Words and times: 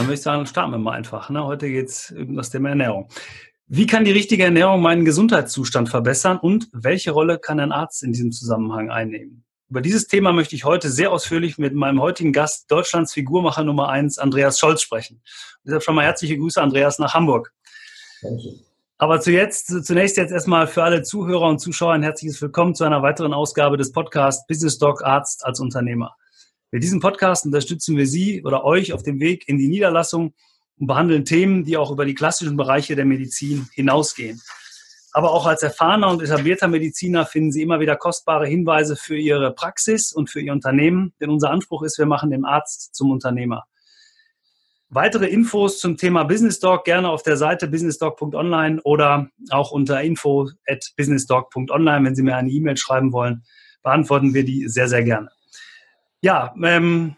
dann 0.00 0.06
würde 0.06 0.14
ich 0.14 0.22
sagen, 0.22 0.46
starten 0.46 0.72
wir 0.72 0.78
mal 0.78 0.92
einfach. 0.92 1.28
Ne? 1.28 1.44
Heute 1.44 1.68
geht 1.68 1.88
es 1.88 2.10
um 2.10 2.34
das 2.34 2.48
Thema 2.48 2.70
Ernährung. 2.70 3.08
Wie 3.66 3.86
kann 3.86 4.06
die 4.06 4.12
richtige 4.12 4.44
Ernährung 4.44 4.80
meinen 4.80 5.04
Gesundheitszustand 5.04 5.90
verbessern 5.90 6.38
und 6.38 6.68
welche 6.72 7.10
Rolle 7.10 7.38
kann 7.38 7.60
ein 7.60 7.70
Arzt 7.70 8.02
in 8.02 8.12
diesem 8.12 8.32
Zusammenhang 8.32 8.90
einnehmen? 8.90 9.44
Über 9.68 9.82
dieses 9.82 10.06
Thema 10.06 10.32
möchte 10.32 10.56
ich 10.56 10.64
heute 10.64 10.88
sehr 10.88 11.12
ausführlich 11.12 11.58
mit 11.58 11.74
meinem 11.74 12.00
heutigen 12.00 12.32
Gast, 12.32 12.70
Deutschlands 12.70 13.12
Figurmacher 13.12 13.62
Nummer 13.62 13.90
eins, 13.90 14.16
Andreas 14.16 14.58
Scholz, 14.58 14.80
sprechen. 14.80 15.20
Deshalb 15.64 15.82
schon 15.82 15.94
mal 15.94 16.06
herzliche 16.06 16.38
Grüße, 16.38 16.60
Andreas, 16.60 16.98
nach 16.98 17.12
Hamburg. 17.12 17.52
Danke. 18.22 18.54
Aber 18.96 19.20
zuerst, 19.20 19.84
zunächst 19.84 20.16
jetzt 20.16 20.32
erstmal 20.32 20.66
für 20.66 20.82
alle 20.82 21.02
Zuhörer 21.02 21.46
und 21.48 21.58
Zuschauer 21.58 21.92
ein 21.92 22.02
herzliches 22.02 22.40
Willkommen 22.40 22.74
zu 22.74 22.84
einer 22.84 23.02
weiteren 23.02 23.34
Ausgabe 23.34 23.76
des 23.76 23.92
Podcasts 23.92 24.46
Business 24.46 24.78
Doc 24.78 25.04
Arzt 25.04 25.44
als 25.44 25.60
Unternehmer. 25.60 26.16
Mit 26.72 26.84
diesem 26.84 27.00
Podcast 27.00 27.46
unterstützen 27.46 27.96
wir 27.96 28.06
Sie 28.06 28.44
oder 28.44 28.64
euch 28.64 28.92
auf 28.92 29.02
dem 29.02 29.18
Weg 29.18 29.48
in 29.48 29.58
die 29.58 29.68
Niederlassung 29.68 30.34
und 30.78 30.86
behandeln 30.86 31.24
Themen, 31.24 31.64
die 31.64 31.76
auch 31.76 31.90
über 31.90 32.04
die 32.04 32.14
klassischen 32.14 32.56
Bereiche 32.56 32.94
der 32.94 33.04
Medizin 33.04 33.68
hinausgehen. 33.74 34.40
Aber 35.12 35.32
auch 35.32 35.46
als 35.46 35.62
erfahrener 35.62 36.08
und 36.08 36.22
etablierter 36.22 36.68
Mediziner 36.68 37.26
finden 37.26 37.50
Sie 37.50 37.62
immer 37.62 37.80
wieder 37.80 37.96
kostbare 37.96 38.46
Hinweise 38.46 38.94
für 38.94 39.16
Ihre 39.16 39.52
Praxis 39.52 40.12
und 40.12 40.30
für 40.30 40.40
Ihr 40.40 40.52
Unternehmen, 40.52 41.12
denn 41.20 41.30
unser 41.30 41.50
Anspruch 41.50 41.82
ist, 41.82 41.98
wir 41.98 42.06
machen 42.06 42.30
den 42.30 42.44
Arzt 42.44 42.94
zum 42.94 43.10
Unternehmer. 43.10 43.64
Weitere 44.88 45.26
Infos 45.26 45.80
zum 45.80 45.96
Thema 45.96 46.24
Business 46.24 46.60
Talk 46.60 46.84
gerne 46.84 47.08
auf 47.08 47.22
der 47.22 47.36
Seite 47.36 47.68
businesstalk.online 47.68 48.80
oder 48.82 49.28
auch 49.50 49.70
unter 49.70 50.00
info 50.02 50.50
at 50.66 50.92
businesstalk.online. 50.96 52.04
Wenn 52.04 52.14
Sie 52.14 52.22
mir 52.22 52.36
eine 52.36 52.50
E-Mail 52.50 52.76
schreiben 52.76 53.12
wollen, 53.12 53.44
beantworten 53.82 54.34
wir 54.34 54.44
die 54.44 54.68
sehr, 54.68 54.88
sehr 54.88 55.02
gerne. 55.02 55.30
Ja, 56.22 56.54
ähm, 56.62 57.16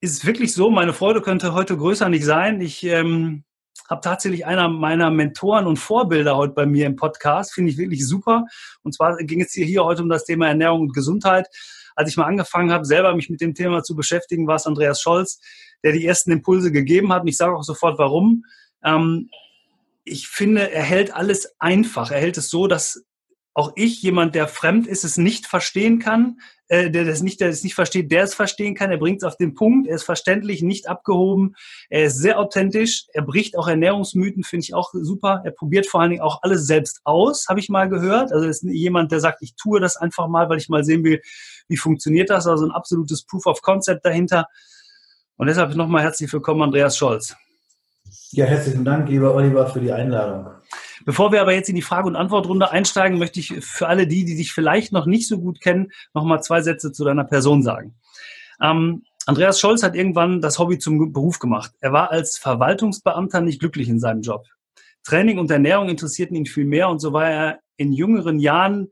ist 0.00 0.26
wirklich 0.26 0.52
so, 0.52 0.70
meine 0.70 0.92
Freude 0.92 1.22
könnte 1.22 1.54
heute 1.54 1.76
größer 1.76 2.08
nicht 2.10 2.24
sein. 2.24 2.60
Ich 2.60 2.84
ähm, 2.84 3.44
habe 3.88 4.02
tatsächlich 4.02 4.44
einer 4.44 4.68
meiner 4.68 5.10
Mentoren 5.10 5.66
und 5.66 5.78
Vorbilder 5.78 6.36
heute 6.36 6.52
bei 6.52 6.66
mir 6.66 6.86
im 6.86 6.96
Podcast. 6.96 7.54
Finde 7.54 7.70
ich 7.70 7.78
wirklich 7.78 8.06
super. 8.06 8.44
Und 8.82 8.94
zwar 8.94 9.16
ging 9.16 9.40
es 9.40 9.52
hier 9.52 9.84
heute 9.84 10.02
um 10.02 10.10
das 10.10 10.24
Thema 10.24 10.48
Ernährung 10.48 10.82
und 10.82 10.92
Gesundheit. 10.92 11.48
Als 11.94 12.10
ich 12.10 12.18
mal 12.18 12.26
angefangen 12.26 12.70
habe, 12.72 12.84
selber 12.84 13.14
mich 13.16 13.30
mit 13.30 13.40
dem 13.40 13.54
Thema 13.54 13.82
zu 13.82 13.96
beschäftigen, 13.96 14.46
war 14.46 14.56
es 14.56 14.66
Andreas 14.66 15.00
Scholz, 15.00 15.40
der 15.82 15.92
die 15.92 16.04
ersten 16.04 16.30
Impulse 16.30 16.70
gegeben 16.70 17.12
hat. 17.12 17.22
Und 17.22 17.28
ich 17.28 17.38
sage 17.38 17.56
auch 17.56 17.62
sofort, 17.62 17.98
warum. 17.98 18.44
Ähm, 18.84 19.30
ich 20.04 20.28
finde, 20.28 20.70
er 20.70 20.82
hält 20.82 21.14
alles 21.14 21.54
einfach. 21.58 22.10
Er 22.10 22.20
hält 22.20 22.36
es 22.36 22.50
so, 22.50 22.66
dass 22.66 23.02
auch 23.56 23.72
ich, 23.74 24.02
jemand, 24.02 24.34
der 24.34 24.48
fremd 24.48 24.86
ist, 24.86 25.02
es 25.02 25.16
nicht 25.16 25.46
verstehen 25.46 25.98
kann, 25.98 26.40
äh, 26.68 26.90
der 26.90 27.06
das 27.06 27.22
nicht, 27.22 27.40
der 27.40 27.48
es 27.48 27.64
nicht 27.64 27.74
versteht, 27.74 28.12
der 28.12 28.24
es 28.24 28.34
verstehen 28.34 28.74
kann. 28.74 28.90
Er 28.90 28.98
bringt 28.98 29.22
es 29.22 29.24
auf 29.24 29.38
den 29.38 29.54
Punkt, 29.54 29.88
er 29.88 29.96
ist 29.96 30.02
verständlich, 30.02 30.60
nicht 30.60 30.90
abgehoben, 30.90 31.54
er 31.88 32.04
ist 32.04 32.18
sehr 32.18 32.38
authentisch, 32.38 33.06
er 33.14 33.22
bricht 33.22 33.56
auch 33.56 33.66
Ernährungsmythen, 33.66 34.44
finde 34.44 34.64
ich 34.64 34.74
auch 34.74 34.90
super. 34.92 35.40
Er 35.42 35.52
probiert 35.52 35.86
vor 35.86 36.02
allen 36.02 36.10
Dingen 36.10 36.22
auch 36.22 36.42
alles 36.42 36.66
selbst 36.66 37.00
aus, 37.04 37.46
habe 37.48 37.58
ich 37.58 37.70
mal 37.70 37.88
gehört. 37.88 38.30
Also 38.30 38.46
ist 38.46 38.62
jemand, 38.62 39.10
der 39.10 39.20
sagt, 39.20 39.40
ich 39.40 39.54
tue 39.56 39.80
das 39.80 39.96
einfach 39.96 40.28
mal, 40.28 40.50
weil 40.50 40.58
ich 40.58 40.68
mal 40.68 40.84
sehen 40.84 41.02
will, 41.02 41.22
wie 41.66 41.78
funktioniert 41.78 42.28
das. 42.28 42.46
Also 42.46 42.66
ein 42.66 42.72
absolutes 42.72 43.24
Proof 43.24 43.46
of 43.46 43.62
Concept 43.62 44.04
dahinter. 44.04 44.48
Und 45.38 45.46
deshalb 45.46 45.74
nochmal 45.76 46.02
herzlich 46.02 46.30
willkommen, 46.30 46.60
Andreas 46.60 46.98
Scholz. 46.98 47.34
Ja, 48.32 48.44
herzlichen 48.44 48.84
Dank, 48.84 49.08
lieber 49.08 49.34
Oliver, 49.34 49.66
für 49.66 49.80
die 49.80 49.92
Einladung. 49.92 50.48
Bevor 51.04 51.32
wir 51.32 51.40
aber 51.40 51.54
jetzt 51.54 51.68
in 51.68 51.74
die 51.74 51.82
Frage- 51.82 52.08
und 52.08 52.16
Antwortrunde 52.16 52.70
einsteigen, 52.70 53.18
möchte 53.18 53.40
ich 53.40 53.64
für 53.64 53.86
alle 53.86 54.06
die, 54.06 54.24
die 54.24 54.36
dich 54.36 54.52
vielleicht 54.52 54.92
noch 54.92 55.06
nicht 55.06 55.28
so 55.28 55.38
gut 55.38 55.60
kennen, 55.60 55.92
noch 56.14 56.24
mal 56.24 56.40
zwei 56.40 56.60
Sätze 56.62 56.92
zu 56.92 57.04
deiner 57.04 57.24
Person 57.24 57.62
sagen. 57.62 57.94
Ähm, 58.60 59.04
Andreas 59.26 59.60
Scholz 59.60 59.82
hat 59.82 59.94
irgendwann 59.94 60.40
das 60.40 60.58
Hobby 60.58 60.78
zum 60.78 61.12
Beruf 61.12 61.38
gemacht. 61.38 61.72
Er 61.80 61.92
war 61.92 62.10
als 62.10 62.38
Verwaltungsbeamter 62.38 63.40
nicht 63.40 63.60
glücklich 63.60 63.88
in 63.88 64.00
seinem 64.00 64.22
Job. 64.22 64.46
Training 65.04 65.38
und 65.38 65.50
Ernährung 65.50 65.88
interessierten 65.88 66.36
ihn 66.36 66.46
viel 66.46 66.64
mehr 66.64 66.88
und 66.88 67.00
so 67.00 67.12
war 67.12 67.30
er 67.30 67.58
in 67.76 67.92
jüngeren 67.92 68.38
Jahren 68.38 68.88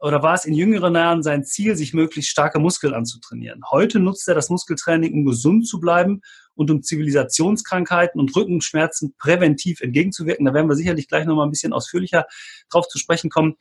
oder 0.00 0.22
war 0.22 0.34
es 0.34 0.44
in 0.44 0.54
jüngeren 0.54 0.94
Jahren 0.94 1.22
sein 1.22 1.44
Ziel, 1.44 1.76
sich 1.76 1.92
möglichst 1.92 2.30
starke 2.30 2.58
Muskeln 2.58 2.94
anzutrainieren. 2.94 3.62
Heute 3.70 3.98
nutzt 3.98 4.28
er 4.28 4.34
das 4.34 4.48
Muskeltraining, 4.48 5.12
um 5.12 5.24
gesund 5.24 5.66
zu 5.66 5.80
bleiben 5.80 6.22
und 6.58 6.70
um 6.70 6.82
Zivilisationskrankheiten 6.82 8.20
und 8.20 8.34
Rückenschmerzen 8.34 9.14
präventiv 9.16 9.80
entgegenzuwirken. 9.80 10.44
Da 10.44 10.52
werden 10.52 10.68
wir 10.68 10.74
sicherlich 10.74 11.06
gleich 11.06 11.24
nochmal 11.24 11.46
ein 11.46 11.50
bisschen 11.50 11.72
ausführlicher 11.72 12.26
drauf 12.68 12.88
zu 12.88 12.98
sprechen 12.98 13.30
kommen. 13.30 13.54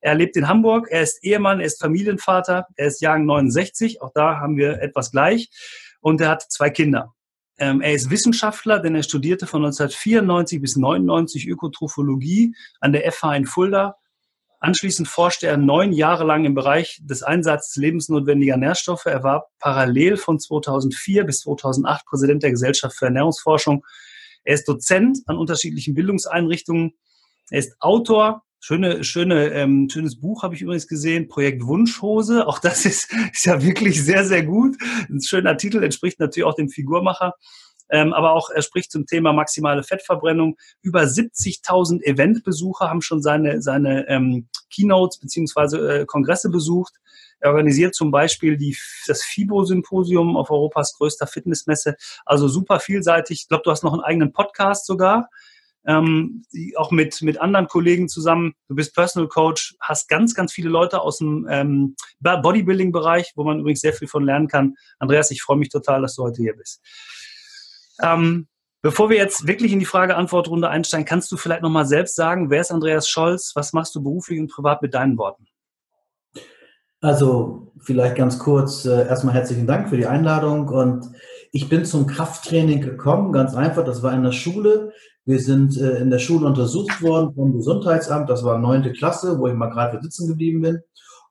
Er 0.00 0.14
lebt 0.14 0.36
in 0.36 0.48
Hamburg, 0.48 0.88
er 0.90 1.02
ist 1.02 1.22
Ehemann, 1.22 1.60
er 1.60 1.66
ist 1.66 1.80
Familienvater, 1.80 2.66
er 2.74 2.86
ist 2.88 3.00
Jahrgang 3.00 3.26
69, 3.26 4.02
auch 4.02 4.10
da 4.14 4.40
haben 4.40 4.56
wir 4.56 4.82
etwas 4.82 5.12
gleich, 5.12 5.50
und 6.00 6.20
er 6.20 6.30
hat 6.30 6.42
zwei 6.50 6.70
Kinder. 6.70 7.14
Ähm, 7.58 7.82
er 7.82 7.92
ist 7.92 8.10
Wissenschaftler, 8.10 8.80
denn 8.80 8.96
er 8.96 9.02
studierte 9.02 9.46
von 9.46 9.62
1994 9.64 10.60
bis 10.60 10.76
1999 10.76 11.46
Ökotrophologie 11.46 12.54
an 12.80 12.92
der 12.92 13.10
FH 13.12 13.36
in 13.36 13.46
Fulda 13.46 13.99
Anschließend 14.62 15.08
forschte 15.08 15.46
er 15.46 15.56
neun 15.56 15.90
Jahre 15.92 16.24
lang 16.24 16.44
im 16.44 16.54
Bereich 16.54 17.00
des 17.02 17.22
Einsatzes 17.22 17.76
lebensnotwendiger 17.76 18.58
Nährstoffe. 18.58 19.06
Er 19.06 19.22
war 19.22 19.46
parallel 19.58 20.18
von 20.18 20.38
2004 20.38 21.24
bis 21.24 21.40
2008 21.40 22.04
Präsident 22.04 22.42
der 22.42 22.50
Gesellschaft 22.50 22.94
für 22.94 23.06
Ernährungsforschung. 23.06 23.86
Er 24.44 24.54
ist 24.54 24.68
Dozent 24.68 25.20
an 25.26 25.38
unterschiedlichen 25.38 25.94
Bildungseinrichtungen. 25.94 26.92
Er 27.50 27.58
ist 27.58 27.74
Autor. 27.80 28.42
Schöne, 28.62 29.02
schöne, 29.04 29.46
ähm, 29.54 29.88
schönes 29.90 30.20
Buch 30.20 30.42
habe 30.42 30.54
ich 30.54 30.60
übrigens 30.60 30.86
gesehen, 30.86 31.28
Projekt 31.28 31.64
Wunschhose. 31.64 32.46
Auch 32.46 32.58
das 32.58 32.84
ist, 32.84 33.10
ist 33.32 33.46
ja 33.46 33.62
wirklich 33.62 34.04
sehr, 34.04 34.26
sehr 34.26 34.44
gut. 34.44 34.76
Ein 35.08 35.22
schöner 35.22 35.56
Titel, 35.56 35.82
entspricht 35.82 36.20
natürlich 36.20 36.44
auch 36.44 36.54
dem 36.54 36.68
Figurmacher 36.68 37.32
ähm, 37.90 38.12
aber 38.12 38.32
auch 38.32 38.50
er 38.50 38.62
spricht 38.62 38.92
zum 38.92 39.06
Thema 39.06 39.32
maximale 39.32 39.82
Fettverbrennung. 39.82 40.56
Über 40.82 41.02
70.000 41.02 42.02
Eventbesucher 42.02 42.88
haben 42.88 43.02
schon 43.02 43.20
seine, 43.22 43.60
seine 43.62 44.08
ähm, 44.08 44.48
Keynotes 44.70 45.18
beziehungsweise 45.18 46.00
äh, 46.00 46.06
Kongresse 46.06 46.50
besucht. 46.50 46.94
Er 47.40 47.50
organisiert 47.50 47.94
zum 47.94 48.10
Beispiel 48.10 48.56
die, 48.56 48.76
das 49.06 49.22
FIBO-Symposium 49.22 50.36
auf 50.36 50.50
Europas 50.50 50.94
größter 50.96 51.26
Fitnessmesse. 51.26 51.96
Also 52.24 52.48
super 52.48 52.80
vielseitig. 52.80 53.42
Ich 53.42 53.48
glaube, 53.48 53.62
du 53.64 53.70
hast 53.70 53.82
noch 53.82 53.94
einen 53.94 54.02
eigenen 54.02 54.32
Podcast 54.32 54.86
sogar. 54.86 55.28
Ähm, 55.86 56.44
auch 56.76 56.90
mit, 56.90 57.22
mit 57.22 57.40
anderen 57.40 57.66
Kollegen 57.66 58.08
zusammen. 58.08 58.52
Du 58.68 58.74
bist 58.74 58.94
Personal 58.94 59.28
Coach, 59.28 59.74
hast 59.80 60.08
ganz, 60.08 60.34
ganz 60.34 60.52
viele 60.52 60.68
Leute 60.68 61.00
aus 61.00 61.18
dem 61.18 61.48
ähm, 61.50 61.96
Bodybuilding-Bereich, 62.20 63.32
wo 63.34 63.44
man 63.44 63.60
übrigens 63.60 63.80
sehr 63.80 63.94
viel 63.94 64.06
von 64.06 64.22
lernen 64.22 64.46
kann. 64.46 64.74
Andreas, 64.98 65.30
ich 65.30 65.40
freue 65.42 65.56
mich 65.56 65.70
total, 65.70 66.02
dass 66.02 66.16
du 66.16 66.22
heute 66.22 66.42
hier 66.42 66.54
bist. 66.54 66.82
Ähm, 68.02 68.46
bevor 68.82 69.10
wir 69.10 69.16
jetzt 69.16 69.46
wirklich 69.46 69.72
in 69.72 69.78
die 69.78 69.84
Frage-Antwort-Runde 69.84 70.68
einsteigen, 70.68 71.06
kannst 71.06 71.30
du 71.32 71.36
vielleicht 71.36 71.62
nochmal 71.62 71.86
selbst 71.86 72.16
sagen, 72.16 72.50
wer 72.50 72.60
ist 72.60 72.70
Andreas 72.70 73.08
Scholz? 73.08 73.52
Was 73.54 73.72
machst 73.72 73.94
du 73.94 74.02
beruflich 74.02 74.40
und 74.40 74.50
privat 74.50 74.82
mit 74.82 74.94
deinen 74.94 75.18
Worten? 75.18 75.46
Also 77.02 77.72
vielleicht 77.80 78.16
ganz 78.16 78.38
kurz, 78.38 78.84
äh, 78.84 79.06
erstmal 79.08 79.34
herzlichen 79.34 79.66
Dank 79.66 79.88
für 79.88 79.96
die 79.96 80.06
Einladung 80.06 80.68
und 80.68 81.06
ich 81.50 81.68
bin 81.68 81.84
zum 81.84 82.06
Krafttraining 82.06 82.82
gekommen, 82.82 83.32
ganz 83.32 83.54
einfach, 83.54 83.84
das 83.84 84.02
war 84.02 84.12
in 84.12 84.22
der 84.22 84.32
Schule. 84.32 84.92
Wir 85.24 85.40
sind 85.40 85.76
äh, 85.78 85.96
in 85.96 86.10
der 86.10 86.18
Schule 86.18 86.46
untersucht 86.46 87.00
worden 87.00 87.34
vom 87.34 87.54
Gesundheitsamt, 87.54 88.28
das 88.28 88.44
war 88.44 88.58
neunte 88.58 88.92
Klasse, 88.92 89.38
wo 89.38 89.48
ich 89.48 89.54
mal 89.54 89.70
gerade 89.70 90.00
sitzen 90.02 90.28
geblieben 90.28 90.60
bin. 90.60 90.80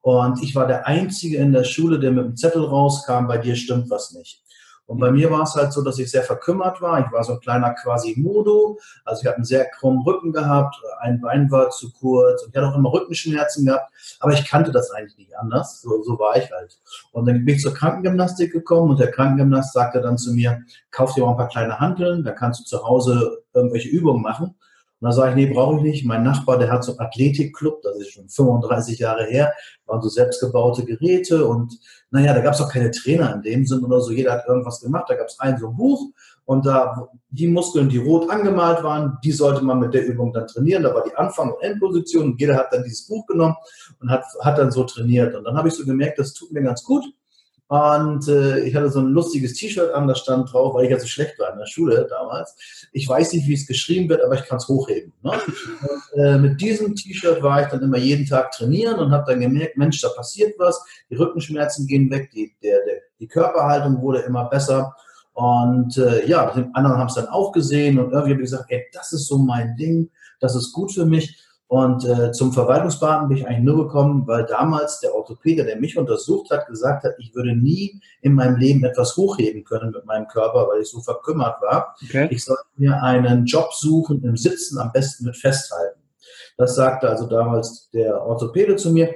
Und 0.02 0.42
ich 0.42 0.56
war 0.56 0.66
der 0.66 0.88
Einzige 0.88 1.38
in 1.38 1.52
der 1.52 1.64
Schule, 1.64 2.00
der 2.00 2.12
mit 2.12 2.26
dem 2.26 2.36
Zettel 2.36 2.64
rauskam, 2.64 3.28
bei 3.28 3.38
dir 3.38 3.56
stimmt 3.56 3.90
was 3.90 4.12
nicht. 4.14 4.42
Und 4.90 4.98
bei 4.98 5.12
mir 5.12 5.30
war 5.30 5.44
es 5.44 5.54
halt 5.54 5.72
so, 5.72 5.84
dass 5.84 6.00
ich 6.00 6.10
sehr 6.10 6.24
verkümmert 6.24 6.82
war. 6.82 7.06
Ich 7.06 7.12
war 7.12 7.24
so 7.24 7.34
ein 7.34 7.40
kleiner 7.42 7.76
Quasimodo. 7.76 8.80
Also 9.06 9.22
ich 9.22 9.28
habe 9.28 9.36
einen 9.36 9.46
sehr 9.46 9.66
krummen 9.70 10.02
Rücken 10.02 10.34
gehabt, 10.34 10.82
ein 11.02 11.22
Bein 11.22 11.52
war 11.52 11.70
zu 11.70 11.92
kurz 11.92 12.42
und 12.42 12.50
ich 12.50 12.56
hatte 12.56 12.70
auch 12.70 12.76
immer 12.76 12.92
Rückenschmerzen 12.92 13.68
gehabt. 13.68 13.92
Aber 14.20 14.34
ich 14.34 14.44
kannte 14.48 14.72
das 14.72 14.90
eigentlich 14.90 15.20
nicht 15.20 15.38
anders. 15.38 15.82
So, 15.82 16.02
so 16.02 16.18
war 16.18 16.38
ich 16.38 16.52
halt. 16.52 16.80
Und 17.12 17.28
dann 17.28 17.46
bin 17.46 17.54
ich 17.54 17.62
zur 17.62 17.76
Krankengymnastik 17.76 18.52
gekommen 18.52 18.90
und 18.90 19.00
der 19.00 19.12
Krankengymnast 19.12 19.74
sagte 19.74 20.02
dann 20.02 20.18
zu 20.18 20.34
mir, 20.34 20.64
kauf 20.90 21.14
dir 21.14 21.24
mal 21.24 21.32
ein 21.32 21.38
paar 21.38 21.50
kleine 21.50 21.80
Handeln, 21.80 22.24
dann 22.24 22.34
kannst 22.34 22.62
du 22.62 22.64
zu 22.64 22.84
Hause 22.84 23.44
irgendwelche 23.54 23.90
Übungen 23.90 24.24
machen. 24.24 24.56
Und 25.02 25.06
dann 25.06 25.14
sage 25.14 25.30
ich, 25.30 25.36
nee, 25.36 25.54
brauche 25.54 25.78
ich 25.78 25.82
nicht. 25.82 26.06
Mein 26.06 26.24
Nachbar, 26.24 26.58
der 26.58 26.72
hat 26.72 26.84
so 26.84 26.92
einen 26.92 27.00
Athletikclub, 27.00 27.82
das 27.82 27.98
ist 27.98 28.12
schon 28.12 28.28
35 28.28 29.00
Jahre 29.00 29.26
her, 29.26 29.54
waren 29.86 30.02
so 30.02 30.10
selbstgebaute 30.10 30.84
Geräte 30.84 31.46
und 31.46 31.80
naja, 32.12 32.34
da 32.34 32.42
gab 32.42 32.54
es 32.54 32.62
auch 32.62 32.72
keine 32.72 32.92
Trainer 32.92 33.34
in 33.36 33.42
dem 33.42 33.66
Sinn 33.66 33.84
oder 33.84 34.02
so. 34.02 34.12
Jeder 34.12 34.34
hat 34.34 34.48
irgendwas 34.48 34.82
gemacht. 34.82 35.06
Da 35.08 35.16
gab 35.16 35.28
es 35.28 35.40
ein 35.40 35.58
so 35.58 35.68
ein 35.70 35.76
Buch 35.76 36.10
und 36.46 36.66
da 36.66 37.08
die 37.30 37.48
Muskeln, 37.48 37.90
die 37.90 38.00
rot 38.00 38.30
angemalt 38.30 38.84
waren, 38.84 39.20
die 39.24 39.32
sollte 39.32 39.64
man 39.64 39.80
mit 39.80 39.94
der 39.94 40.08
Übung 40.08 40.34
dann 40.34 40.48
trainieren. 40.48 40.84
Da 40.84 40.94
war 40.94 41.04
die 41.04 41.16
Anfang- 41.16 41.54
und 41.54 41.62
Endposition 41.62 42.32
und 42.32 42.42
jeder 42.42 42.56
hat 42.56 42.74
dann 42.74 42.84
dieses 42.84 43.08
Buch 43.08 43.26
genommen 43.28 43.56
und 44.02 44.10
hat, 44.10 44.26
hat 44.42 44.58
dann 44.58 44.72
so 44.72 44.84
trainiert. 44.84 45.36
Und 45.36 45.44
dann 45.44 45.56
habe 45.56 45.68
ich 45.68 45.76
so 45.76 45.86
gemerkt, 45.86 46.18
das 46.18 46.34
tut 46.34 46.52
mir 46.52 46.64
ganz 46.64 46.84
gut. 46.84 47.06
Und 47.70 48.28
äh, 48.28 48.62
ich 48.62 48.76
hatte 48.76 48.90
so 48.90 49.00
ein 49.00 49.10
lustiges 49.10 49.54
T-Shirt 49.54 49.94
an, 49.94 50.08
da 50.08 50.16
stand 50.16 50.52
drauf, 50.52 50.74
weil 50.74 50.86
ich 50.86 50.92
ja 50.92 51.00
so 51.00 51.06
schlecht 51.06 51.38
war 51.38 51.54
in 51.54 51.60
der 51.60 51.68
Schule 51.68 52.08
damals. 52.10 52.56
Ich 52.94 53.08
weiß 53.08 53.32
nicht, 53.34 53.48
wie 53.48 53.54
es 53.54 53.68
geschrieben 53.68 54.10
wird, 54.10 54.24
aber 54.24 54.34
ich 54.34 54.46
kann 54.46 54.58
es 54.58 54.68
hochheben. 54.68 55.14
Ne? 55.22 55.34
Und, 55.34 56.20
äh, 56.20 56.38
mit 56.40 56.60
diesem 56.60 56.96
T-Shirt 56.96 57.44
war 57.44 57.62
ich 57.62 57.68
dann 57.68 57.84
immer 57.84 58.00
jeden 58.00 58.26
Tag 58.26 58.54
trainieren 58.54 58.98
und 58.98 59.12
habe 59.12 59.32
dann 59.32 59.40
gemerkt, 59.40 59.78
Mensch, 59.78 60.02
da 60.02 60.10
passiert 60.10 60.56
was, 60.58 60.84
die 61.12 61.16
Rückenschmerzen 61.16 61.86
gehen 61.86 62.10
weg, 62.10 62.32
die, 62.32 62.56
der, 62.64 62.84
der, 62.86 63.02
die 63.20 63.28
Körperhaltung 63.28 64.02
wurde 64.02 64.22
immer 64.22 64.50
besser. 64.50 64.96
Und 65.34 65.96
äh, 66.00 66.26
ja, 66.26 66.52
die 66.52 66.66
anderen 66.74 66.98
haben 66.98 67.08
es 67.08 67.14
dann 67.14 67.28
auch 67.28 67.52
gesehen 67.52 68.00
und 68.00 68.12
irgendwie 68.12 68.34
habe 68.34 68.42
ich 68.42 68.50
gesagt, 68.50 68.66
ey, 68.70 68.88
das 68.94 69.14
ist 69.14 69.28
so 69.28 69.38
mein 69.38 69.76
Ding, 69.78 70.10
das 70.40 70.56
ist 70.56 70.74
gut 70.74 70.92
für 70.92 71.06
mich. 71.06 71.38
Und 71.70 72.04
äh, 72.04 72.32
zum 72.32 72.52
Verwaltungsbeamten 72.52 73.30
bin 73.30 73.38
ich 73.38 73.48
eigentlich 73.48 73.64
nur 73.64 73.86
gekommen, 73.86 74.26
weil 74.26 74.44
damals 74.48 75.02
der 75.02 75.14
Orthopäde, 75.14 75.64
der 75.64 75.80
mich 75.80 76.00
untersucht 76.00 76.50
hat, 76.50 76.66
gesagt 76.66 77.04
hat, 77.04 77.14
ich 77.20 77.36
würde 77.36 77.56
nie 77.56 78.02
in 78.22 78.34
meinem 78.34 78.56
Leben 78.56 78.84
etwas 78.84 79.16
hochheben 79.16 79.64
können 79.64 79.92
mit 79.92 80.04
meinem 80.08 80.28
Körper, 80.28 80.68
weil 80.68 80.82
ich 80.82 80.90
so 80.90 81.00
verkümmert 81.00 81.62
war. 81.62 81.96
Okay. 82.04 82.28
Ich 82.32 82.44
sollte 82.44 82.64
mir 82.78 83.04
einen 83.04 83.46
Job 83.46 83.72
suchen 83.72 84.24
im 84.24 84.36
Sitzen, 84.36 84.80
am 84.80 84.92
besten 84.92 85.26
mit 85.26 85.38
Festhalten. 85.38 86.00
Das 86.58 86.74
sagte 86.74 87.08
also 87.08 87.28
damals 87.28 87.88
der 87.92 88.20
Orthopäde 88.20 88.76
zu 88.76 88.90
mir. 88.92 89.14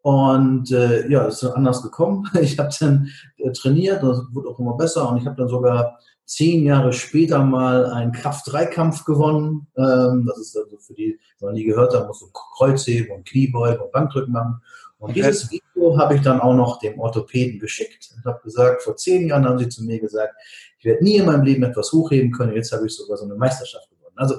Und 0.00 0.72
äh, 0.72 1.06
ja, 1.06 1.26
es 1.26 1.42
ist 1.42 1.50
anders 1.50 1.82
gekommen. 1.82 2.26
Ich 2.40 2.58
habe 2.58 2.70
dann 2.80 3.10
äh, 3.36 3.52
trainiert, 3.52 4.02
das 4.02 4.22
wurde 4.32 4.48
auch 4.48 4.58
immer 4.58 4.74
besser 4.74 5.06
und 5.10 5.18
ich 5.18 5.26
habe 5.26 5.36
dann 5.36 5.48
sogar 5.48 5.98
zehn 6.30 6.64
Jahre 6.64 6.92
später 6.92 7.42
mal 7.42 7.86
einen 7.86 8.12
Kraft-3-Kampf 8.12 9.04
gewonnen. 9.04 9.66
Ähm, 9.76 10.26
das 10.28 10.38
ist 10.38 10.56
also 10.56 10.78
für 10.78 10.94
die, 10.94 11.18
die 11.18 11.44
noch 11.44 11.52
nie 11.52 11.64
gehört 11.64 11.92
haben, 11.92 12.06
muss 12.06 12.20
so 12.20 12.28
Kreuzheben 12.56 13.16
und 13.16 13.26
Kniebeugen 13.26 13.80
und 13.80 13.90
Bankdrücken 13.90 14.32
machen. 14.32 14.62
Und 14.98 15.16
dieses 15.16 15.50
Video 15.50 15.98
habe 15.98 16.14
ich 16.14 16.22
dann 16.22 16.40
auch 16.40 16.54
noch 16.54 16.78
dem 16.78 17.00
Orthopäden 17.00 17.58
geschickt 17.58 18.10
und 18.14 18.24
habe 18.24 18.40
gesagt, 18.44 18.82
vor 18.82 18.96
zehn 18.96 19.26
Jahren 19.26 19.44
haben 19.44 19.58
sie 19.58 19.68
zu 19.68 19.82
mir 19.82 19.98
gesagt, 19.98 20.34
ich 20.78 20.84
werde 20.84 21.02
nie 21.02 21.16
in 21.16 21.26
meinem 21.26 21.42
Leben 21.42 21.64
etwas 21.64 21.90
hochheben 21.92 22.30
können. 22.30 22.54
Jetzt 22.54 22.70
habe 22.70 22.86
ich 22.86 22.94
sogar 22.94 23.16
so 23.16 23.24
eine 23.24 23.34
Meisterschaft 23.34 23.90
gewonnen. 23.90 24.16
Also 24.16 24.36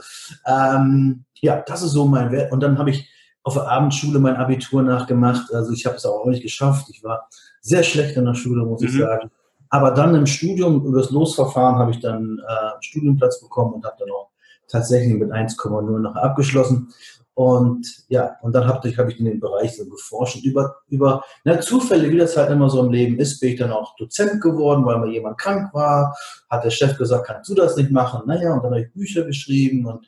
ähm, 0.48 1.26
ja, 1.42 1.62
das 1.68 1.82
ist 1.82 1.92
so 1.92 2.06
mein 2.06 2.32
Wert. 2.32 2.54
Und 2.54 2.62
dann 2.62 2.78
habe 2.78 2.92
ich 2.92 3.10
auf 3.44 3.56
der 3.56 3.68
Abendschule 3.68 4.20
mein 4.20 4.38
Abitur 4.38 4.82
nachgemacht. 4.82 5.54
Also 5.54 5.74
ich 5.74 5.86
habe 5.86 5.98
es 5.98 6.06
auch 6.06 6.26
nicht 6.26 6.44
geschafft. 6.44 6.88
Ich 6.90 7.04
war 7.04 7.28
sehr 7.60 7.84
schlecht 7.84 8.16
in 8.16 8.26
der 8.26 8.36
Schule, 8.36 8.64
muss 8.64 8.82
mhm. 8.82 8.88
ich 8.88 8.98
sagen. 8.98 9.32
Aber 9.72 9.92
dann 9.92 10.14
im 10.16 10.26
Studium, 10.28 10.86
über 10.86 11.00
das 11.00 11.12
Losverfahren, 11.12 11.80
habe 11.80 11.92
ich 11.92 12.00
dann 12.00 12.40
äh, 12.40 12.82
Studienplatz 12.82 13.42
bekommen 13.42 13.74
und 13.76 13.86
habe 13.86 13.96
dann 14.00 14.12
auch 14.12 14.30
tatsächlich 14.68 15.16
mit 15.16 15.32
1,0 15.32 16.00
noch 16.00 16.16
abgeschlossen. 16.16 16.90
Und 17.34 17.88
ja, 18.10 18.36
und 18.42 18.54
dann 18.54 18.68
habe 18.68 18.88
ich, 18.90 18.98
hab 18.98 19.08
ich 19.08 19.18
in 19.18 19.26
den 19.26 19.40
Bereich 19.40 19.78
so 19.78 19.86
geforscht. 19.86 20.36
Und 20.36 20.44
über, 20.44 20.76
über 20.90 21.24
na, 21.46 21.60
Zufälle, 21.62 22.10
wie 22.12 22.18
das 22.18 22.36
halt 22.36 22.52
immer 22.52 22.70
so 22.70 22.82
im 22.84 22.92
Leben 22.92 23.18
ist, 23.18 23.40
bin 23.40 23.52
ich 23.52 23.60
dann 23.60 23.72
auch 23.72 23.96
Dozent 23.96 24.42
geworden, 24.42 24.86
weil 24.86 25.00
mal 25.00 25.10
jemand 25.10 25.38
krank 25.38 25.74
war. 25.74 26.18
Hat 26.50 26.66
der 26.66 26.70
Chef 26.70 26.98
gesagt, 26.98 27.28
kannst 27.28 27.50
du 27.50 27.56
das 27.56 27.78
nicht 27.78 27.92
machen? 27.92 28.24
Naja, 28.26 28.54
und 28.54 28.64
dann 28.64 28.72
habe 28.72 28.82
ich 28.82 28.94
Bücher 28.94 29.24
geschrieben 29.24 29.86
und 29.86 30.06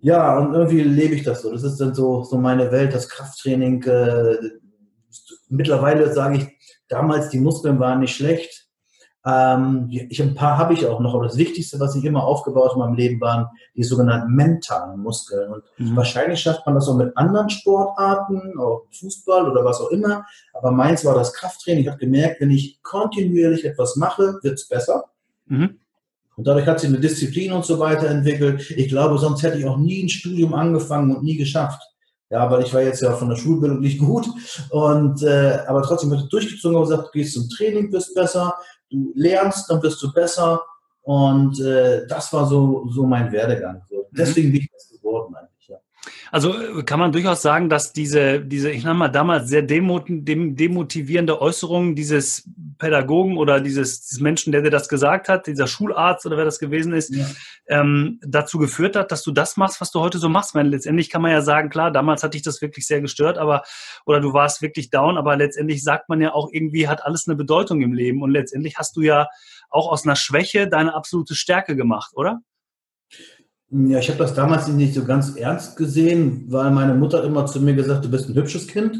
ja, 0.00 0.36
und 0.36 0.52
irgendwie 0.52 0.82
lebe 0.82 1.14
ich 1.14 1.22
das 1.22 1.40
so. 1.40 1.50
Das 1.50 1.62
ist 1.62 1.80
dann 1.80 1.94
so, 1.94 2.24
so 2.24 2.36
meine 2.36 2.70
Welt, 2.70 2.92
das 2.92 3.08
Krafttraining. 3.08 3.82
Äh, 3.84 4.36
mittlerweile 5.48 6.12
sage 6.12 6.36
ich, 6.36 6.46
damals 6.88 7.30
die 7.30 7.40
Muskeln 7.40 7.78
waren 7.78 8.00
nicht 8.00 8.14
schlecht. 8.14 8.63
Ähm, 9.26 9.88
ich, 9.90 10.20
ein 10.20 10.34
paar 10.34 10.58
habe 10.58 10.74
ich 10.74 10.86
auch 10.86 11.00
noch, 11.00 11.14
aber 11.14 11.24
das 11.24 11.38
Wichtigste, 11.38 11.80
was 11.80 11.94
ich 11.94 12.04
immer 12.04 12.24
aufgebaut 12.24 12.72
in 12.74 12.80
meinem 12.80 12.94
Leben, 12.94 13.20
waren 13.20 13.48
die 13.74 13.82
sogenannten 13.82 14.34
mentalen 14.34 15.00
Muskeln. 15.00 15.52
Und 15.52 15.62
mhm. 15.78 15.96
wahrscheinlich 15.96 16.40
schafft 16.40 16.66
man 16.66 16.74
das 16.74 16.88
auch 16.88 16.96
mit 16.96 17.16
anderen 17.16 17.48
Sportarten, 17.48 18.58
auch 18.58 18.86
Fußball 18.92 19.50
oder 19.50 19.64
was 19.64 19.80
auch 19.80 19.90
immer. 19.90 20.26
Aber 20.52 20.72
meins 20.72 21.04
war 21.04 21.14
das 21.14 21.32
Krafttraining. 21.32 21.82
Ich 21.82 21.88
habe 21.88 21.98
gemerkt, 21.98 22.40
wenn 22.40 22.50
ich 22.50 22.82
kontinuierlich 22.82 23.64
etwas 23.64 23.96
mache, 23.96 24.38
wird 24.42 24.54
es 24.54 24.68
besser. 24.68 25.04
Mhm. 25.46 25.78
Und 26.36 26.46
dadurch 26.46 26.66
hat 26.66 26.80
sich 26.80 26.90
eine 26.90 27.00
Disziplin 27.00 27.52
und 27.52 27.64
so 27.64 27.78
weiter 27.78 28.08
entwickelt. 28.08 28.70
Ich 28.72 28.88
glaube, 28.88 29.18
sonst 29.18 29.42
hätte 29.42 29.58
ich 29.58 29.64
auch 29.64 29.78
nie 29.78 30.04
ein 30.04 30.08
Studium 30.08 30.52
angefangen 30.52 31.14
und 31.14 31.22
nie 31.22 31.36
geschafft. 31.36 31.80
Ja, 32.30 32.50
weil 32.50 32.64
ich 32.64 32.74
war 32.74 32.82
jetzt 32.82 33.00
ja 33.00 33.12
von 33.12 33.28
der 33.28 33.36
Schulbildung 33.36 33.80
nicht 33.80 33.98
gut. 33.98 34.26
Und 34.70 35.22
äh, 35.22 35.58
aber 35.66 35.82
trotzdem 35.82 36.10
wird 36.10 36.32
durchgezogen 36.32 36.76
und 36.76 36.82
gesagt, 36.82 37.06
du 37.06 37.10
gehst 37.12 37.34
zum 37.34 37.48
Training, 37.48 37.90
bist 37.90 38.14
besser, 38.14 38.54
du 38.90 39.12
lernst, 39.14 39.70
dann 39.70 39.82
wirst 39.82 40.02
du 40.02 40.12
besser. 40.12 40.62
Und 41.02 41.60
äh, 41.60 42.06
das 42.06 42.32
war 42.32 42.46
so, 42.46 42.88
so 42.88 43.06
mein 43.06 43.30
Werdegang. 43.30 43.82
So. 43.88 43.96
Mhm. 43.96 44.16
Deswegen 44.16 44.52
bin 44.52 44.62
ich 44.62 44.70
das 44.72 44.88
geworden 44.88 45.34
eigentlich. 45.34 45.53
Also 46.30 46.54
äh, 46.54 46.82
kann 46.82 46.98
man 46.98 47.12
durchaus 47.12 47.42
sagen, 47.42 47.68
dass 47.68 47.92
diese, 47.92 48.40
diese 48.40 48.70
ich 48.70 48.84
nenne 48.84 48.94
mal 48.94 49.08
damals 49.08 49.48
sehr 49.48 49.62
demotivierende 49.62 51.40
Äußerung 51.40 51.94
dieses 51.94 52.48
Pädagogen 52.78 53.36
oder 53.36 53.60
dieses, 53.60 54.02
dieses, 54.02 54.20
Menschen, 54.20 54.52
der 54.52 54.62
dir 54.62 54.70
das 54.70 54.88
gesagt 54.88 55.28
hat, 55.28 55.46
dieser 55.46 55.66
Schularzt 55.66 56.26
oder 56.26 56.36
wer 56.36 56.44
das 56.44 56.58
gewesen 56.58 56.92
ist, 56.92 57.14
ja. 57.14 57.26
ähm, 57.68 58.20
dazu 58.26 58.58
geführt 58.58 58.96
hat, 58.96 59.12
dass 59.12 59.22
du 59.22 59.32
das 59.32 59.56
machst, 59.56 59.80
was 59.80 59.90
du 59.90 60.00
heute 60.00 60.18
so 60.18 60.28
machst. 60.28 60.54
Weil 60.54 60.68
letztendlich 60.68 61.10
kann 61.10 61.22
man 61.22 61.30
ja 61.30 61.40
sagen, 61.40 61.70
klar, 61.70 61.90
damals 61.90 62.22
hat 62.22 62.34
dich 62.34 62.42
das 62.42 62.60
wirklich 62.60 62.86
sehr 62.86 63.00
gestört, 63.00 63.38
aber 63.38 63.62
oder 64.06 64.20
du 64.20 64.32
warst 64.32 64.62
wirklich 64.62 64.90
down, 64.90 65.16
aber 65.16 65.36
letztendlich 65.36 65.82
sagt 65.82 66.08
man 66.08 66.20
ja 66.20 66.32
auch 66.32 66.48
irgendwie 66.52 66.88
hat 66.88 67.04
alles 67.04 67.26
eine 67.28 67.36
Bedeutung 67.36 67.80
im 67.80 67.92
Leben 67.92 68.22
und 68.22 68.30
letztendlich 68.30 68.76
hast 68.76 68.96
du 68.96 69.02
ja 69.02 69.28
auch 69.70 69.90
aus 69.90 70.04
einer 70.04 70.16
Schwäche 70.16 70.68
deine 70.68 70.94
absolute 70.94 71.34
Stärke 71.34 71.76
gemacht, 71.76 72.12
oder? 72.14 72.40
Ja, 73.76 73.98
ich 73.98 74.08
habe 74.08 74.18
das 74.18 74.34
damals 74.34 74.68
nicht 74.68 74.94
so 74.94 75.04
ganz 75.04 75.34
ernst 75.34 75.76
gesehen, 75.76 76.44
weil 76.46 76.70
meine 76.70 76.94
Mutter 76.94 77.24
immer 77.24 77.44
zu 77.46 77.60
mir 77.60 77.74
gesagt, 77.74 78.04
du 78.04 78.10
bist 78.10 78.28
ein 78.28 78.36
hübsches 78.36 78.68
Kind. 78.68 78.96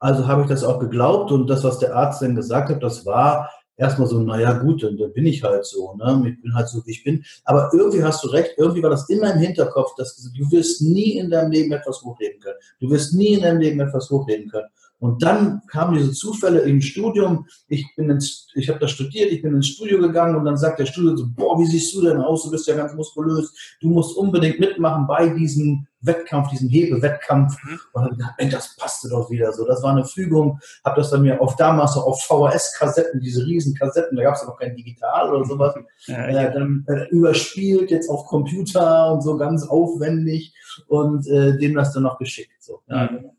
Also 0.00 0.26
habe 0.26 0.42
ich 0.42 0.48
das 0.48 0.64
auch 0.64 0.80
geglaubt 0.80 1.30
und 1.30 1.48
das, 1.48 1.62
was 1.62 1.78
der 1.78 1.94
Arzt 1.94 2.22
dann 2.22 2.34
gesagt 2.34 2.70
hat, 2.70 2.82
das 2.82 3.06
war 3.06 3.48
erstmal 3.76 4.08
so, 4.08 4.18
naja 4.18 4.54
gut, 4.54 4.82
dann, 4.82 4.96
bin 5.12 5.26
ich 5.26 5.44
halt 5.44 5.64
so, 5.64 5.94
ne? 5.94 6.24
ich 6.28 6.42
bin 6.42 6.54
halt 6.54 6.68
so, 6.68 6.84
wie 6.84 6.90
ich 6.90 7.04
bin. 7.04 7.24
Aber 7.44 7.70
irgendwie 7.72 8.02
hast 8.02 8.24
du 8.24 8.28
recht, 8.28 8.54
irgendwie 8.56 8.82
war 8.82 8.90
das 8.90 9.08
immer 9.08 9.32
im 9.32 9.38
Hinterkopf, 9.38 9.94
dass 9.96 10.16
du 10.16 10.50
wirst 10.50 10.82
nie 10.82 11.18
in 11.18 11.30
deinem 11.30 11.52
Leben 11.52 11.70
etwas 11.70 12.02
hochreden 12.02 12.40
können. 12.40 12.58
Du 12.80 12.90
wirst 12.90 13.14
nie 13.14 13.34
in 13.34 13.42
deinem 13.42 13.60
Leben 13.60 13.78
etwas 13.78 14.10
hochreden 14.10 14.50
können. 14.50 14.66
Und 14.98 15.22
dann 15.22 15.60
kamen 15.70 15.98
diese 15.98 16.12
Zufälle 16.12 16.60
im 16.60 16.80
Studium. 16.80 17.46
Ich 17.68 17.84
bin 17.96 18.08
ins, 18.08 18.48
ich 18.54 18.68
habe 18.70 18.78
da 18.78 18.88
studiert, 18.88 19.30
ich 19.30 19.42
bin 19.42 19.54
ins 19.54 19.68
Studio 19.68 20.00
gegangen 20.00 20.36
und 20.36 20.44
dann 20.44 20.56
sagt 20.56 20.78
der 20.78 20.86
Studio 20.86 21.16
so, 21.16 21.26
boah, 21.28 21.58
wie 21.58 21.66
siehst 21.66 21.94
du 21.94 22.02
denn 22.02 22.20
aus? 22.20 22.44
Du 22.44 22.50
bist 22.50 22.66
ja 22.66 22.74
ganz 22.76 22.94
muskulös. 22.94 23.52
Du 23.80 23.90
musst 23.90 24.16
unbedingt 24.16 24.58
mitmachen 24.58 25.06
bei 25.06 25.28
diesem 25.28 25.86
Wettkampf, 26.00 26.48
diesem 26.48 26.70
Hebewettkampf. 26.70 27.56
Mhm. 27.62 27.80
Und 27.92 28.02
dann 28.02 28.10
gedacht, 28.12 28.34
ey, 28.38 28.48
das 28.48 28.74
passte 28.76 29.10
doch 29.10 29.30
wieder 29.30 29.52
so. 29.52 29.66
Das 29.66 29.82
war 29.82 29.92
eine 29.92 30.04
Fügung. 30.04 30.58
Habe 30.82 31.00
das 31.00 31.10
dann 31.10 31.22
mir 31.22 31.40
auf 31.42 31.56
damals 31.56 31.94
noch 31.94 32.04
auf 32.04 32.22
VHS-Kassetten, 32.22 33.20
diese 33.20 33.44
riesen 33.44 33.74
Kassetten, 33.74 34.16
da 34.16 34.22
gab 34.22 34.34
es 34.34 34.42
ja 34.42 34.48
noch 34.48 34.58
kein 34.58 34.76
Digital 34.76 35.34
oder 35.34 35.44
sowas, 35.44 35.74
ja, 36.06 36.26
äh, 36.26 36.52
dann 36.52 36.84
äh, 36.88 37.08
überspielt 37.10 37.90
jetzt 37.90 38.08
auf 38.08 38.24
Computer 38.26 39.12
und 39.12 39.22
so 39.22 39.36
ganz 39.36 39.66
aufwendig 39.66 40.54
und 40.88 41.26
äh, 41.26 41.58
dem 41.58 41.74
das 41.74 41.92
dann 41.92 42.04
noch 42.04 42.18
geschickt. 42.18 42.52
So. 42.60 42.80
Ja, 42.88 43.10
mhm. 43.10 43.35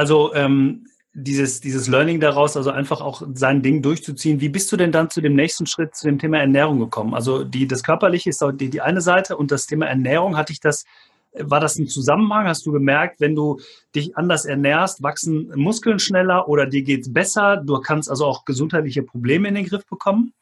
Also 0.00 0.32
ähm, 0.32 0.86
dieses, 1.12 1.60
dieses 1.60 1.86
Learning 1.86 2.20
daraus, 2.20 2.56
also 2.56 2.70
einfach 2.70 3.02
auch 3.02 3.20
sein 3.34 3.60
Ding 3.60 3.82
durchzuziehen. 3.82 4.40
Wie 4.40 4.48
bist 4.48 4.72
du 4.72 4.78
denn 4.78 4.92
dann 4.92 5.10
zu 5.10 5.20
dem 5.20 5.34
nächsten 5.34 5.66
Schritt, 5.66 5.94
zu 5.94 6.06
dem 6.06 6.18
Thema 6.18 6.38
Ernährung 6.38 6.78
gekommen? 6.78 7.12
Also 7.12 7.44
die, 7.44 7.66
das 7.66 7.82
Körperliche 7.82 8.30
ist 8.30 8.42
die, 8.54 8.70
die 8.70 8.80
eine 8.80 9.02
Seite 9.02 9.36
und 9.36 9.50
das 9.50 9.66
Thema 9.66 9.88
Ernährung, 9.88 10.38
hatte 10.38 10.54
ich 10.54 10.60
das, 10.60 10.86
war 11.34 11.60
das 11.60 11.78
ein 11.78 11.86
Zusammenhang? 11.86 12.46
Hast 12.46 12.64
du 12.64 12.72
gemerkt, 12.72 13.20
wenn 13.20 13.34
du 13.34 13.60
dich 13.94 14.16
anders 14.16 14.46
ernährst, 14.46 15.02
wachsen 15.02 15.52
Muskeln 15.54 15.98
schneller 15.98 16.48
oder 16.48 16.64
dir 16.64 16.80
geht 16.80 17.02
es 17.02 17.12
besser? 17.12 17.58
Du 17.58 17.78
kannst 17.80 18.08
also 18.08 18.24
auch 18.24 18.46
gesundheitliche 18.46 19.02
Probleme 19.02 19.48
in 19.48 19.54
den 19.54 19.66
Griff 19.66 19.84
bekommen? 19.84 20.32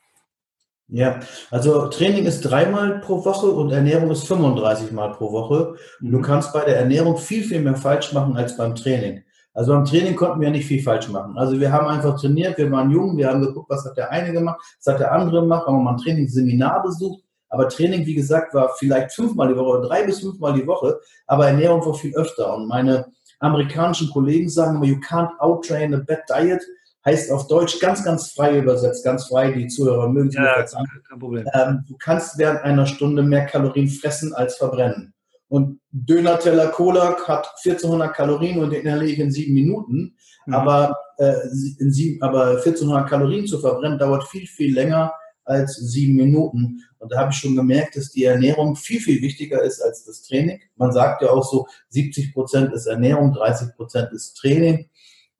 Ja, 0.90 1.20
also 1.50 1.88
Training 1.88 2.24
ist 2.24 2.40
dreimal 2.40 3.00
pro 3.00 3.22
Woche 3.22 3.46
und 3.46 3.70
Ernährung 3.72 4.10
ist 4.10 4.26
35 4.26 4.90
Mal 4.92 5.12
pro 5.12 5.30
Woche. 5.32 5.74
Mhm. 6.00 6.12
Du 6.12 6.20
kannst 6.22 6.52
bei 6.54 6.64
der 6.64 6.78
Ernährung 6.78 7.18
viel, 7.18 7.44
viel 7.44 7.60
mehr 7.60 7.76
falsch 7.76 8.14
machen 8.14 8.36
als 8.36 8.56
beim 8.56 8.74
Training. 8.74 9.22
Also 9.58 9.72
beim 9.72 9.84
Training 9.84 10.14
konnten 10.14 10.40
wir 10.40 10.50
nicht 10.50 10.66
viel 10.66 10.80
falsch 10.80 11.08
machen. 11.08 11.36
Also 11.36 11.58
wir 11.58 11.72
haben 11.72 11.88
einfach 11.88 12.16
trainiert, 12.20 12.56
wir 12.58 12.70
waren 12.70 12.92
jung, 12.92 13.16
wir 13.16 13.26
haben 13.26 13.40
geguckt, 13.40 13.68
was 13.68 13.84
hat 13.84 13.96
der 13.96 14.08
eine 14.08 14.32
gemacht, 14.32 14.60
was 14.78 14.94
hat 14.94 15.00
der 15.00 15.10
andere 15.10 15.40
gemacht, 15.40 15.66
haben 15.66 15.82
mal 15.82 15.94
ein 15.94 15.96
Trainingsseminar 15.96 16.84
besucht. 16.84 17.24
Aber 17.48 17.68
Training, 17.68 18.06
wie 18.06 18.14
gesagt, 18.14 18.54
war 18.54 18.70
vielleicht 18.78 19.12
fünfmal 19.12 19.48
die 19.48 19.56
Woche 19.56 19.78
oder 19.78 19.88
drei 19.88 20.04
bis 20.04 20.20
fünfmal 20.20 20.52
die 20.52 20.64
Woche, 20.64 21.00
aber 21.26 21.48
Ernährung 21.48 21.84
war 21.84 21.94
viel 21.94 22.14
öfter. 22.14 22.54
Und 22.54 22.68
meine 22.68 23.06
amerikanischen 23.40 24.08
Kollegen 24.10 24.48
sagen 24.48 24.76
immer, 24.76 24.86
you 24.86 25.00
can't 25.00 25.36
outtrain 25.40 25.92
a 25.92 26.04
bad 26.06 26.20
diet. 26.28 26.62
Heißt 27.04 27.32
auf 27.32 27.48
Deutsch 27.48 27.80
ganz, 27.80 28.04
ganz 28.04 28.30
frei 28.30 28.58
übersetzt, 28.58 29.04
ganz 29.04 29.26
frei, 29.26 29.50
die 29.50 29.66
Zuhörer 29.66 30.08
mögen 30.08 30.28
es 30.28 30.34
ja, 30.36 30.84
kein 31.08 31.18
Problem. 31.18 31.48
Ähm, 31.52 31.84
du 31.88 31.96
kannst 31.98 32.38
während 32.38 32.62
einer 32.62 32.86
Stunde 32.86 33.24
mehr 33.24 33.46
Kalorien 33.46 33.88
fressen 33.88 34.32
als 34.34 34.56
verbrennen. 34.56 35.14
Und 35.48 35.80
Döner-Teller 35.92 36.68
Cola 36.68 37.16
hat 37.26 37.48
1400 37.64 38.14
Kalorien 38.14 38.62
und 38.62 38.70
den 38.70 38.82
inhaliere 38.82 39.12
ich 39.12 39.18
in 39.18 39.32
sieben 39.32 39.54
Minuten. 39.54 40.16
Mhm. 40.46 40.54
Aber, 40.54 40.96
äh, 41.16 41.34
in 41.78 41.90
sieben, 41.90 42.22
aber 42.22 42.58
1400 42.58 43.08
Kalorien 43.08 43.46
zu 43.46 43.58
verbrennen 43.58 43.98
dauert 43.98 44.28
viel, 44.28 44.46
viel 44.46 44.74
länger 44.74 45.12
als 45.44 45.76
sieben 45.76 46.16
Minuten. 46.16 46.84
Und 46.98 47.12
da 47.12 47.20
habe 47.20 47.30
ich 47.32 47.38
schon 47.38 47.56
gemerkt, 47.56 47.96
dass 47.96 48.10
die 48.10 48.24
Ernährung 48.24 48.76
viel, 48.76 49.00
viel 49.00 49.22
wichtiger 49.22 49.62
ist 49.62 49.80
als 49.80 50.04
das 50.04 50.22
Training. 50.22 50.60
Man 50.76 50.92
sagt 50.92 51.22
ja 51.22 51.30
auch 51.30 51.44
so, 51.44 51.66
70 51.88 52.34
Prozent 52.34 52.72
ist 52.74 52.86
Ernährung, 52.86 53.32
30 53.32 53.74
Prozent 53.76 54.12
ist 54.12 54.34
Training. 54.34 54.90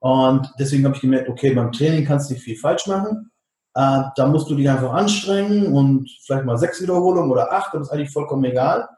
Und 0.00 0.50
deswegen 0.58 0.84
habe 0.84 0.94
ich 0.94 1.02
gemerkt, 1.02 1.28
okay, 1.28 1.52
beim 1.52 1.72
Training 1.72 2.06
kannst 2.06 2.30
du 2.30 2.34
nicht 2.34 2.44
viel 2.44 2.56
falsch 2.56 2.86
machen. 2.86 3.30
Äh, 3.74 4.02
da 4.16 4.26
musst 4.26 4.48
du 4.48 4.54
dich 4.54 4.68
einfach 4.68 4.92
anstrengen 4.92 5.72
und 5.72 6.10
vielleicht 6.24 6.44
mal 6.44 6.56
sechs 6.56 6.80
Wiederholungen 6.80 7.30
oder 7.30 7.52
acht, 7.52 7.74
das 7.74 7.82
ist 7.82 7.90
eigentlich 7.90 8.10
vollkommen 8.10 8.44
egal. 8.44 8.88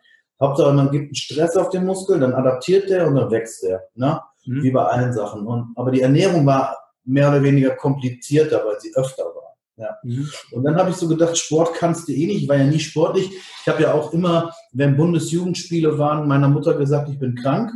Hauptsache, 0.41 0.73
man 0.73 0.91
gibt 0.91 1.07
einen 1.07 1.15
Stress 1.15 1.57
auf 1.57 1.69
den 1.69 1.85
Muskel, 1.85 2.19
dann 2.19 2.35
adaptiert 2.35 2.89
der 2.89 3.07
und 3.07 3.15
dann 3.15 3.31
wächst 3.31 3.63
der. 3.63 3.83
Ne? 3.95 4.21
Mhm. 4.47 4.63
Wie 4.63 4.71
bei 4.71 4.85
allen 4.85 5.13
Sachen. 5.13 5.47
Und, 5.47 5.73
aber 5.77 5.91
die 5.91 6.01
Ernährung 6.01 6.47
war 6.47 6.77
mehr 7.05 7.29
oder 7.29 7.43
weniger 7.43 7.71
komplizierter, 7.71 8.63
weil 8.65 8.81
sie 8.81 8.95
öfter 8.95 9.25
war. 9.25 9.57
Ja. 9.77 9.97
Mhm. 10.03 10.29
Und 10.53 10.65
dann 10.65 10.77
habe 10.77 10.91
ich 10.91 10.97
so 10.97 11.09
gedacht, 11.09 11.37
Sport 11.37 11.75
kannst 11.75 12.09
du 12.09 12.13
eh 12.13 12.27
nicht, 12.27 12.43
ich 12.43 12.49
war 12.49 12.57
ja 12.57 12.65
nie 12.65 12.79
sportlich. 12.79 13.31
Ich 13.63 13.69
habe 13.69 13.83
ja 13.83 13.95
auch 13.95 14.13
immer, 14.13 14.53
wenn 14.73 14.97
Bundesjugendspiele 14.97 15.99
waren, 15.99 16.29
meiner 16.29 16.49
Mutter 16.49 16.75
gesagt, 16.75 17.09
ich 17.09 17.19
bin 17.19 17.35
krank, 17.35 17.73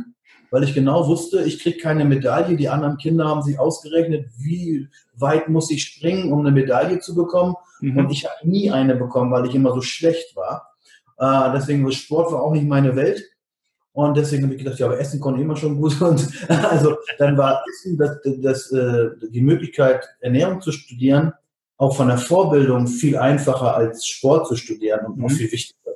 weil 0.51 0.63
ich 0.63 0.73
genau 0.73 1.07
wusste, 1.07 1.43
ich 1.43 1.59
kriege 1.59 1.79
keine 1.79 2.05
Medaille. 2.05 2.55
Die 2.55 2.69
anderen 2.69 2.97
Kinder 2.97 3.25
haben 3.25 3.41
sich 3.41 3.59
ausgerechnet, 3.59 4.27
wie 4.37 4.87
weit 5.15 5.49
muss 5.49 5.71
ich 5.71 5.83
springen, 5.83 6.31
um 6.31 6.41
eine 6.41 6.51
Medaille 6.51 6.99
zu 6.99 7.15
bekommen. 7.15 7.55
Mhm. 7.81 7.97
Und 7.97 8.11
ich 8.11 8.25
habe 8.25 8.47
nie 8.47 8.71
eine 8.71 8.95
bekommen, 8.95 9.31
weil 9.31 9.47
ich 9.47 9.55
immer 9.55 9.73
so 9.73 9.81
schlecht 9.81 10.35
war. 10.35 10.74
Äh, 11.17 11.51
deswegen, 11.53 11.89
Sport 11.91 12.31
war 12.31 12.43
auch 12.43 12.51
nicht 12.51 12.67
meine 12.67 12.95
Welt. 12.95 13.23
Und 13.93 14.17
deswegen 14.17 14.43
habe 14.43 14.55
ich 14.55 14.63
gedacht, 14.63 14.77
ja, 14.77 14.87
aber 14.87 14.99
Essen 14.99 15.21
konnte 15.21 15.41
immer 15.41 15.55
schon 15.55 15.79
gut. 15.79 16.01
Und 16.01 16.29
also 16.49 16.97
dann 17.17 17.37
war 17.37 17.63
Essen 17.69 17.97
das, 17.97 18.17
das, 18.41 18.71
äh, 18.71 19.11
die 19.29 19.41
Möglichkeit, 19.41 20.05
Ernährung 20.19 20.59
zu 20.59 20.73
studieren, 20.73 21.31
auch 21.77 21.95
von 21.95 22.09
der 22.09 22.17
Vorbildung 22.17 22.87
viel 22.87 23.17
einfacher 23.17 23.73
als 23.75 24.05
Sport 24.05 24.47
zu 24.47 24.55
studieren 24.57 25.05
und 25.05 25.17
noch 25.17 25.29
mhm. 25.29 25.35
viel 25.35 25.51
wichtiger. 25.51 25.91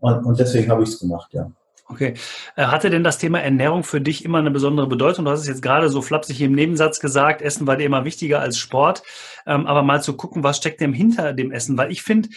Und, 0.00 0.24
und 0.24 0.40
deswegen 0.40 0.70
habe 0.70 0.82
ich 0.82 0.88
es 0.88 0.98
gemacht, 0.98 1.32
ja. 1.32 1.50
Okay. 1.90 2.14
Äh, 2.54 2.66
hatte 2.66 2.88
denn 2.88 3.02
das 3.02 3.18
Thema 3.18 3.40
Ernährung 3.40 3.82
für 3.82 4.00
dich 4.00 4.24
immer 4.24 4.38
eine 4.38 4.52
besondere 4.52 4.86
Bedeutung? 4.86 5.24
Du 5.24 5.30
hast 5.30 5.40
es 5.40 5.48
jetzt 5.48 5.62
gerade 5.62 5.88
so 5.88 6.02
flapsig 6.02 6.40
im 6.40 6.52
Nebensatz 6.52 7.00
gesagt, 7.00 7.42
Essen 7.42 7.66
war 7.66 7.76
dir 7.76 7.84
immer 7.84 8.04
wichtiger 8.04 8.40
als 8.40 8.58
Sport. 8.58 9.02
Ähm, 9.46 9.66
aber 9.66 9.82
mal 9.82 10.00
zu 10.00 10.16
gucken, 10.16 10.44
was 10.44 10.56
steckt 10.56 10.80
denn 10.80 10.92
hinter 10.92 11.32
dem 11.32 11.50
Essen? 11.50 11.76
Weil 11.76 11.90
ich 11.90 12.02
finde, 12.02 12.28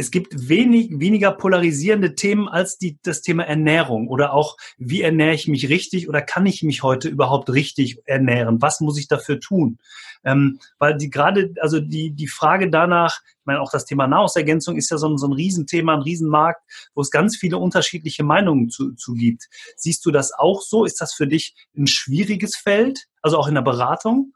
es 0.00 0.10
gibt 0.10 0.48
wenig, 0.48 0.98
weniger 0.98 1.30
polarisierende 1.30 2.14
Themen 2.14 2.48
als 2.48 2.78
die, 2.78 2.98
das 3.02 3.20
Thema 3.20 3.44
Ernährung 3.44 4.08
oder 4.08 4.32
auch, 4.32 4.56
wie 4.78 5.02
ernähre 5.02 5.34
ich 5.34 5.46
mich 5.46 5.68
richtig 5.68 6.08
oder 6.08 6.22
kann 6.22 6.46
ich 6.46 6.62
mich 6.62 6.82
heute 6.82 7.08
überhaupt 7.08 7.50
richtig 7.50 7.98
ernähren? 8.06 8.62
Was 8.62 8.80
muss 8.80 8.98
ich 8.98 9.08
dafür 9.08 9.38
tun? 9.38 9.78
Ähm, 10.24 10.58
weil 10.78 10.96
die 10.96 11.10
gerade, 11.10 11.52
also 11.60 11.80
die, 11.80 12.12
die 12.12 12.28
Frage 12.28 12.70
danach, 12.70 13.20
ich 13.22 13.46
meine, 13.46 13.60
auch 13.60 13.70
das 13.70 13.84
Thema 13.84 14.06
Nahrungsergänzung 14.06 14.76
ist 14.76 14.90
ja 14.90 14.96
so 14.96 15.08
ein, 15.08 15.18
so 15.18 15.28
ein 15.28 15.32
Riesenthema, 15.32 15.94
ein 15.94 16.02
Riesenmarkt, 16.02 16.62
wo 16.94 17.02
es 17.02 17.10
ganz 17.10 17.36
viele 17.36 17.58
unterschiedliche 17.58 18.24
Meinungen 18.24 18.70
zu, 18.70 18.92
zu 18.94 19.12
gibt. 19.12 19.48
Siehst 19.76 20.04
du 20.06 20.10
das 20.10 20.32
auch 20.32 20.62
so? 20.62 20.84
Ist 20.84 21.00
das 21.00 21.12
für 21.12 21.26
dich 21.26 21.54
ein 21.76 21.86
schwieriges 21.86 22.56
Feld? 22.56 23.06
Also 23.20 23.38
auch 23.38 23.48
in 23.48 23.54
der 23.54 23.62
Beratung? 23.62 24.32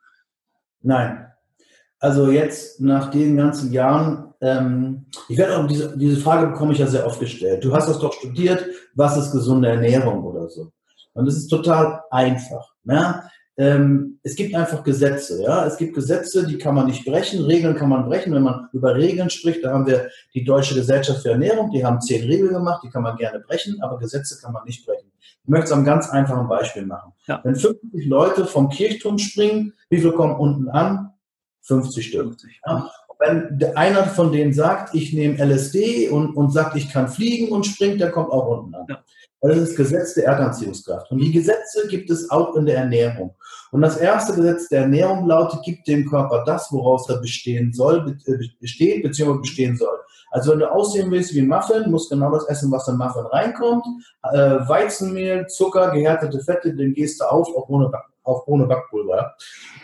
Nein, 0.82 1.26
also 2.04 2.30
jetzt 2.30 2.82
nach 2.82 3.10
den 3.10 3.34
ganzen 3.38 3.72
Jahren, 3.72 4.34
ähm, 4.42 5.06
ich 5.30 5.38
werde 5.38 5.56
auch 5.56 5.66
diese, 5.66 5.96
diese 5.96 6.20
Frage 6.20 6.48
bekomme 6.48 6.74
ich 6.74 6.78
ja 6.78 6.86
sehr 6.86 7.06
oft 7.06 7.18
gestellt. 7.18 7.64
Du 7.64 7.74
hast 7.74 7.88
das 7.88 7.98
doch 7.98 8.12
studiert, 8.12 8.62
was 8.94 9.16
ist 9.16 9.32
gesunde 9.32 9.68
Ernährung 9.68 10.22
oder 10.22 10.50
so? 10.50 10.70
Und 11.14 11.26
es 11.26 11.38
ist 11.38 11.48
total 11.48 12.02
einfach. 12.10 12.74
Ja? 12.84 13.24
Ähm, 13.56 14.18
es 14.22 14.36
gibt 14.36 14.54
einfach 14.54 14.84
Gesetze. 14.84 15.42
Ja? 15.42 15.64
Es 15.64 15.78
gibt 15.78 15.94
Gesetze, 15.94 16.46
die 16.46 16.58
kann 16.58 16.74
man 16.74 16.88
nicht 16.88 17.06
brechen. 17.06 17.42
Regeln 17.42 17.74
kann 17.74 17.88
man 17.88 18.04
brechen. 18.04 18.34
Wenn 18.34 18.42
man 18.42 18.68
über 18.74 18.94
Regeln 18.94 19.30
spricht, 19.30 19.64
da 19.64 19.72
haben 19.72 19.86
wir 19.86 20.10
die 20.34 20.44
Deutsche 20.44 20.74
Gesellschaft 20.74 21.22
für 21.22 21.30
Ernährung, 21.30 21.70
die 21.70 21.86
haben 21.86 22.02
zehn 22.02 22.26
Regeln 22.26 22.52
gemacht, 22.52 22.82
die 22.84 22.90
kann 22.90 23.02
man 23.02 23.16
gerne 23.16 23.40
brechen, 23.40 23.80
aber 23.80 23.98
Gesetze 23.98 24.38
kann 24.42 24.52
man 24.52 24.64
nicht 24.64 24.84
brechen. 24.84 25.10
Ich 25.42 25.48
möchte 25.48 25.66
es 25.66 25.72
am 25.72 25.86
ganz 25.86 26.10
einfachen 26.10 26.48
Beispiel 26.48 26.84
machen. 26.84 27.12
Ja. 27.26 27.40
Wenn 27.44 27.56
50 27.56 28.04
Leute 28.04 28.44
vom 28.44 28.68
Kirchturm 28.68 29.16
springen, 29.16 29.72
wie 29.88 30.00
viel 30.02 30.12
kommen 30.12 30.36
unten 30.36 30.68
an? 30.68 31.13
50 31.64 32.06
Stück. 32.06 32.22
50. 32.22 32.60
Ja. 32.66 32.90
Wenn 33.18 33.76
einer 33.76 34.04
von 34.04 34.32
denen 34.32 34.52
sagt, 34.52 34.94
ich 34.94 35.12
nehme 35.12 35.42
LSD 35.42 36.08
und, 36.08 36.34
und 36.36 36.50
sagt, 36.50 36.76
ich 36.76 36.90
kann 36.90 37.08
fliegen 37.08 37.52
und 37.52 37.64
springt, 37.64 38.00
der 38.00 38.10
kommt 38.10 38.30
auch 38.30 38.58
unten 38.58 38.74
an. 38.74 38.86
Ja. 38.88 39.04
Das 39.40 39.58
ist 39.58 39.76
Gesetz 39.76 40.14
der 40.14 40.24
Erdanziehungskraft. 40.24 41.10
Und 41.10 41.18
die 41.18 41.30
Gesetze 41.30 41.86
gibt 41.88 42.08
es 42.10 42.30
auch 42.30 42.56
in 42.56 42.64
der 42.64 42.78
Ernährung. 42.78 43.34
Und 43.72 43.82
das 43.82 43.98
erste 43.98 44.34
Gesetz 44.34 44.68
der 44.68 44.82
Ernährung 44.82 45.26
lautet, 45.26 45.62
gibt 45.62 45.86
dem 45.86 46.08
Körper 46.08 46.44
das, 46.46 46.72
woraus 46.72 47.08
er 47.10 47.18
bestehen 47.18 47.72
soll, 47.72 48.16
äh, 48.26 48.32
besteht, 48.58 49.02
bzw. 49.02 49.38
bestehen 49.38 49.76
soll. 49.76 49.98
Also 50.30 50.52
wenn 50.52 50.60
du 50.60 50.72
aussehen 50.72 51.10
willst 51.10 51.34
wie 51.34 51.40
ein 51.40 51.48
Muffin, 51.48 51.90
musst 51.90 52.10
genau 52.10 52.30
das 52.30 52.48
essen, 52.48 52.72
was 52.72 52.88
in 52.88 52.96
Muffin 52.96 53.26
reinkommt. 53.26 53.84
Äh, 54.32 54.66
Weizenmehl, 54.66 55.46
Zucker, 55.46 55.90
gehärtete 55.90 56.40
Fette, 56.40 56.74
den 56.74 56.94
gehst 56.94 57.20
du 57.20 57.24
auf, 57.26 57.46
auch 57.48 57.68
ohne 57.68 57.90
Backen 57.90 58.13
auch 58.24 58.46
ohne 58.46 58.66
Backpulver. 58.66 59.34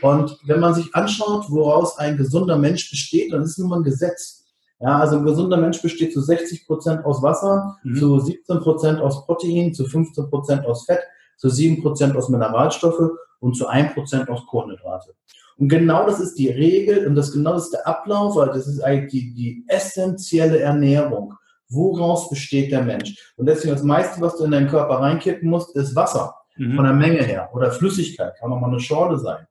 Und 0.02 0.38
wenn 0.44 0.60
man 0.60 0.74
sich 0.74 0.94
anschaut, 0.94 1.46
woraus 1.48 1.98
ein 1.98 2.16
gesunder 2.16 2.56
Mensch 2.56 2.90
besteht, 2.90 3.32
dann 3.32 3.42
ist 3.42 3.52
es 3.52 3.58
nun 3.58 3.68
mal 3.68 3.80
ein 3.80 3.84
Gesetz. 3.84 4.44
Ja, 4.80 4.98
also 4.98 5.18
ein 5.18 5.26
gesunder 5.26 5.58
Mensch 5.58 5.82
besteht 5.82 6.14
zu 6.14 6.22
60 6.22 6.66
Prozent 6.66 7.04
aus 7.04 7.22
Wasser, 7.22 7.76
mhm. 7.84 7.96
zu 7.96 8.18
17 8.18 8.60
Prozent 8.60 9.00
aus 9.00 9.26
Protein, 9.26 9.74
zu 9.74 9.84
15 9.84 10.30
Prozent 10.30 10.64
aus 10.64 10.86
Fett, 10.86 11.00
zu 11.36 11.50
7 11.50 11.82
Prozent 11.82 12.16
aus 12.16 12.30
Mineralstoffe 12.30 13.10
und 13.40 13.56
zu 13.56 13.66
1 13.66 13.92
Prozent 13.92 14.30
aus 14.30 14.46
Kohlenhydrate. 14.46 15.14
Und 15.58 15.68
genau 15.68 16.06
das 16.06 16.18
ist 16.18 16.38
die 16.38 16.48
Regel 16.48 17.06
und 17.06 17.14
das 17.14 17.32
genau 17.32 17.52
das 17.52 17.64
ist 17.64 17.74
der 17.74 17.86
Ablauf, 17.86 18.36
weil 18.36 18.48
das 18.48 18.66
ist 18.66 18.80
eigentlich 18.80 19.10
die, 19.10 19.34
die 19.34 19.64
essentielle 19.68 20.60
Ernährung. 20.60 21.34
Woraus 21.68 22.30
besteht 22.30 22.72
der 22.72 22.82
Mensch? 22.82 23.34
Und 23.36 23.46
deswegen 23.46 23.74
das 23.74 23.82
meiste, 23.82 24.22
was 24.22 24.36
du 24.38 24.44
in 24.44 24.50
deinen 24.50 24.68
Körper 24.68 25.00
reinkippen 25.00 25.50
musst, 25.50 25.76
ist 25.76 25.94
Wasser 25.94 26.39
mhm. 26.60 26.76
von 26.76 26.84
der 26.84 26.94
Menge 26.94 27.22
her. 27.22 27.50
Oder 27.52 27.70
Flüssigkeit, 27.72 28.36
kann 28.38 28.52
auch 28.52 28.60
mal 28.60 28.68
eine 28.68 28.80
Schorle 28.80 29.18
sein. 29.18 29.46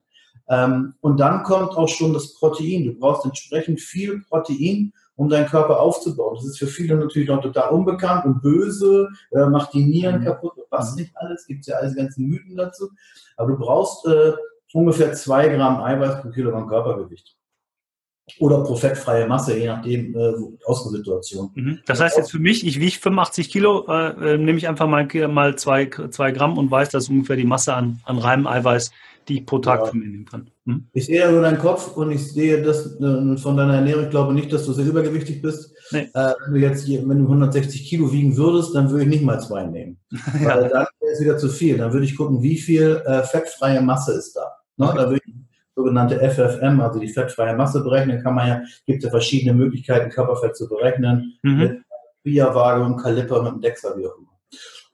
Ähm, 0.49 0.93
und 1.01 1.19
dann 1.19 1.43
kommt 1.43 1.77
auch 1.77 1.89
schon 1.89 2.13
das 2.13 2.33
Protein. 2.35 2.85
Du 2.85 2.93
brauchst 2.93 3.25
entsprechend 3.25 3.79
viel 3.79 4.21
Protein, 4.21 4.93
um 5.15 5.29
deinen 5.29 5.47
Körper 5.47 5.79
aufzubauen. 5.79 6.35
Das 6.35 6.45
ist 6.45 6.59
für 6.59 6.67
viele 6.67 6.95
natürlich 6.95 7.29
noch 7.29 7.41
total 7.41 7.69
unbekannt 7.69 8.25
und 8.25 8.41
böse, 8.41 9.09
äh, 9.31 9.45
macht 9.45 9.73
die 9.73 9.83
Nieren 9.83 10.21
mhm. 10.21 10.25
kaputt, 10.25 10.53
was 10.69 10.95
nicht 10.95 11.11
alles, 11.15 11.45
gibt 11.45 11.61
es 11.61 11.67
ja 11.67 11.75
alles 11.75 11.95
ganzen 11.95 12.27
Mythen 12.27 12.55
dazu. 12.55 12.89
Aber 13.37 13.51
du 13.51 13.57
brauchst 13.57 14.05
äh, 14.07 14.33
ungefähr 14.73 15.13
zwei 15.13 15.49
Gramm 15.49 15.81
Eiweiß 15.81 16.21
pro 16.21 16.29
Kilogramm 16.29 16.67
Körpergewicht 16.67 17.38
oder 18.39 18.63
pro 18.63 18.75
fettfreie 18.75 19.27
Masse, 19.27 19.57
je 19.57 19.67
nachdem 19.67 20.15
äh, 20.15 20.33
Ausgangssituation. 20.65 21.51
Mhm. 21.55 21.79
Das 21.86 22.00
heißt 22.00 22.17
jetzt 22.17 22.31
für 22.31 22.39
mich, 22.39 22.65
ich 22.65 22.79
wiege 22.79 22.98
85 22.98 23.50
Kilo, 23.50 23.86
äh, 23.88 24.33
äh, 24.33 24.38
nehme 24.38 24.57
ich 24.57 24.67
einfach 24.67 24.88
mal, 24.88 25.07
mal 25.27 25.55
zwei, 25.55 25.89
zwei 26.12 26.31
Gramm 26.31 26.57
und 26.57 26.69
weiß, 26.69 26.89
das 26.89 27.05
ist 27.05 27.09
ungefähr 27.09 27.36
die 27.36 27.45
Masse 27.45 27.74
an, 27.74 28.00
an 28.05 28.17
reinem 28.17 28.48
Eiweiß, 28.48 28.91
die 29.27 29.39
ich 29.39 29.45
pro 29.45 29.59
Tag 29.59 29.81
ja. 29.81 29.86
von 29.88 30.00
mir 30.00 30.07
nehmen 30.07 30.25
kann. 30.25 30.50
Mhm. 30.65 30.88
Ich 30.93 31.05
sehe 31.05 31.19
ja 31.19 31.31
nur 31.31 31.41
deinen 31.41 31.59
Kopf 31.59 31.95
und 31.95 32.12
ich 32.12 32.31
sehe 32.31 32.62
das 32.62 33.00
äh, 33.00 33.38
von 33.38 33.57
deiner 33.57 33.75
Ernährung. 33.75 34.05
Ich 34.05 34.09
glaube 34.09 34.33
nicht, 34.33 34.51
dass 34.51 34.65
du 34.65 34.74
sehr 34.74 34.86
übergewichtig 34.86 35.41
bist. 35.41 35.74
Nee. 35.91 36.09
Äh, 36.13 36.33
wenn 36.45 36.53
du 36.53 36.59
jetzt 36.59 36.88
wenn 36.88 37.19
du 37.19 37.25
160 37.25 37.86
Kilo 37.86 38.12
wiegen 38.12 38.36
würdest, 38.38 38.75
dann 38.75 38.89
würde 38.89 39.03
ich 39.03 39.09
nicht 39.09 39.24
mal 39.24 39.39
zwei 39.39 39.63
nehmen. 39.65 39.98
ja. 40.12 40.55
Weil 40.55 40.69
dann 40.69 40.88
wäre 41.00 41.13
es 41.13 41.21
wieder 41.21 41.38
zu 41.38 41.50
viel. 41.50 41.77
Dann 41.77 41.93
würde 41.93 42.05
ich 42.05 42.15
gucken, 42.15 42.41
wie 42.41 42.57
viel 42.57 43.01
äh, 43.05 43.24
fettfreie 43.24 43.81
Masse 43.81 44.13
ist 44.13 44.36
da. 44.36 44.57
Ne? 44.77 44.88
Okay. 44.88 44.98
Da 44.98 45.09
würde 45.09 45.21
ich 45.25 45.33
sogenannte 45.79 46.19
FFM, 46.19 46.81
also 46.81 47.00
die 47.00 47.07
fettfreie 47.07 47.55
Masse 47.55 47.81
berechnen, 47.81 48.21
kann 48.21 48.36
man 48.36 48.48
ja, 48.48 48.62
gibt 48.86 49.01
ja 49.03 49.09
verschiedene 49.09 49.53
Möglichkeiten, 49.53 50.09
Körperfett 50.09 50.57
zu 50.57 50.67
berechnen, 50.67 51.39
mhm. 51.41 51.57
mit 51.57 51.81
Bia-Waage, 52.24 52.83
und 52.83 52.98
Kaliper, 52.98 53.41
mit 53.41 53.53
dem 53.53 53.62
Dexter, 53.62 53.98
wie 53.98 54.05
auch 54.05 54.17
immer. 54.17 54.29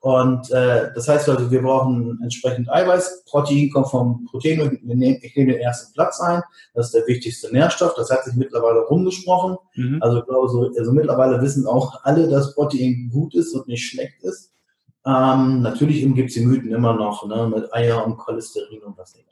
Und 0.00 0.52
äh, 0.52 0.92
das 0.94 1.08
heißt 1.08 1.28
also, 1.28 1.50
wir 1.50 1.62
brauchen 1.62 2.20
entsprechend 2.22 2.70
Eiweiß. 2.70 3.24
Protein 3.24 3.70
kommt 3.70 3.88
vom 3.88 4.24
Protein. 4.26 4.78
Ich 5.20 5.34
nehme 5.34 5.52
den 5.52 5.60
ersten 5.60 5.92
Platz 5.94 6.20
ein. 6.20 6.42
Das 6.74 6.86
ist 6.86 6.94
der 6.94 7.06
wichtigste 7.08 7.52
Nährstoff. 7.52 7.94
Das 7.96 8.10
hat 8.10 8.22
sich 8.22 8.36
mittlerweile 8.36 8.82
rumgesprochen. 8.82 9.56
Mhm. 9.74 9.98
Also, 10.00 10.18
ich 10.18 10.26
glaube, 10.26 10.48
so, 10.48 10.70
also 10.78 10.92
mittlerweile 10.92 11.42
wissen 11.42 11.66
auch 11.66 12.04
alle, 12.04 12.28
dass 12.28 12.54
Protein 12.54 13.10
gut 13.12 13.34
ist 13.34 13.52
und 13.54 13.66
nicht 13.66 13.84
schlecht 13.84 14.22
ist. 14.22 14.52
Ähm, 15.04 15.62
natürlich 15.62 16.02
gibt 16.14 16.28
es 16.28 16.34
die 16.34 16.46
Mythen 16.46 16.72
immer 16.72 16.94
noch 16.94 17.26
ne, 17.26 17.48
mit 17.48 17.74
Eier 17.74 18.06
und 18.06 18.16
Cholesterin 18.16 18.82
und 18.82 18.96
was 18.96 19.16
nicht. 19.16 19.26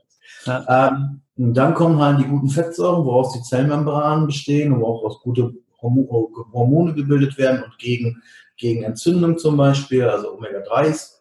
Ja. 0.45 0.89
Ähm, 0.89 1.21
und 1.37 1.55
dann 1.55 1.75
kommen 1.75 2.01
halt 2.01 2.21
die 2.21 2.29
guten 2.29 2.49
Fettsäuren, 2.49 3.05
woraus 3.05 3.33
die 3.33 3.43
Zellmembranen 3.43 4.27
bestehen, 4.27 4.79
wo 4.81 4.87
auch 4.87 5.21
gute 5.23 5.53
Hormone 5.83 6.95
gebildet 6.95 7.37
werden 7.39 7.63
und 7.63 7.79
gegen, 7.79 8.23
gegen 8.57 8.85
Entzündung 8.85 9.39
zum 9.39 9.57
Beispiel, 9.57 10.05
also 10.05 10.35
Omega-3s. 10.35 11.15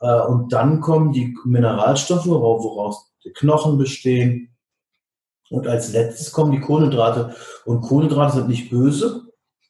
Äh, 0.00 0.20
und 0.26 0.52
dann 0.52 0.80
kommen 0.80 1.12
die 1.12 1.36
Mineralstoffe, 1.44 2.26
woraus 2.26 3.12
die 3.24 3.32
Knochen 3.32 3.78
bestehen. 3.78 4.48
Und 5.50 5.66
als 5.66 5.92
letztes 5.92 6.32
kommen 6.32 6.52
die 6.52 6.60
Kohlenhydrate. 6.60 7.34
Und 7.64 7.82
Kohlenhydrate 7.82 8.36
sind 8.36 8.48
nicht 8.48 8.70
böse, 8.70 9.22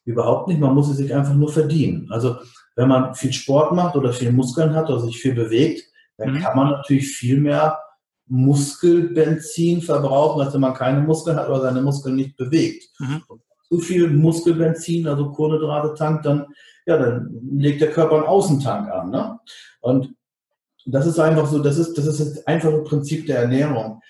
überhaupt 0.05 0.47
nicht. 0.47 0.59
Man 0.59 0.73
muss 0.73 0.87
sie 0.87 0.95
sich 1.03 1.13
einfach 1.13 1.33
nur 1.33 1.51
verdienen. 1.51 2.07
Also 2.09 2.37
wenn 2.75 2.87
man 2.87 3.13
viel 3.15 3.33
Sport 3.33 3.73
macht 3.73 3.95
oder 3.95 4.13
viel 4.13 4.31
Muskeln 4.31 4.73
hat 4.73 4.89
oder 4.89 5.01
sich 5.01 5.19
viel 5.19 5.35
bewegt, 5.35 5.83
dann 6.17 6.33
mhm. 6.33 6.39
kann 6.39 6.55
man 6.55 6.69
natürlich 6.71 7.07
viel 7.09 7.39
mehr 7.39 7.79
Muskelbenzin 8.33 9.83
verbrauchen, 9.83 10.41
als 10.41 10.55
wenn 10.55 10.61
man 10.61 10.73
keine 10.73 11.01
Muskeln 11.01 11.37
hat 11.37 11.49
oder 11.49 11.61
seine 11.61 11.83
Muskeln 11.83 12.15
nicht 12.15 12.35
bewegt. 12.35 12.89
Mhm. 12.97 13.21
Zu 13.69 13.77
viel 13.77 14.09
Muskelbenzin, 14.09 15.07
also 15.07 15.29
Kohlenhydrate 15.29 15.93
tankt, 15.93 16.25
dann, 16.25 16.47
ja, 16.87 16.97
dann 16.97 17.29
legt 17.55 17.81
der 17.81 17.91
Körper 17.91 18.15
einen 18.15 18.25
Außentank 18.25 18.89
an. 18.89 19.11
Ne? 19.11 19.39
Und 19.81 20.15
das 20.87 21.05
ist 21.05 21.19
einfach 21.19 21.45
so, 21.45 21.59
das 21.59 21.77
ist, 21.77 21.95
das 21.95 22.07
ist 22.07 22.19
das 22.19 22.47
einfache 22.47 22.79
Prinzip 22.79 23.27
der 23.27 23.41
Ernährung. 23.41 24.01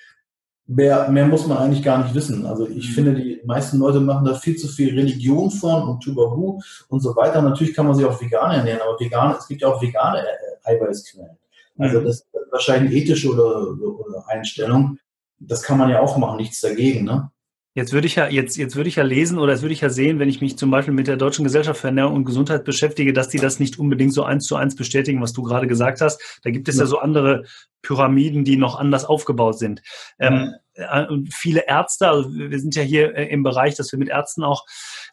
Mehr, 0.68 1.10
mehr 1.10 1.28
muss 1.28 1.46
man 1.46 1.58
eigentlich 1.58 1.84
gar 1.84 2.02
nicht 2.02 2.16
wissen. 2.16 2.46
Also 2.46 2.66
ich 2.66 2.92
mhm. 2.92 2.94
finde, 2.94 3.16
die 3.16 3.42
meisten 3.44 3.78
Leute 3.78 4.00
machen 4.00 4.24
da 4.24 4.36
viel 4.36 4.56
zu 4.56 4.70
viel 4.70 4.98
Religion 4.98 5.52
von 5.52 5.84
und 5.84 6.00
Tubahu 6.02 6.62
und 6.88 7.02
so 7.02 7.14
weiter. 7.18 7.42
Natürlich 7.42 7.74
kann 7.74 7.88
man 7.88 7.96
sich 7.96 8.06
auch 8.06 8.22
vegan 8.22 8.52
ernähren, 8.52 8.80
aber 8.82 8.98
vegan, 8.98 9.36
es 9.38 9.50
gibt 9.50 9.64
ja 9.64 9.68
auch 9.68 9.82
vegane 9.82 10.20
äh, 10.22 10.76
Eiweißquellen. 10.76 11.38
Also 11.78 12.00
mhm. 12.00 12.06
das 12.06 12.16
ist 12.16 12.28
wahrscheinlich 12.52 12.94
ethische 12.94 13.32
oder, 13.32 13.72
oder 13.82 14.28
Einstellung. 14.28 14.98
Das 15.40 15.64
kann 15.64 15.78
man 15.78 15.90
ja 15.90 16.00
auch 16.00 16.18
machen, 16.18 16.38
nichts 16.38 16.62
dagegen. 16.62 17.04
Ne? 17.04 17.30
Jetzt 17.76 17.92
würde 17.92 18.06
ich 18.06 18.16
ja, 18.16 18.28
jetzt, 18.28 18.56
jetzt 18.56 18.76
würde 18.76 18.88
ich 18.88 18.98
ja 18.98 19.04
lesen 19.04 19.40
oder 19.40 19.54
jetzt 19.54 19.64
würde 19.64 19.74
ich 19.74 19.82
ja 19.82 19.90
sehen, 19.90 20.20
wenn 20.20 20.30
ich 20.30 20.42
mich 20.42 20.60
zum 20.60 20.70
Beispiel 20.70 20.94
mit 20.94 21.08
der 21.08 21.18
Deutschen 21.18 21.44
Gesellschaft 21.44 21.82
für 21.82 21.88
Ernährung 21.88 22.14
und 22.14 22.26
Gesundheit 22.26 22.66
beschäftige, 22.66 23.14
dass 23.14 23.30
die 23.30 23.40
das 23.40 23.60
nicht 23.60 23.80
unbedingt 23.80 24.14
so 24.14 24.24
eins 24.24 24.46
zu 24.46 24.56
eins 24.56 24.76
bestätigen, 24.76 25.22
was 25.22 25.34
du 25.34 25.42
gerade 25.42 25.66
gesagt 25.66 26.00
hast. 26.00 26.40
Da 26.44 26.52
gibt 26.52 26.70
es 26.70 26.76
ja, 26.76 26.84
ja 26.84 26.88
so 26.88 27.00
andere 27.00 27.46
Pyramiden, 27.82 28.46
die 28.46 28.58
noch 28.58 28.78
anders 28.78 29.06
aufgebaut 29.06 29.58
sind. 29.58 29.82
Ähm, 30.20 30.54
äh, 30.76 31.06
viele 31.32 31.68
Ärzte, 31.68 32.10
also 32.10 32.32
wir 32.32 32.60
sind 32.60 32.76
ja 32.76 32.84
hier 32.84 33.16
äh, 33.16 33.26
im 33.30 33.42
Bereich, 33.42 33.74
dass 33.74 33.92
wir 33.92 33.98
mit 33.98 34.10
Ärzten 34.10 34.44
auch 34.44 34.66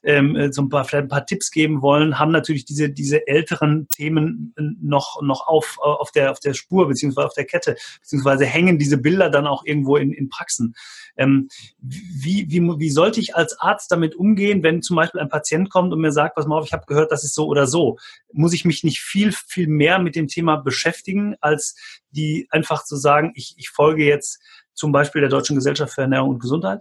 ähm, 0.03 0.37
äh, 0.37 0.53
so 0.53 0.63
ein 0.63 0.69
paar, 0.69 0.85
vielleicht 0.85 1.05
ein 1.05 1.09
paar 1.09 1.27
Tipps 1.27 1.51
geben 1.51 1.83
wollen, 1.83 2.19
haben 2.19 2.33
natürlich 2.33 2.65
diese, 2.65 2.91
diese 2.91 3.27
älteren 3.27 3.89
Themen 3.89 4.55
noch, 4.81 5.21
noch 5.23 5.47
auf, 5.47 5.79
auf, 5.81 6.11
der, 6.11 6.31
auf 6.31 6.41
der 6.41 6.55
Spur 6.55 6.89
beziehungsweise 6.89 7.27
auf 7.27 7.35
der 7.35 7.45
Kette, 7.45 7.77
beziehungsweise 8.01 8.47
hängen 8.47 8.79
diese 8.79 8.99
Bilder 8.99 9.31
dann 9.31 9.47
auch 9.47 9.65
irgendwo 9.65 9.97
in, 9.97 10.13
in 10.13 10.29
Praxen. 10.29 10.75
Ähm, 11.17 11.49
wie, 11.81 12.47
wie, 12.49 12.61
wie 12.61 12.91
sollte 12.91 13.21
ich 13.21 13.37
als 13.37 13.59
Arzt 13.61 13.91
damit 13.93 14.15
umgehen, 14.15 14.63
wenn 14.63 14.83
zum 14.83 14.97
Beispiel 14.97 15.21
ein 15.21 15.29
Patient 15.29 15.71
kommt 15.71 15.93
und 15.93 16.01
mir 16.01 16.13
sagt, 16.13 16.37
pass 16.37 16.47
mal 16.47 16.59
auf, 16.59 16.67
ich 16.67 16.73
habe 16.73 16.87
gehört, 16.87 17.13
das 17.13 17.25
ist 17.25 17.35
so 17.35 17.47
oder 17.47 17.67
so. 17.67 17.99
Muss 18.33 18.53
ich 18.53 18.65
mich 18.65 18.85
nicht 18.85 19.01
viel, 19.01 19.33
viel 19.33 19.67
mehr 19.67 19.99
mit 19.99 20.17
dem 20.17 20.29
Thema 20.29 20.57
beschäftigen, 20.57 21.37
als 21.41 21.77
die 22.11 22.47
einfach 22.51 22.85
zu 22.85 22.97
sagen, 22.97 23.33
ich, 23.35 23.55
ich 23.59 23.69
folge 23.71 24.05
jetzt 24.05 24.41
zum 24.73 24.93
Beispiel 24.93 25.21
der 25.21 25.31
Deutschen 25.31 25.57
Gesellschaft 25.57 25.95
für 25.95 26.03
Ernährung 26.03 26.31
und 26.31 26.39
Gesundheit? 26.39 26.81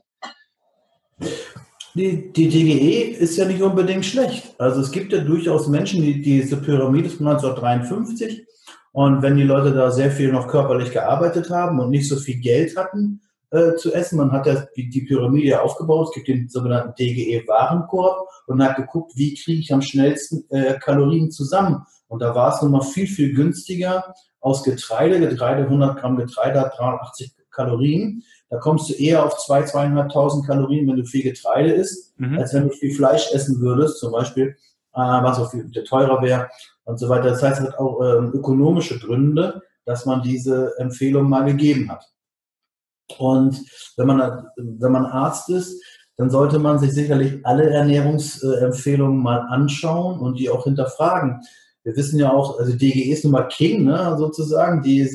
Die, 1.96 2.32
die 2.32 2.50
DGE 2.50 3.18
ist 3.18 3.38
ja 3.38 3.46
nicht 3.46 3.62
unbedingt 3.62 4.06
schlecht. 4.06 4.56
Also 4.60 4.82
es 4.82 4.92
gibt 4.92 5.12
ja 5.12 5.20
durchaus 5.20 5.68
Menschen, 5.68 6.02
die 6.02 6.22
diese 6.22 6.58
Pyramide 6.58 7.10
von 7.10 7.28
1953 7.28 8.46
und 8.92 9.22
wenn 9.22 9.38
die 9.38 9.44
Leute 9.44 9.74
da 9.74 9.92
sehr 9.92 10.12
viel 10.12 10.32
noch 10.32 10.48
körperlich 10.48 10.92
gearbeitet 10.92 11.50
haben 11.50 11.80
und 11.80 11.90
nicht 11.90 12.08
so 12.08 12.16
viel 12.16 12.40
Geld 12.40 12.76
hatten, 12.78 13.22
äh, 13.52 13.76
zu 13.76 13.92
essen. 13.94 14.18
Man 14.18 14.32
hat 14.32 14.46
ja 14.46 14.64
die, 14.76 14.90
die 14.90 15.02
Pyramide 15.02 15.62
aufgebaut. 15.62 16.10
Es 16.10 16.14
gibt 16.14 16.28
den 16.28 16.50
sogenannten 16.50 16.94
DGE-Warenkorb 17.00 18.28
und 18.46 18.64
hat 18.64 18.76
geguckt, 18.76 19.14
wie 19.16 19.34
kriege 19.34 19.60
ich 19.60 19.74
am 19.74 19.82
schnellsten 19.82 20.46
äh, 20.50 20.78
Kalorien 20.80 21.32
zusammen. 21.32 21.84
Und 22.08 22.22
da 22.22 22.36
war 22.36 22.54
es 22.54 22.62
nun 22.62 22.72
mal 22.72 22.82
viel, 22.82 23.08
viel 23.08 23.34
günstiger 23.34 24.14
aus 24.40 24.64
Getreide. 24.64 25.20
Getreide, 25.20 25.64
100 25.64 26.00
Gramm 26.00 26.18
Getreide 26.18 26.62
hat 26.62 26.78
380 26.78 27.32
Kalorien. 27.50 28.24
Da 28.50 28.58
kommst 28.58 28.90
du 28.90 28.94
eher 28.94 29.26
auf 29.26 29.38
2.000, 29.38 30.12
2.500 30.12 30.46
Kalorien, 30.46 30.88
wenn 30.88 30.98
du 30.98 31.06
viel 31.06 31.24
Getreide 31.24 31.72
isst, 31.72 32.20
mhm. 32.20 32.38
als 32.38 32.54
wenn 32.54 32.68
du 32.68 32.74
viel 32.74 32.94
Fleisch 32.94 33.32
essen 33.32 33.60
würdest, 33.62 34.00
zum 34.00 34.12
Beispiel, 34.12 34.56
äh, 34.94 35.00
was 35.00 35.40
auch 35.40 35.52
viel 35.52 35.70
teurer 35.84 36.22
wäre 36.22 36.50
und 36.86 37.00
so 37.00 37.10
weiter. 37.10 37.30
Das 37.30 37.44
heißt, 37.44 37.62
es 37.62 37.68
hat 37.68 37.80
auch 37.80 38.02
äh, 38.02 38.38
ökonomische 38.38 39.00
Gründe, 39.00 39.62
dass 39.86 40.06
man 40.06 40.24
diese 40.24 40.74
Empfehlung 40.78 41.30
mal 41.30 41.46
gegeben 41.46 41.92
hat. 41.92 42.06
Und 43.18 43.60
wenn 43.98 44.08
man, 44.08 44.48
wenn 44.56 44.92
man 44.92 45.06
Arzt 45.06 45.50
ist, 45.50 45.82
dann 46.18 46.30
sollte 46.30 46.60
man 46.60 46.80
sich 46.80 46.92
sicherlich 46.92 47.46
alle 47.46 47.70
Ernährungsempfehlungen 47.70 49.18
mal 49.18 49.40
anschauen 49.50 50.20
und 50.20 50.38
die 50.38 50.50
auch 50.50 50.66
hinterfragen. 50.66 51.42
Wir 51.84 51.96
wissen 51.96 52.20
ja 52.20 52.34
auch, 52.34 52.60
also 52.60 52.74
DGE 52.74 53.12
ist 53.12 53.24
nun 53.24 53.32
mal 53.32 53.48
King, 53.48 53.86
ne, 53.86 54.16
sozusagen, 54.18 54.82
die 54.82 55.10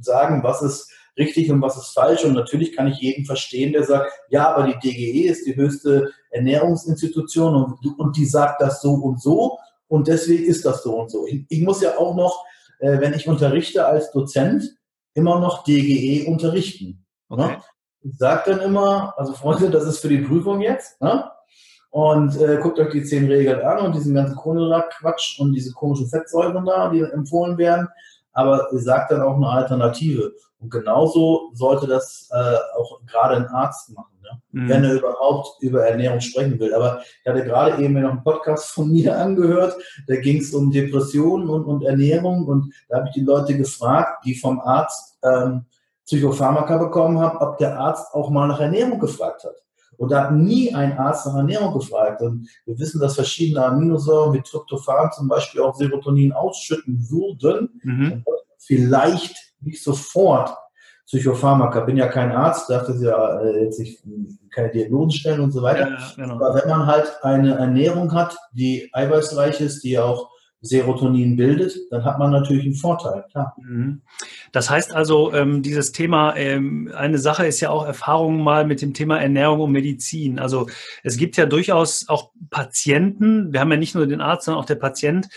sagen, 0.00 0.42
was 0.42 0.60
ist 0.60 0.92
richtig 1.16 1.50
und 1.50 1.60
was 1.62 1.76
ist 1.76 1.92
falsch. 1.94 2.24
Und 2.24 2.34
natürlich 2.34 2.74
kann 2.74 2.88
ich 2.88 2.98
jeden 2.98 3.24
verstehen, 3.24 3.72
der 3.72 3.84
sagt, 3.84 4.10
ja, 4.28 4.54
aber 4.54 4.66
die 4.66 4.78
DGE 4.78 5.28
ist 5.28 5.46
die 5.46 5.56
höchste 5.56 6.10
Ernährungsinstitution 6.30 7.54
und, 7.54 7.98
und 7.98 8.16
die 8.16 8.26
sagt 8.26 8.60
das 8.60 8.80
so 8.80 8.92
und 8.92 9.20
so 9.20 9.58
und 9.92 10.08
deswegen 10.08 10.46
ist 10.46 10.64
das 10.64 10.82
so 10.82 10.98
und 11.00 11.10
so. 11.10 11.26
Ich, 11.26 11.44
ich 11.50 11.60
muss 11.60 11.82
ja 11.82 11.98
auch 11.98 12.16
noch, 12.16 12.46
äh, 12.78 12.98
wenn 13.00 13.12
ich 13.12 13.28
unterrichte 13.28 13.84
als 13.84 14.10
Dozent, 14.10 14.74
immer 15.12 15.38
noch 15.38 15.64
DGE 15.64 16.26
unterrichten. 16.26 17.04
Ne? 17.28 17.44
Okay. 17.44 17.58
Ich 18.00 18.16
sage 18.16 18.52
dann 18.52 18.60
immer, 18.60 19.12
also 19.18 19.34
Freunde, 19.34 19.70
das 19.70 19.84
ist 19.84 19.98
für 19.98 20.08
die 20.08 20.22
Prüfung 20.22 20.62
jetzt. 20.62 20.98
Ne? 21.02 21.30
Und 21.90 22.40
äh, 22.40 22.58
guckt 22.62 22.78
euch 22.78 22.90
die 22.90 23.04
zehn 23.04 23.26
Regeln 23.26 23.60
an 23.60 23.84
und 23.84 23.94
diesen 23.94 24.14
ganzen 24.14 24.36
Kohlenhydrat-Quatsch 24.36 25.38
und 25.40 25.52
diese 25.52 25.74
komischen 25.74 26.08
Fettsäuren 26.08 26.64
da, 26.64 26.88
die 26.88 27.02
empfohlen 27.02 27.58
werden. 27.58 27.86
Aber 28.32 28.68
ihr 28.72 28.80
sagt 28.80 29.10
dann 29.10 29.20
auch 29.20 29.36
eine 29.36 29.48
Alternative. 29.48 30.32
Und 30.62 30.70
genauso 30.70 31.50
sollte 31.54 31.88
das 31.88 32.30
äh, 32.32 32.78
auch 32.78 33.00
gerade 33.06 33.36
ein 33.36 33.46
Arzt 33.46 33.90
machen, 33.90 34.14
ne? 34.22 34.40
mhm. 34.52 34.68
wenn 34.68 34.84
er 34.84 34.94
überhaupt 34.94 35.60
über 35.60 35.84
Ernährung 35.84 36.20
sprechen 36.20 36.58
will. 36.60 36.72
Aber 36.72 37.02
ich 37.02 37.28
hatte 37.28 37.42
gerade 37.42 37.82
eben 37.82 38.00
noch 38.00 38.10
einen 38.10 38.22
Podcast 38.22 38.70
von 38.70 38.90
mir 38.90 39.18
angehört, 39.18 39.76
da 40.06 40.16
ging 40.16 40.38
es 40.38 40.54
um 40.54 40.70
Depressionen 40.70 41.48
und, 41.48 41.64
und 41.64 41.82
Ernährung. 41.82 42.46
Und 42.46 42.72
da 42.88 42.98
habe 42.98 43.08
ich 43.08 43.14
die 43.14 43.24
Leute 43.24 43.56
gefragt, 43.56 44.24
die 44.24 44.36
vom 44.36 44.60
Arzt 44.60 45.18
ähm, 45.24 45.64
Psychopharmaka 46.06 46.78
bekommen 46.78 47.18
habe, 47.18 47.40
ob 47.40 47.58
der 47.58 47.78
Arzt 47.78 48.14
auch 48.14 48.30
mal 48.30 48.46
nach 48.46 48.60
Ernährung 48.60 49.00
gefragt 49.00 49.44
hat. 49.44 49.56
Und 49.96 50.10
da 50.10 50.24
hat 50.24 50.32
nie 50.32 50.74
ein 50.74 50.96
Arzt 50.96 51.26
nach 51.26 51.36
Ernährung 51.36 51.74
gefragt. 51.74 52.22
Und 52.22 52.48
wir 52.66 52.78
wissen, 52.78 53.00
dass 53.00 53.14
verschiedene 53.14 53.64
Aminosäuren 53.64 54.32
wie 54.32 54.42
Tryptophan 54.42 55.10
zum 55.12 55.28
Beispiel 55.28 55.60
auch 55.60 55.74
Serotonin 55.74 56.32
ausschütten 56.32 57.08
würden. 57.10 57.80
Mhm. 57.82 58.24
Vielleicht 58.58 59.51
nicht 59.64 59.82
sofort 59.82 60.54
Psychopharmaka. 61.06 61.80
Bin 61.80 61.96
ja 61.96 62.08
kein 62.08 62.32
Arzt, 62.32 62.70
darf 62.70 62.86
das 62.86 63.02
ja 63.02 63.40
äh, 63.40 63.64
jetzt 63.64 63.78
nicht, 63.78 64.02
keine 64.50 64.70
Diagnosen 64.70 65.12
stellen 65.12 65.40
und 65.40 65.50
so 65.52 65.62
weiter. 65.62 65.90
Ja, 65.90 66.12
genau. 66.16 66.34
Aber 66.36 66.54
wenn 66.54 66.68
man 66.68 66.86
halt 66.86 67.12
eine 67.22 67.54
Ernährung 67.54 68.12
hat, 68.14 68.36
die 68.52 68.88
eiweißreich 68.92 69.60
ist, 69.60 69.82
die 69.84 69.98
auch 69.98 70.32
Serotonin 70.62 71.36
bildet, 71.36 71.76
dann 71.90 72.04
hat 72.04 72.20
man 72.20 72.30
natürlich 72.30 72.64
einen 72.64 72.74
Vorteil, 72.74 73.24
klar. 73.32 73.54
Mhm. 73.60 74.02
Das 74.52 74.70
heißt 74.70 74.94
also, 74.94 75.32
ähm, 75.34 75.62
dieses 75.62 75.90
Thema, 75.90 76.36
ähm, 76.36 76.90
eine 76.96 77.18
Sache 77.18 77.46
ist 77.46 77.60
ja 77.60 77.70
auch 77.70 77.84
Erfahrungen 77.84 78.42
mal 78.42 78.64
mit 78.64 78.80
dem 78.80 78.94
Thema 78.94 79.18
Ernährung 79.20 79.60
und 79.60 79.72
Medizin. 79.72 80.38
Also 80.38 80.68
es 81.02 81.16
gibt 81.16 81.36
ja 81.36 81.46
durchaus 81.46 82.08
auch 82.08 82.30
Patienten, 82.50 83.52
wir 83.52 83.58
haben 83.58 83.72
ja 83.72 83.76
nicht 83.76 83.96
nur 83.96 84.06
den 84.06 84.20
Arzt, 84.20 84.44
sondern 84.44 84.62
auch 84.62 84.66
der 84.66 84.76
Patient, 84.76 85.28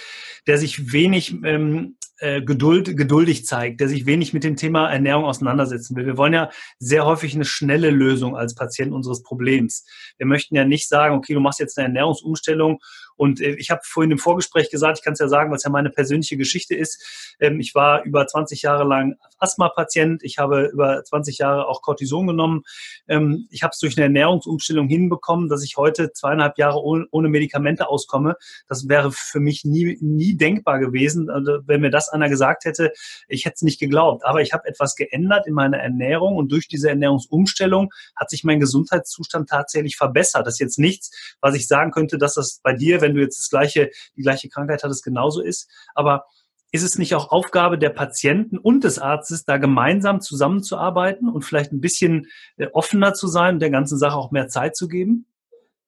der 0.46 0.60
sich 0.60 0.94
wenig 0.94 1.36
ähm, 1.44 1.96
äh, 2.19 2.41
Geduld, 2.41 2.95
geduldig 2.97 3.45
zeigt, 3.45 3.82
der 3.82 3.89
sich 3.89 4.06
wenig 4.06 4.34
mit 4.34 4.43
dem 4.43 4.56
Thema 4.56 4.89
Ernährung 4.89 5.25
auseinandersetzen 5.25 5.95
will. 5.95 6.06
Wir 6.06 6.17
wollen 6.17 6.34
ja 6.34 6.49
sehr 6.80 7.06
häufig 7.06 7.36
eine 7.36 7.45
schnelle 7.45 7.89
Lösung 7.89 8.38
als 8.38 8.56
Patient 8.56 8.93
unseres 8.93 9.21
Problems. 9.23 9.86
Wir 10.17 10.25
möchten 10.25 10.56
ja 10.56 10.65
nicht 10.65 10.88
sagen, 10.88 11.15
okay, 11.15 11.34
du 11.34 11.39
machst 11.39 11.60
jetzt 11.60 11.78
eine 11.78 11.88
Ernährungsumstellung 11.88 12.80
und 13.17 13.41
äh, 13.41 13.56
ich 13.56 13.71
habe 13.71 13.82
vorhin 13.84 14.12
im 14.12 14.17
Vorgespräch 14.17 14.69
gesagt, 14.69 14.99
ich 14.99 15.04
kann 15.04 15.13
es 15.13 15.19
ja 15.19 15.28
sagen, 15.28 15.51
was 15.51 15.63
ja 15.63 15.69
meine 15.69 15.89
persönliche 15.89 16.38
Geschichte 16.38 16.75
ist. 16.75 17.36
Ähm, 17.39 17.60
ich 17.60 17.75
war 17.75 18.04
über 18.04 18.28
20 18.28 18.62
Jahre 18.62 18.84
lang 18.84 19.15
Asthma-Patient. 19.39 20.23
Ich 20.23 20.38
habe 20.38 20.65
über 20.73 21.04
20 21.04 21.38
Jahre 21.38 21.67
auch 21.67 21.82
Cortison 21.82 22.28
genommen. 22.28 22.63
Ähm, 23.08 23.47
ich 23.51 23.63
habe 23.63 23.71
es 23.71 23.80
durch 23.80 23.97
eine 23.97 24.06
Ernährungsumstellung 24.06 24.88
hinbekommen, 24.88 25.49
dass 25.49 25.63
ich 25.63 25.78
heute 25.78 26.12
zweieinhalb 26.12 26.58
Jahre 26.58 26.82
ohne, 26.82 27.06
ohne 27.12 27.30
Medikamente 27.30 27.88
auskomme. 27.88 28.36
Das 28.67 28.88
wäre 28.88 29.12
für 29.12 29.39
mich 29.39 29.63
nie, 29.63 29.97
nie 30.01 30.36
denkbar 30.36 30.80
gewesen. 30.80 31.30
Also, 31.30 31.60
wenn 31.65 31.82
mir 31.82 31.91
das 31.91 32.10
einer 32.10 32.30
gesagt 32.30 32.65
hätte, 32.65 32.91
ich 33.28 33.45
hätte 33.45 33.56
es 33.56 33.62
nicht 33.62 33.80
geglaubt. 33.80 34.25
Aber 34.25 34.41
ich 34.41 34.54
habe 34.54 34.67
etwas 34.67 34.95
geändert 34.95 35.47
in 35.47 35.54
meiner 35.54 35.78
Ernährung 35.78 36.36
und 36.36 36.51
durch 36.51 36.67
diese 36.67 36.89
Ernährungsumstellung 36.89 37.91
hat 38.15 38.30
sich 38.30 38.43
mein 38.43 38.60
Gesundheitszustand 38.60 39.49
tatsächlich 39.49 39.95
verbessert. 39.95 40.45
Das 40.45 40.56
ist 40.56 40.60
jetzt 40.60 40.80
nichts, 40.80 41.12
was 41.41 41.56
ich 41.56 41.67
sagen 41.67 41.91
könnte, 41.91 42.17
dass 42.17 42.36
das 42.36 42.60
bei 42.63 42.73
dir, 42.73 43.01
wenn 43.06 43.15
du 43.15 43.22
jetzt 43.22 43.39
das 43.39 43.50
gleiche, 43.50 43.91
die 44.18 44.24
gleiche 44.24 44.50
Krankheit 44.50 44.84
hattest, 44.84 45.04
genauso 45.04 45.41
ist. 45.41 45.70
Aber 45.94 46.26
ist 46.72 46.84
es 46.84 46.98
nicht 46.98 47.15
auch 47.15 47.32
Aufgabe 47.32 47.78
der 47.78 47.89
Patienten 47.89 48.58
und 48.58 48.84
des 48.84 49.00
Arztes, 49.00 49.46
da 49.46 49.58
gemeinsam 49.58 50.20
zusammenzuarbeiten 50.20 51.30
und 51.30 51.44
vielleicht 51.44 51.72
ein 51.72 51.80
bisschen 51.80 52.28
äh, 52.58 52.68
offener 52.74 53.13
zu 53.13 53.28
sein 53.28 53.56
und 53.56 53.60
der 53.62 53.70
ganzen 53.70 53.98
Sache 53.98 54.18
auch 54.18 54.32
mehr 54.32 54.48
Zeit 54.48 54.76
zu 54.76 54.88
geben? 54.88 55.26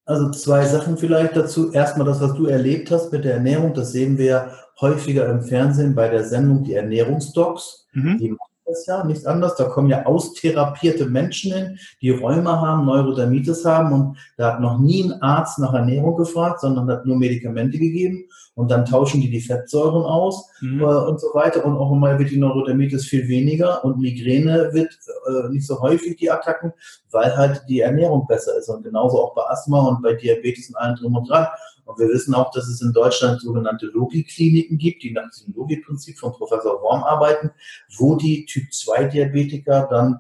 Also 0.05 0.31
zwei 0.31 0.65
Sachen 0.65 0.97
vielleicht 0.97 1.35
dazu. 1.35 1.71
Erstmal 1.73 2.07
das, 2.07 2.21
was 2.21 2.33
du 2.35 2.45
erlebt 2.45 2.91
hast 2.91 3.11
mit 3.11 3.25
der 3.25 3.33
Ernährung, 3.33 3.73
das 3.73 3.91
sehen 3.91 4.17
wir 4.17 4.53
häufiger 4.79 5.29
im 5.29 5.41
Fernsehen 5.41 5.95
bei 5.95 6.07
der 6.07 6.23
Sendung 6.23 6.63
Die 6.63 6.75
Ernährungsdocs. 6.75 7.87
Mhm. 7.91 8.17
Die 8.17 8.37
das 8.67 8.85
ja, 8.85 9.03
nichts 9.03 9.25
anderes. 9.25 9.55
Da 9.55 9.65
kommen 9.65 9.89
ja 9.89 10.05
austherapierte 10.05 11.05
Menschen 11.05 11.53
hin, 11.53 11.79
die 12.01 12.09
Rheuma 12.09 12.61
haben, 12.61 12.85
Neurodermitis 12.85 13.65
haben 13.65 13.93
und 13.93 14.17
da 14.37 14.53
hat 14.53 14.61
noch 14.61 14.77
nie 14.79 15.03
ein 15.03 15.21
Arzt 15.21 15.59
nach 15.59 15.73
Ernährung 15.73 16.15
gefragt, 16.15 16.61
sondern 16.61 16.89
hat 16.89 17.05
nur 17.05 17.17
Medikamente 17.17 17.77
gegeben 17.77 18.25
und 18.55 18.71
dann 18.71 18.85
tauschen 18.85 19.21
die 19.21 19.29
die 19.29 19.39
Fettsäuren 19.39 20.03
aus 20.03 20.49
mhm. 20.61 20.81
äh, 20.81 20.85
und 20.85 21.21
so 21.21 21.27
weiter 21.33 21.63
und 21.65 21.77
auch 21.77 21.91
einmal 21.91 22.19
wird 22.19 22.31
die 22.31 22.39
Neurodermitis 22.39 23.05
viel 23.05 23.27
weniger 23.27 23.85
und 23.85 23.99
Migräne 23.99 24.73
wird 24.73 24.97
äh, 25.27 25.49
nicht 25.49 25.65
so 25.65 25.79
häufig 25.79 26.17
die 26.17 26.29
Attacken, 26.29 26.73
weil 27.11 27.35
halt 27.37 27.63
die 27.69 27.81
Ernährung 27.81 28.25
besser 28.27 28.57
ist 28.57 28.69
und 28.69 28.83
genauso 28.83 29.23
auch 29.23 29.35
bei 29.35 29.43
Asthma 29.43 29.79
und 29.87 30.01
bei 30.01 30.13
Diabetes 30.13 30.69
und 30.69 30.75
allem 30.75 30.95
drum 30.95 31.15
und 31.15 31.29
dran. 31.29 31.47
Und 31.87 31.97
wir 31.99 32.09
wissen 32.09 32.33
auch, 32.33 32.51
dass 32.51 32.67
es 32.67 32.81
in 32.81 32.91
Deutschland 32.91 33.41
sogenannte 33.41 33.87
Logi-Kliniken 33.87 34.77
gibt, 34.77 35.03
die 35.03 35.11
nach 35.11 35.29
dem 35.45 35.53
Logi-Prinzip 35.55 36.19
von 36.19 36.33
Professor 36.33 36.81
Worm 36.81 37.03
arbeiten, 37.03 37.51
wo 37.97 38.15
die 38.15 38.45
Typ-2-Diabetiker 38.45 39.87
dann 39.89 40.19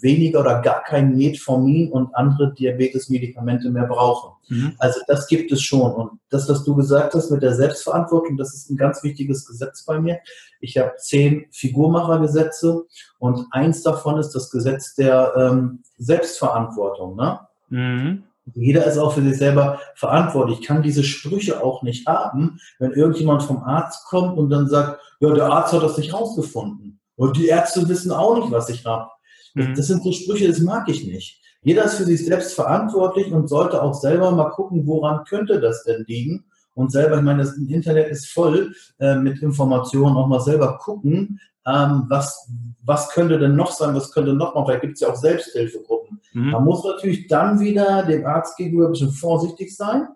weniger 0.00 0.40
oder 0.40 0.60
gar 0.60 0.82
kein 0.82 1.16
Metformin 1.16 1.90
und 1.90 2.14
andere 2.14 2.54
Diabetes-Medikamente 2.54 3.70
mehr 3.70 3.86
brauchen. 3.86 4.34
Mhm. 4.48 4.74
Also 4.78 5.00
das 5.08 5.26
gibt 5.26 5.50
es 5.50 5.62
schon. 5.62 5.92
Und 5.92 6.20
das, 6.30 6.48
was 6.48 6.64
du 6.64 6.74
gesagt 6.74 7.14
hast 7.14 7.30
mit 7.30 7.42
der 7.42 7.54
Selbstverantwortung, 7.54 8.36
das 8.36 8.54
ist 8.54 8.70
ein 8.70 8.76
ganz 8.76 9.02
wichtiges 9.02 9.46
Gesetz 9.46 9.84
bei 9.84 9.98
mir. 9.98 10.18
Ich 10.60 10.76
habe 10.78 10.92
zehn 10.98 11.46
Figurmachergesetze 11.50 12.84
und 13.18 13.46
eins 13.50 13.82
davon 13.82 14.18
ist 14.18 14.30
das 14.30 14.50
Gesetz 14.50 14.94
der 14.94 15.32
ähm, 15.36 15.82
Selbstverantwortung. 15.96 17.16
Ne? 17.16 17.40
Mhm. 17.70 18.24
Jeder 18.54 18.84
ist 18.86 18.98
auch 18.98 19.14
für 19.14 19.22
sich 19.22 19.38
selber 19.38 19.80
verantwortlich. 19.94 20.60
Ich 20.60 20.66
kann 20.66 20.82
diese 20.82 21.04
Sprüche 21.04 21.62
auch 21.62 21.82
nicht 21.82 22.06
haben, 22.06 22.60
wenn 22.78 22.92
irgendjemand 22.92 23.42
vom 23.42 23.62
Arzt 23.62 24.04
kommt 24.06 24.38
und 24.38 24.50
dann 24.50 24.68
sagt, 24.68 25.00
ja, 25.20 25.32
der 25.32 25.46
Arzt 25.46 25.72
hat 25.72 25.82
das 25.82 25.98
nicht 25.98 26.12
rausgefunden. 26.12 27.00
Und 27.16 27.36
die 27.36 27.48
Ärzte 27.48 27.88
wissen 27.88 28.12
auch 28.12 28.36
nicht, 28.36 28.50
was 28.50 28.68
ich 28.68 28.84
habe. 28.86 29.10
Mhm. 29.54 29.74
Das 29.74 29.86
sind 29.86 30.02
so 30.02 30.12
Sprüche, 30.12 30.48
das 30.48 30.60
mag 30.60 30.88
ich 30.88 31.04
nicht. 31.04 31.42
Jeder 31.62 31.84
ist 31.84 31.94
für 31.94 32.04
sich 32.04 32.24
selbst 32.24 32.54
verantwortlich 32.54 33.32
und 33.32 33.48
sollte 33.48 33.82
auch 33.82 33.94
selber 33.94 34.30
mal 34.30 34.50
gucken, 34.50 34.86
woran 34.86 35.24
könnte 35.24 35.60
das 35.60 35.82
denn 35.84 36.04
liegen. 36.06 36.44
Und 36.78 36.92
selber, 36.92 37.16
ich 37.16 37.24
meine, 37.24 37.42
das 37.42 37.56
Internet 37.56 38.08
ist 38.08 38.28
voll 38.28 38.72
äh, 39.00 39.16
mit 39.16 39.42
Informationen, 39.42 40.16
auch 40.16 40.28
mal 40.28 40.38
selber 40.38 40.78
gucken, 40.78 41.40
ähm, 41.66 42.04
was, 42.06 42.48
was 42.84 43.08
könnte 43.08 43.36
denn 43.40 43.56
noch 43.56 43.72
sein, 43.72 43.96
was 43.96 44.12
könnte 44.12 44.32
noch 44.32 44.54
mal, 44.54 44.64
vielleicht 44.64 44.82
gibt 44.82 44.94
es 44.94 45.00
ja 45.00 45.08
auch 45.08 45.16
Selbsthilfegruppen. 45.16 46.20
Mhm. 46.34 46.50
Man 46.50 46.64
muss 46.64 46.84
natürlich 46.84 47.26
dann 47.26 47.58
wieder 47.58 48.04
dem 48.04 48.24
Arzt 48.24 48.56
gegenüber 48.56 48.86
ein 48.86 48.92
bisschen 48.92 49.10
vorsichtig 49.10 49.74
sein. 49.74 50.06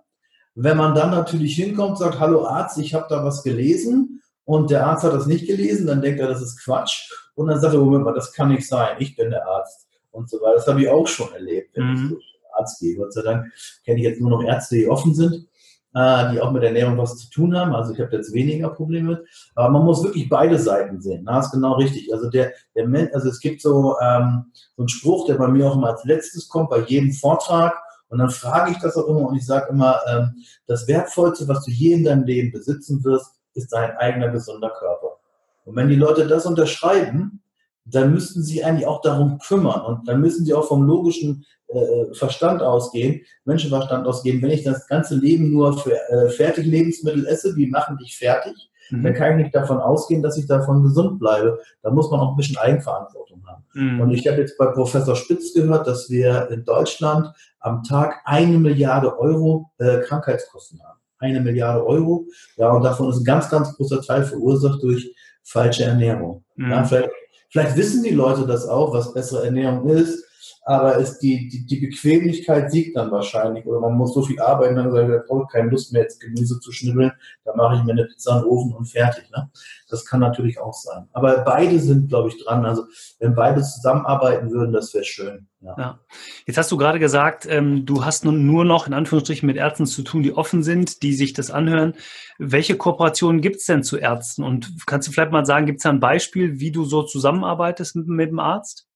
Wenn 0.55 0.77
man 0.77 0.95
dann 0.95 1.11
natürlich 1.11 1.57
hinkommt 1.57 1.91
und 1.91 1.99
sagt, 1.99 2.21
hallo 2.21 2.47
Arzt, 2.47 2.79
ich 2.79 2.95
habe 2.95 3.07
da 3.09 3.25
was 3.25 3.43
gelesen 3.43 4.23
und 4.45 4.71
der 4.71 4.87
Arzt 4.87 5.03
hat 5.03 5.15
das 5.15 5.27
nicht 5.27 5.49
gelesen, 5.49 5.89
dann 5.89 6.01
denkt 6.01 6.21
er, 6.21 6.29
das 6.29 6.43
ist 6.43 6.63
Quatsch. 6.63 7.11
Und 7.35 7.49
dann 7.49 7.61
sagt 7.61 7.75
er, 7.75 7.81
Moment 7.81 8.05
mal, 8.05 8.15
das 8.15 8.33
kann 8.33 8.51
nicht 8.51 8.69
sein, 8.69 8.99
ich 9.01 9.17
bin 9.17 9.31
der 9.31 9.45
Arzt 9.49 9.89
und 10.13 10.31
so 10.31 10.37
weiter. 10.37 10.55
Das 10.59 10.69
habe 10.69 10.81
ich 10.81 10.89
auch 10.89 11.09
schon 11.09 11.33
erlebt, 11.33 11.71
wenn 11.75 11.89
mhm. 11.89 11.95
ich 11.95 12.09
zum 12.09 12.19
Arzt 12.57 12.79
gehe. 12.79 12.97
Gott 12.97 13.13
sei 13.13 13.23
Dank 13.23 13.53
kenne 13.85 13.99
ich 13.99 14.05
jetzt 14.05 14.21
nur 14.21 14.31
noch 14.31 14.45
Ärzte, 14.45 14.77
die 14.77 14.89
offen 14.89 15.13
sind, 15.13 15.49
die 15.95 16.41
auch 16.41 16.51
mit 16.53 16.63
Ernährung 16.63 16.97
was 16.97 17.17
zu 17.19 17.31
tun 17.31 17.57
haben. 17.57 17.75
Also 17.75 17.93
ich 17.93 18.01
habe 18.01 18.17
jetzt 18.17 18.33
weniger 18.33 18.71
Probleme. 18.71 19.25
Aber 19.55 19.71
man 19.71 19.85
muss 19.85 20.03
wirklich 20.03 20.29
beide 20.29 20.59
Seiten 20.59 21.01
sehen. 21.01 21.25
Das 21.27 21.47
ist 21.47 21.53
genau 21.53 21.75
richtig. 21.75 22.13
Also 22.13 22.31
der, 22.31 22.53
der 22.75 22.87
also 23.15 23.29
es 23.29 23.41
gibt 23.41 23.61
so, 23.61 23.97
ähm, 24.01 24.47
so 24.77 24.83
einen 24.83 24.89
Spruch, 24.89 25.27
der 25.27 25.35
bei 25.35 25.49
mir 25.49 25.69
auch 25.69 25.77
immer 25.77 25.91
als 25.91 26.05
letztes 26.05 26.49
kommt, 26.49 26.71
bei 26.71 26.81
jedem 26.81 27.13
Vortrag. 27.13 27.75
Und 28.09 28.19
dann 28.19 28.31
frage 28.31 28.73
ich 28.73 28.79
das 28.79 28.97
auch 28.97 29.07
immer 29.07 29.29
und 29.29 29.37
ich 29.37 29.47
sage 29.47 29.71
immer, 29.71 30.01
ähm, 30.11 30.35
das 30.67 30.87
Wertvollste, 30.87 31.49
was 31.49 31.65
du 31.65 31.71
je 31.71 31.93
in 31.93 32.05
deinem 32.05 32.25
Leben 32.25 32.53
besitzen 32.53 33.03
wirst, 33.05 33.41
ist 33.55 33.73
dein 33.73 33.97
eigener 33.97 34.29
gesunder 34.29 34.71
Körper. 34.71 35.19
Und 35.65 35.77
wenn 35.77 35.89
die 35.89 35.97
Leute 35.97 36.27
das 36.27 36.47
unterschreiben, 36.47 37.43
dann 37.85 38.13
müssten 38.13 38.43
sie 38.43 38.65
eigentlich 38.65 38.87
auch 38.87 39.01
darum 39.01 39.39
kümmern 39.39 39.81
und 39.83 40.07
dann 40.07 40.21
müssen 40.21 40.45
sie 40.45 40.55
auch 40.55 40.69
vom 40.69 40.83
logischen 40.85 41.45
äh, 41.73 42.15
Verstand 42.15 42.63
ausgehen, 42.63 43.23
Menschenverstand 43.45 44.07
ausgehen. 44.07 44.41
Wenn 44.43 44.51
ich 44.51 44.63
das 44.63 44.87
ganze 44.87 45.17
Leben 45.17 45.51
nur 45.51 45.79
für 45.79 45.95
äh, 46.09 46.29
Fertiglebensmittel 46.31 47.27
esse, 47.27 47.55
die 47.55 47.67
machen 47.67 47.99
dich 47.99 48.17
fertig, 48.17 48.71
mhm. 48.91 49.03
dann 49.03 49.15
kann 49.15 49.33
ich 49.33 49.45
nicht 49.45 49.55
davon 49.55 49.79
ausgehen, 49.79 50.23
dass 50.23 50.37
ich 50.37 50.47
davon 50.47 50.83
gesund 50.83 51.19
bleibe. 51.19 51.59
Da 51.83 51.91
muss 51.91 52.11
man 52.11 52.21
auch 52.21 52.31
ein 52.31 52.37
bisschen 52.37 52.59
Eigenverantwortung 52.59 53.43
haben. 53.47 53.65
Mhm. 53.75 54.01
Und 54.01 54.11
ich 54.11 54.27
habe 54.27 54.39
jetzt 54.39 54.57
bei 54.59 54.67
Professor 54.67 55.17
Spitz 55.17 55.53
gehört, 55.55 55.87
dass 55.87 56.09
wir 56.11 56.49
in 56.51 56.65
Deutschland 56.65 57.29
am 57.61 57.83
Tag 57.83 58.21
eine 58.25 58.59
Milliarde 58.59 59.19
Euro 59.19 59.71
äh, 59.79 60.01
Krankheitskosten 60.01 60.81
haben. 60.83 60.99
Eine 61.19 61.41
Milliarde 61.41 61.87
Euro. 61.87 62.27
Ja, 62.57 62.73
und 62.73 62.83
davon 62.83 63.09
ist 63.11 63.21
ein 63.21 63.25
ganz, 63.25 63.49
ganz 63.49 63.77
großer 63.77 64.03
Teil 64.03 64.25
verursacht 64.25 64.83
durch 64.83 65.15
falsche 65.45 65.85
Ernährung. 65.85 66.45
Mhm. 66.57 66.71
Ja, 66.71 66.85
vielleicht 66.85 67.11
Vielleicht 67.53 67.77
wissen 67.77 68.03
die 68.03 68.15
Leute 68.15 68.47
das 68.47 68.67
auch, 68.67 68.95
was 68.95 69.13
bessere 69.13 69.45
Ernährung 69.45 69.87
ist, 69.89 70.25
aber 70.65 70.97
ist 70.97 71.19
die, 71.19 71.49
die, 71.49 71.67
die 71.67 71.87
Bequemlichkeit 71.87 72.71
siegt 72.71 72.97
dann 72.97 73.11
wahrscheinlich. 73.11 73.67
Oder 73.67 73.81
man 73.81 73.95
muss 73.95 74.15
so 74.15 74.23
viel 74.23 74.41
arbeiten, 74.41 74.77
dann 74.77 74.93
sagt 74.93 75.09
ich 75.09 75.31
habe 75.31 75.47
keine 75.51 75.71
Lust 75.71 75.93
mehr, 75.93 76.03
jetzt 76.03 76.21
Gemüse 76.21 76.61
zu 76.61 76.71
schnibbeln, 76.71 77.13
da 77.45 77.55
mache 77.57 77.77
ich 77.77 77.83
mir 77.83 77.93
eine 77.93 78.05
Pizza 78.05 78.37
in 78.37 78.43
den 78.43 78.49
Ofen 78.49 78.73
und 78.75 78.85
fertig. 78.87 79.29
Ne? 79.31 79.51
Das 79.89 80.05
kann 80.05 80.21
natürlich 80.21 80.61
auch 80.61 80.73
sein. 80.73 81.09
Aber 81.13 81.39
beide 81.39 81.81
sind, 81.81 82.09
glaube 82.09 82.29
ich, 82.29 82.43
dran. 82.43 82.65
Also 82.65 82.85
wenn 83.19 83.35
beide 83.35 83.61
zusammenarbeiten 83.63 84.53
würden, 84.53 84.73
das 84.73 84.95
wäre 84.95 85.05
schön. 85.05 85.49
Ja. 85.61 85.75
ja. 85.77 86.01
Jetzt 86.47 86.59
hast 86.59 86.71
du 86.71 86.77
gerade 86.77 87.01
gesagt, 87.01 87.47
ähm, 87.49 87.85
du 87.85 88.05
hast 88.05 88.25
nun 88.25 88.47
nur 88.47 88.65
noch 88.65 88.87
in 88.87 88.95
Anführungsstrichen 88.95 89.47
mit 89.47 89.57
Ärzten 89.57 89.87
zu 89.87 90.03
tun, 90.03 90.23
die 90.23 90.33
offen 90.33 90.63
sind, 90.63 91.03
die 91.03 91.15
sich 91.15 91.33
das 91.33 91.51
anhören. 91.51 91.95
Welche 92.39 92.77
Kooperationen 92.77 93.41
gibt 93.41 93.57
es 93.57 93.67
denn 93.67 93.83
zu 93.83 93.97
Ärzten? 93.97 94.45
Und 94.45 94.87
kannst 94.87 95.09
du 95.09 95.13
vielleicht 95.13 95.33
mal 95.33 95.45
sagen, 95.45 95.67
gibt 95.67 95.79
es 95.79 95.83
da 95.83 95.91
ein 95.91 96.01
Beispiel, 96.01 96.61
wie 96.61 96.71
du 96.71 96.85
so 96.85 97.03
zusammenarbeitest 97.03 97.97
mit, 97.97 98.07
mit 98.07 98.31
dem 98.31 98.39
Arzt? 98.39 98.87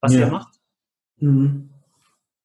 Was 0.00 0.14
ja. 0.14 0.22
er 0.22 0.30
macht? 0.30 0.61
Mhm. 1.22 1.68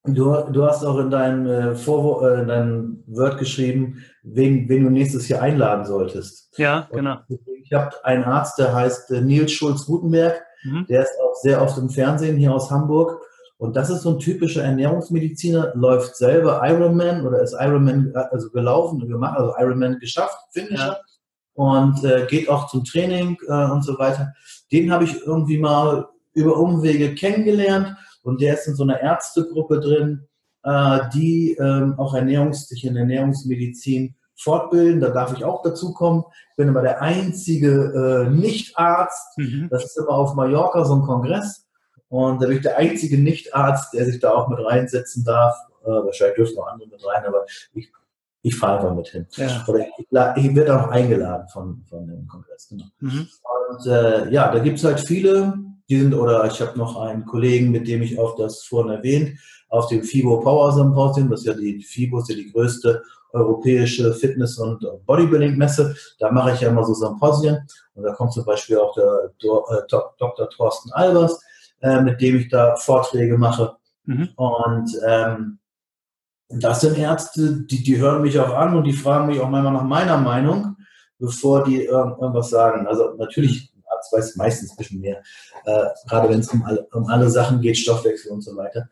Du, 0.05 0.33
du 0.51 0.63
hast 0.63 0.85
auch 0.85 0.99
in 0.99 1.09
deinem, 1.09 1.47
äh, 1.47 1.75
Vorwort, 1.75 2.23
äh, 2.23 2.41
in 2.41 2.47
deinem 2.47 3.03
Word 3.07 3.37
geschrieben, 3.39 4.05
wen, 4.23 4.69
wen 4.69 4.85
du 4.85 4.89
nächstes 4.89 5.27
Jahr 5.27 5.41
einladen 5.41 5.85
solltest. 5.85 6.57
Ja, 6.57 6.87
genau. 6.93 7.17
Und 7.27 7.39
ich 7.61 7.73
habe 7.73 7.93
einen 8.05 8.23
Arzt, 8.23 8.57
der 8.57 8.73
heißt 8.73 9.11
äh, 9.11 9.21
Nils 9.21 9.51
Schulz-Gutenberg. 9.51 10.41
Mhm. 10.63 10.85
Der 10.87 11.01
ist 11.01 11.11
auch 11.21 11.35
sehr 11.41 11.61
oft 11.61 11.77
im 11.77 11.89
Fernsehen 11.89 12.37
hier 12.37 12.53
aus 12.53 12.71
Hamburg. 12.71 13.21
Und 13.57 13.75
das 13.75 13.89
ist 13.89 14.03
so 14.03 14.11
ein 14.11 14.19
typischer 14.19 14.63
Ernährungsmediziner, 14.63 15.73
läuft 15.75 16.15
selber 16.15 16.61
Ironman 16.63 17.25
oder 17.25 17.41
ist 17.41 17.55
Ironman 17.59 18.13
äh, 18.15 18.19
also 18.31 18.49
gelaufen 18.51 19.01
und 19.01 19.09
gemacht, 19.09 19.37
also 19.37 19.53
Ironman 19.57 19.99
geschafft, 19.99 20.37
Finisher. 20.51 20.77
Ja. 20.77 20.97
Und 21.53 22.03
äh, 22.05 22.27
geht 22.29 22.47
auch 22.49 22.67
zum 22.69 22.85
Training 22.85 23.37
äh, 23.47 23.65
und 23.71 23.83
so 23.83 23.97
weiter. 23.99 24.33
Den 24.71 24.91
habe 24.91 25.03
ich 25.03 25.25
irgendwie 25.25 25.57
mal 25.57 26.07
über 26.33 26.55
Umwege 26.55 27.15
kennengelernt 27.15 27.97
und 28.27 28.41
der 28.41 28.55
ist 28.55 28.67
in 28.67 28.75
so 28.75 28.83
einer 28.83 28.99
Ärztegruppe 28.99 29.79
drin, 29.79 30.27
äh, 30.63 30.99
die 31.13 31.53
ähm, 31.59 31.95
auch 31.97 32.13
Ernährungs 32.13 32.67
sich 32.67 32.85
in 32.85 32.97
Ernährungsmedizin 32.97 34.15
fortbilden. 34.35 34.99
Da 34.99 35.09
darf 35.09 35.33
ich 35.35 35.43
auch 35.43 35.61
dazu 35.63 35.93
kommen. 35.93 36.23
Ich 36.51 36.57
bin 36.57 36.69
aber 36.69 36.81
der 36.81 37.01
einzige 37.01 38.27
äh, 38.27 38.29
Nicht-Arzt. 38.29 39.37
Mhm. 39.37 39.67
Das 39.71 39.85
ist 39.85 39.97
immer 39.97 40.11
auf 40.11 40.35
Mallorca 40.35 40.83
so 40.83 40.95
ein 40.95 41.03
Kongress. 41.03 41.65
Und 42.09 42.41
da 42.41 42.47
bin 42.47 42.57
ich 42.57 42.63
der 42.63 42.77
einzige 42.77 43.17
Nicht-Arzt, 43.17 43.93
der 43.93 44.05
sich 44.05 44.19
da 44.19 44.31
auch 44.31 44.47
mit 44.47 44.59
reinsetzen 44.59 45.23
darf. 45.23 45.55
Äh, 45.83 45.89
wahrscheinlich 45.89 46.35
dürfen 46.35 46.55
noch 46.55 46.67
andere 46.67 46.89
mit 46.89 47.05
rein, 47.05 47.25
aber 47.25 47.45
ich, 47.73 47.91
ich 48.41 48.55
fahre 48.55 48.79
einfach 48.79 48.95
mit 48.95 49.07
hin. 49.07 49.25
Ja. 49.35 49.63
Oder 49.67 49.79
ich, 49.79 50.07
ich 50.09 50.55
werde 50.55 50.79
auch 50.79 50.89
eingeladen 50.89 51.47
von, 51.47 51.85
von 51.89 52.07
dem 52.07 52.27
Kongress. 52.27 52.67
Genau. 52.69 52.85
Mhm. 52.99 53.27
Und 53.69 53.87
äh, 53.87 54.29
ja, 54.31 54.51
da 54.51 54.59
gibt 54.59 54.77
es 54.79 54.83
halt 54.83 54.99
viele, 54.99 55.53
die 55.89 55.99
sind, 55.99 56.13
oder 56.13 56.45
ich 56.45 56.61
habe 56.61 56.77
noch 56.77 56.99
einen 56.99 57.25
Kollegen, 57.25 57.71
mit 57.71 57.87
dem 57.87 58.01
ich 58.01 58.19
auf 58.19 58.35
das 58.35 58.63
vorhin 58.63 58.91
erwähnt, 58.91 59.39
auf 59.69 59.87
dem 59.87 60.03
FIBO 60.03 60.39
Power 60.39 60.71
Symposium, 60.71 61.29
das 61.29 61.41
ist 61.41 61.47
ja 61.47 61.53
die 61.53 61.81
FIBO 61.81 62.19
ist 62.19 62.29
ja 62.29 62.35
die 62.35 62.51
größte 62.51 63.03
europäische 63.33 64.13
Fitness- 64.13 64.57
und 64.57 64.85
Bodybuilding-Messe. 65.05 65.95
Da 66.19 66.31
mache 66.31 66.53
ich 66.53 66.61
ja 66.61 66.69
immer 66.69 66.83
so 66.83 66.93
Symposien. 66.93 67.67
Und 67.93 68.03
da 68.03 68.13
kommt 68.13 68.33
zum 68.33 68.45
Beispiel 68.45 68.77
auch 68.77 68.93
der 68.93 69.31
Dr. 69.39 70.39
Äh, 70.39 70.47
Thorsten 70.55 70.91
Albers, 70.93 71.41
äh, 71.81 72.01
mit 72.01 72.21
dem 72.21 72.37
ich 72.37 72.49
da 72.49 72.75
Vorträge 72.75 73.37
mache. 73.37 73.75
Mhm. 74.05 74.29
Und 74.35 74.91
ähm, 75.05 75.59
das 76.49 76.81
sind 76.81 76.97
Ärzte, 76.97 77.63
die, 77.63 77.83
die 77.83 77.97
hören 77.97 78.21
mich 78.21 78.39
auch 78.39 78.53
an 78.53 78.75
und 78.75 78.85
die 78.85 78.93
fragen 78.93 79.27
mich 79.27 79.39
auch 79.39 79.49
manchmal 79.49 79.73
nach 79.73 79.83
meiner 79.83 80.17
Meinung, 80.17 80.77
bevor 81.19 81.63
die 81.65 81.83
irgendwas 81.83 82.49
sagen. 82.49 82.87
Also 82.87 83.15
natürlich, 83.17 83.73
Arzt 83.97 84.13
weiß 84.13 84.35
meistens 84.35 84.71
ein 84.71 84.77
bisschen 84.77 85.01
mehr, 85.01 85.21
äh, 85.65 85.85
gerade 86.07 86.29
wenn 86.29 86.39
es 86.39 86.49
um 86.49 86.63
alle, 86.63 86.87
um 86.93 87.07
alle 87.07 87.29
Sachen 87.29 87.61
geht, 87.61 87.77
Stoffwechsel 87.77 88.31
und 88.31 88.41
so 88.41 88.55
weiter. 88.55 88.89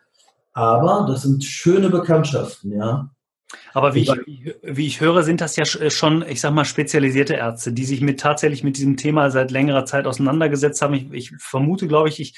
Aber 0.54 1.06
das 1.08 1.24
sind 1.24 1.44
schöne 1.44 1.89
Bekanntschaften, 1.89 2.72
ja. 2.72 3.10
Aber 3.74 3.94
wie 3.94 4.04
ich, 4.04 4.56
wie 4.63 4.88
ich 4.88 5.02
höre, 5.02 5.24
sind 5.24 5.41
das 5.41 5.56
ja 5.56 5.63
äh, 5.63 5.89
schon, 5.89 6.24
ich 6.28 6.41
sag 6.41 6.54
mal, 6.54 6.65
spezialisierte 6.65 7.34
Ärzte, 7.34 7.74
die 7.74 7.86
sich 7.86 8.02
mit 8.02 8.20
tatsächlich 8.20 8.63
mit 8.63 8.78
diesem 8.78 8.98
Thema 8.98 9.30
seit 9.32 9.52
längerer 9.52 9.86
Zeit 9.86 10.08
auseinandergesetzt 10.08 10.82
haben. 10.82 10.94
Ich, 10.94 11.12
ich 11.12 11.32
vermute, 11.39 11.88
glaube 11.88 12.10
ich, 12.10 12.20
ich, 12.20 12.36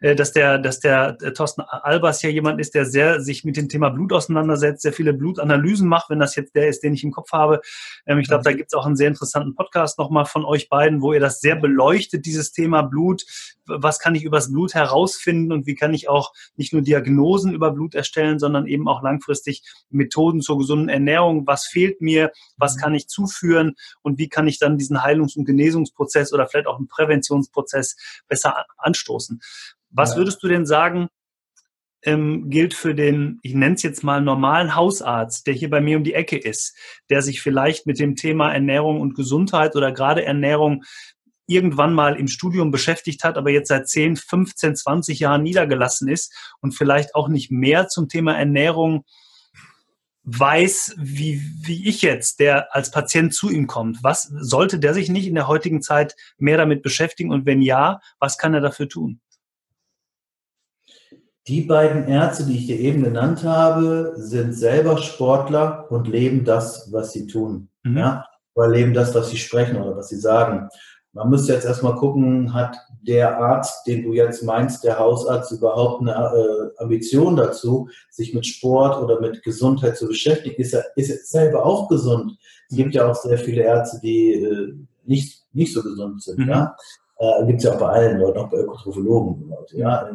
äh, 0.00 0.14
dass 0.14 0.32
der, 0.32 0.58
dass 0.58 0.80
der 0.80 1.16
äh, 1.20 1.32
Thorsten 1.32 1.62
Albers 1.62 2.22
ja 2.22 2.30
jemand 2.30 2.60
ist, 2.60 2.74
der 2.74 2.86
sehr 2.86 3.20
sich 3.20 3.44
mit 3.44 3.56
dem 3.56 3.68
Thema 3.68 3.90
Blut 3.90 4.12
auseinandersetzt, 4.12 4.82
sehr 4.82 4.92
viele 4.92 5.12
Blutanalysen 5.12 5.88
macht, 5.88 6.10
wenn 6.10 6.20
das 6.20 6.36
jetzt 6.36 6.54
der 6.54 6.68
ist, 6.68 6.82
den 6.82 6.94
ich 6.94 7.04
im 7.04 7.12
Kopf 7.12 7.32
habe. 7.32 7.60
Ähm, 8.06 8.18
ich 8.18 8.28
glaube, 8.28 8.44
da 8.44 8.52
gibt 8.52 8.68
es 8.68 8.74
auch 8.74 8.86
einen 8.86 8.96
sehr 8.96 9.08
interessanten 9.08 9.54
Podcast 9.54 9.98
nochmal 9.98 10.24
von 10.24 10.44
euch 10.44 10.68
beiden, 10.68 11.02
wo 11.02 11.12
ihr 11.12 11.20
das 11.20 11.40
sehr 11.40 11.56
beleuchtet, 11.56 12.26
dieses 12.26 12.52
Thema 12.52 12.82
Blut. 12.82 13.24
Was 13.66 13.98
kann 13.98 14.14
ich 14.14 14.24
übers 14.24 14.50
Blut 14.50 14.74
herausfinden 14.74 15.52
und 15.52 15.66
wie 15.66 15.74
kann 15.74 15.92
ich 15.92 16.08
auch 16.08 16.32
nicht 16.56 16.72
nur 16.72 16.82
Diagnosen 16.82 17.52
über 17.52 17.70
Blut 17.70 17.94
erstellen, 17.94 18.38
sondern 18.38 18.66
eben 18.66 18.88
auch 18.88 19.02
langfristig 19.02 19.62
Methoden 19.90 20.40
zur 20.40 20.57
gesunden 20.58 20.88
Ernährung, 20.88 21.46
was 21.46 21.66
fehlt 21.66 22.00
mir, 22.00 22.32
was 22.56 22.76
mhm. 22.76 22.80
kann 22.80 22.94
ich 22.94 23.08
zuführen 23.08 23.74
und 24.02 24.18
wie 24.18 24.28
kann 24.28 24.48
ich 24.48 24.58
dann 24.58 24.78
diesen 24.78 25.02
Heilungs- 25.02 25.36
und 25.36 25.44
Genesungsprozess 25.44 26.32
oder 26.32 26.46
vielleicht 26.46 26.66
auch 26.66 26.78
einen 26.78 26.88
Präventionsprozess 26.88 27.96
besser 28.28 28.66
anstoßen. 28.76 29.40
Was 29.90 30.12
ja. 30.12 30.18
würdest 30.18 30.42
du 30.42 30.48
denn 30.48 30.66
sagen, 30.66 31.08
ähm, 32.02 32.48
gilt 32.48 32.74
für 32.74 32.94
den, 32.94 33.38
ich 33.42 33.54
nenne 33.54 33.74
es 33.74 33.82
jetzt 33.82 34.04
mal 34.04 34.20
normalen 34.20 34.74
Hausarzt, 34.74 35.46
der 35.46 35.54
hier 35.54 35.68
bei 35.68 35.80
mir 35.80 35.96
um 35.96 36.04
die 36.04 36.14
Ecke 36.14 36.38
ist, 36.38 36.76
der 37.10 37.22
sich 37.22 37.42
vielleicht 37.42 37.86
mit 37.86 37.98
dem 37.98 38.14
Thema 38.14 38.52
Ernährung 38.52 39.00
und 39.00 39.14
Gesundheit 39.14 39.74
oder 39.74 39.92
gerade 39.92 40.24
Ernährung 40.24 40.84
irgendwann 41.48 41.94
mal 41.94 42.14
im 42.16 42.28
Studium 42.28 42.70
beschäftigt 42.70 43.24
hat, 43.24 43.36
aber 43.36 43.50
jetzt 43.50 43.68
seit 43.68 43.88
10, 43.88 44.16
15, 44.16 44.76
20 44.76 45.18
Jahren 45.18 45.42
niedergelassen 45.42 46.08
ist 46.08 46.32
und 46.60 46.72
vielleicht 46.72 47.14
auch 47.14 47.28
nicht 47.28 47.50
mehr 47.50 47.88
zum 47.88 48.08
Thema 48.08 48.38
Ernährung 48.38 49.04
weiß, 50.24 50.96
wie, 50.98 51.42
wie 51.62 51.88
ich 51.88 52.02
jetzt, 52.02 52.40
der 52.40 52.74
als 52.74 52.90
Patient 52.90 53.32
zu 53.32 53.50
ihm 53.50 53.66
kommt. 53.66 54.02
Was 54.02 54.30
sollte 54.40 54.78
der 54.78 54.94
sich 54.94 55.08
nicht 55.08 55.26
in 55.26 55.34
der 55.34 55.48
heutigen 55.48 55.80
Zeit 55.80 56.16
mehr 56.36 56.58
damit 56.58 56.82
beschäftigen? 56.82 57.32
Und 57.32 57.46
wenn 57.46 57.62
ja, 57.62 58.00
was 58.18 58.36
kann 58.38 58.54
er 58.54 58.60
dafür 58.60 58.88
tun? 58.88 59.20
Die 61.46 61.62
beiden 61.62 62.06
Ärzte, 62.08 62.44
die 62.44 62.58
ich 62.58 62.66
dir 62.66 62.78
eben 62.78 63.02
genannt 63.02 63.42
habe, 63.42 64.12
sind 64.16 64.52
selber 64.52 64.98
Sportler 64.98 65.90
und 65.90 66.06
leben 66.06 66.44
das, 66.44 66.92
was 66.92 67.12
sie 67.12 67.26
tun. 67.26 67.70
Mhm. 67.84 67.96
Ja? 67.96 68.26
Oder 68.54 68.68
leben 68.68 68.92
das, 68.92 69.14
was 69.14 69.30
sie 69.30 69.38
sprechen 69.38 69.76
oder 69.76 69.96
was 69.96 70.08
sie 70.08 70.18
sagen. 70.18 70.68
Man 71.12 71.30
müsste 71.30 71.52
jetzt 71.52 71.64
erstmal 71.64 71.94
gucken, 71.96 72.52
hat 72.52 72.76
der 73.02 73.38
Arzt, 73.38 73.86
den 73.86 74.02
du 74.02 74.12
jetzt 74.12 74.42
meinst, 74.42 74.84
der 74.84 74.98
Hausarzt, 74.98 75.50
überhaupt 75.52 76.02
eine 76.02 76.12
äh, 76.12 76.82
Ambition 76.82 77.36
dazu, 77.36 77.88
sich 78.10 78.34
mit 78.34 78.46
Sport 78.46 79.02
oder 79.02 79.20
mit 79.20 79.42
Gesundheit 79.42 79.96
zu 79.96 80.06
beschäftigen? 80.06 80.60
Ist 80.60 80.74
er, 80.74 80.84
ist 80.96 81.10
er 81.10 81.16
selber 81.16 81.64
auch 81.64 81.88
gesund? 81.88 82.36
Es 82.70 82.76
gibt 82.76 82.94
ja 82.94 83.10
auch 83.10 83.14
sehr 83.14 83.38
viele 83.38 83.62
Ärzte, 83.62 83.98
die 84.02 84.34
äh, 84.34 84.74
nicht, 85.04 85.46
nicht 85.52 85.72
so 85.72 85.82
gesund 85.82 86.22
sind. 86.22 86.38
Mhm. 86.38 86.48
Ja? 86.48 86.76
Äh, 87.18 87.46
gibt 87.46 87.58
es 87.58 87.64
ja 87.64 87.72
auch 87.74 87.80
bei 87.80 87.88
allen 87.88 88.20
Leuten, 88.20 88.38
auch 88.38 88.50
bei 88.50 88.58
Ökotrophologen. 88.58 89.52
Ja? 89.72 90.10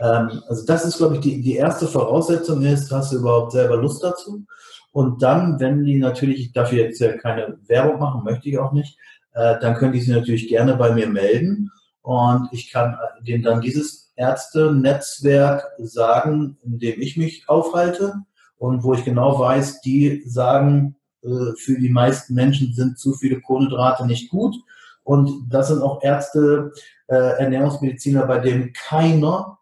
Ähm, 0.00 0.42
also 0.48 0.64
das 0.66 0.84
ist, 0.84 0.98
glaube 0.98 1.16
ich, 1.16 1.20
die, 1.20 1.40
die 1.40 1.56
erste 1.56 1.86
Voraussetzung 1.86 2.62
ist, 2.62 2.90
hast 2.90 3.12
du 3.12 3.18
überhaupt 3.18 3.52
selber 3.52 3.76
Lust 3.76 4.02
dazu? 4.02 4.44
Und 4.92 5.22
dann, 5.22 5.58
wenn 5.58 5.84
die 5.84 5.98
natürlich, 5.98 6.40
ich 6.40 6.52
darf 6.52 6.72
jetzt 6.72 7.00
ja 7.00 7.16
keine 7.16 7.58
Werbung 7.66 7.98
machen, 7.98 8.22
möchte 8.24 8.48
ich 8.48 8.58
auch 8.58 8.72
nicht, 8.72 8.96
äh, 9.34 9.58
dann 9.60 9.74
können 9.74 9.92
die 9.92 10.00
sich 10.00 10.14
natürlich 10.14 10.48
gerne 10.48 10.76
bei 10.76 10.92
mir 10.92 11.08
melden 11.08 11.70
und 12.02 12.48
ich 12.52 12.70
kann 12.70 12.96
denen 13.26 13.42
dann 13.42 13.60
dieses 13.60 14.12
Ärzte-Netzwerk 14.16 15.72
sagen, 15.78 16.58
in 16.62 16.78
dem 16.78 17.00
ich 17.00 17.16
mich 17.16 17.48
aufhalte 17.48 18.14
und 18.58 18.82
wo 18.82 18.94
ich 18.94 19.04
genau 19.04 19.38
weiß, 19.38 19.80
die 19.80 20.22
sagen, 20.26 20.96
äh, 21.22 21.52
für 21.56 21.78
die 21.78 21.88
meisten 21.88 22.34
Menschen 22.34 22.74
sind 22.74 22.98
zu 22.98 23.14
viele 23.14 23.40
Kohlenhydrate 23.40 24.06
nicht 24.06 24.30
gut. 24.30 24.54
Und 25.02 25.48
das 25.50 25.68
sind 25.68 25.82
auch 25.82 26.02
Ärzte, 26.02 26.72
äh, 27.08 27.14
Ernährungsmediziner, 27.14 28.26
bei 28.26 28.38
denen 28.38 28.72
keiner 28.72 29.58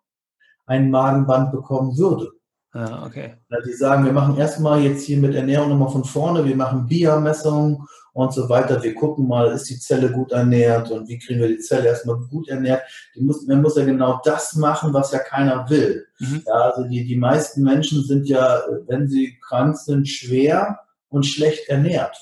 ein 0.66 0.90
Magenband 0.90 1.52
bekommen 1.52 1.96
würde. 1.96 2.30
Ah, 2.72 3.04
okay. 3.06 3.34
Die 3.66 3.72
sagen, 3.72 4.04
wir 4.04 4.12
machen 4.12 4.36
erstmal 4.38 4.80
jetzt 4.80 5.04
hier 5.04 5.18
mit 5.18 5.34
Ernährung 5.34 5.68
nochmal 5.68 5.90
von 5.90 6.04
vorne, 6.04 6.44
wir 6.44 6.56
machen 6.56 6.86
BIA-Messungen 6.86 7.86
und 8.12 8.32
so 8.32 8.48
weiter. 8.48 8.82
Wir 8.82 8.94
gucken 8.94 9.26
mal, 9.26 9.52
ist 9.52 9.70
die 9.70 9.78
Zelle 9.78 10.10
gut 10.10 10.32
ernährt 10.32 10.90
und 10.90 11.08
wie 11.08 11.18
kriegen 11.18 11.40
wir 11.40 11.48
die 11.48 11.58
Zelle 11.58 11.88
erstmal 11.88 12.16
gut 12.16 12.48
ernährt. 12.48 12.82
Die 13.14 13.22
muss, 13.22 13.46
man 13.46 13.62
muss 13.62 13.76
ja 13.76 13.84
genau 13.84 14.20
das 14.24 14.54
machen, 14.54 14.92
was 14.92 15.12
ja 15.12 15.18
keiner 15.18 15.68
will. 15.70 16.06
Mhm. 16.18 16.42
Ja, 16.46 16.52
also 16.52 16.88
die, 16.88 17.04
die 17.04 17.16
meisten 17.16 17.62
Menschen 17.62 18.04
sind 18.04 18.26
ja, 18.28 18.62
wenn 18.86 19.08
sie 19.08 19.38
krank 19.46 19.76
sind, 19.76 20.08
schwer 20.08 20.80
und 21.08 21.24
schlecht 21.24 21.68
ernährt. 21.68 22.16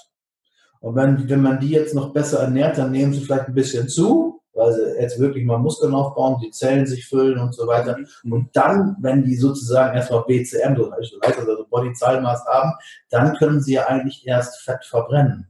Und 0.80 0.94
wenn, 0.94 1.28
wenn 1.28 1.42
man 1.42 1.60
die 1.60 1.70
jetzt 1.70 1.94
noch 1.94 2.12
besser 2.12 2.40
ernährt, 2.40 2.78
dann 2.78 2.92
nehmen 2.92 3.12
sie 3.12 3.20
vielleicht 3.20 3.48
ein 3.48 3.54
bisschen 3.54 3.88
zu 3.88 4.40
weil 4.60 4.72
sie 4.72 5.00
jetzt 5.00 5.18
wirklich 5.18 5.44
mal 5.44 5.58
Muskeln 5.58 5.94
aufbauen, 5.94 6.40
die 6.42 6.50
Zellen 6.50 6.86
sich 6.86 7.06
füllen 7.06 7.38
und 7.38 7.54
so 7.54 7.66
weiter. 7.66 7.96
Mhm. 8.22 8.32
Und 8.32 8.56
dann, 8.56 8.96
wenn 9.00 9.24
die 9.24 9.36
sozusagen 9.36 9.96
erstmal 9.96 10.24
BCM, 10.24 10.76
also 10.92 11.66
Body 11.70 11.92
Zahlmaß 11.92 12.44
haben, 12.46 12.72
dann 13.10 13.34
können 13.36 13.60
sie 13.60 13.74
ja 13.74 13.86
eigentlich 13.86 14.26
erst 14.26 14.60
Fett 14.62 14.84
verbrennen. 14.84 15.49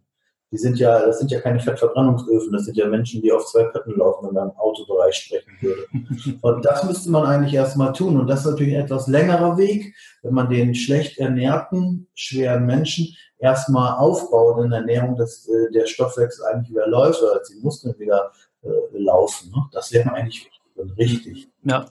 Die 0.53 0.59
sind 0.59 0.79
ja, 0.79 1.07
das 1.07 1.21
sind 1.21 1.31
ja 1.31 1.41
keine 1.41 1.61
Fettverbrennungsöfen, 1.61 2.53
das 2.53 2.65
sind 2.65 2.77
ja 2.77 2.87
Menschen, 2.89 3.23
die 3.23 3.31
auf 3.31 3.47
zwei 3.47 3.65
Pötten 3.65 3.97
laufen, 3.97 4.27
wenn 4.27 4.35
man 4.35 4.51
im 4.51 4.57
Autobereich 4.57 5.15
sprechen 5.15 5.53
würde. 5.61 5.87
Und 6.43 6.65
das 6.65 6.85
müsste 6.85 7.11
man 7.11 7.25
eigentlich 7.25 7.55
erstmal 7.55 7.93
tun. 7.93 8.19
Und 8.19 8.27
das 8.27 8.41
ist 8.41 8.51
natürlich 8.51 8.75
ein 8.75 8.85
etwas 8.85 9.07
längerer 9.07 9.57
Weg, 9.59 9.95
wenn 10.23 10.35
man 10.35 10.51
den 10.51 10.75
schlecht 10.75 11.19
ernährten, 11.19 12.09
schweren 12.15 12.67
Menschen 12.67 13.15
erstmal 13.39 13.97
aufbaut 13.97 14.63
in 14.65 14.71
der 14.71 14.81
Ernährung, 14.81 15.17
dass 15.17 15.49
äh, 15.49 15.71
der 15.73 15.87
Stoffwechsel 15.87 16.45
eigentlich 16.47 16.71
wieder 16.71 16.89
läuft 16.89 17.23
oder 17.23 17.39
dass 17.39 17.49
die 17.49 17.61
Muskeln 17.61 17.99
wieder 17.99 18.31
äh, 18.63 18.69
laufen. 18.93 19.51
Ne? 19.51 19.65
Das 19.73 19.93
wäre 19.93 20.13
eigentlich 20.13 20.51
richtig. 20.99 21.49
Ja, 21.65 21.87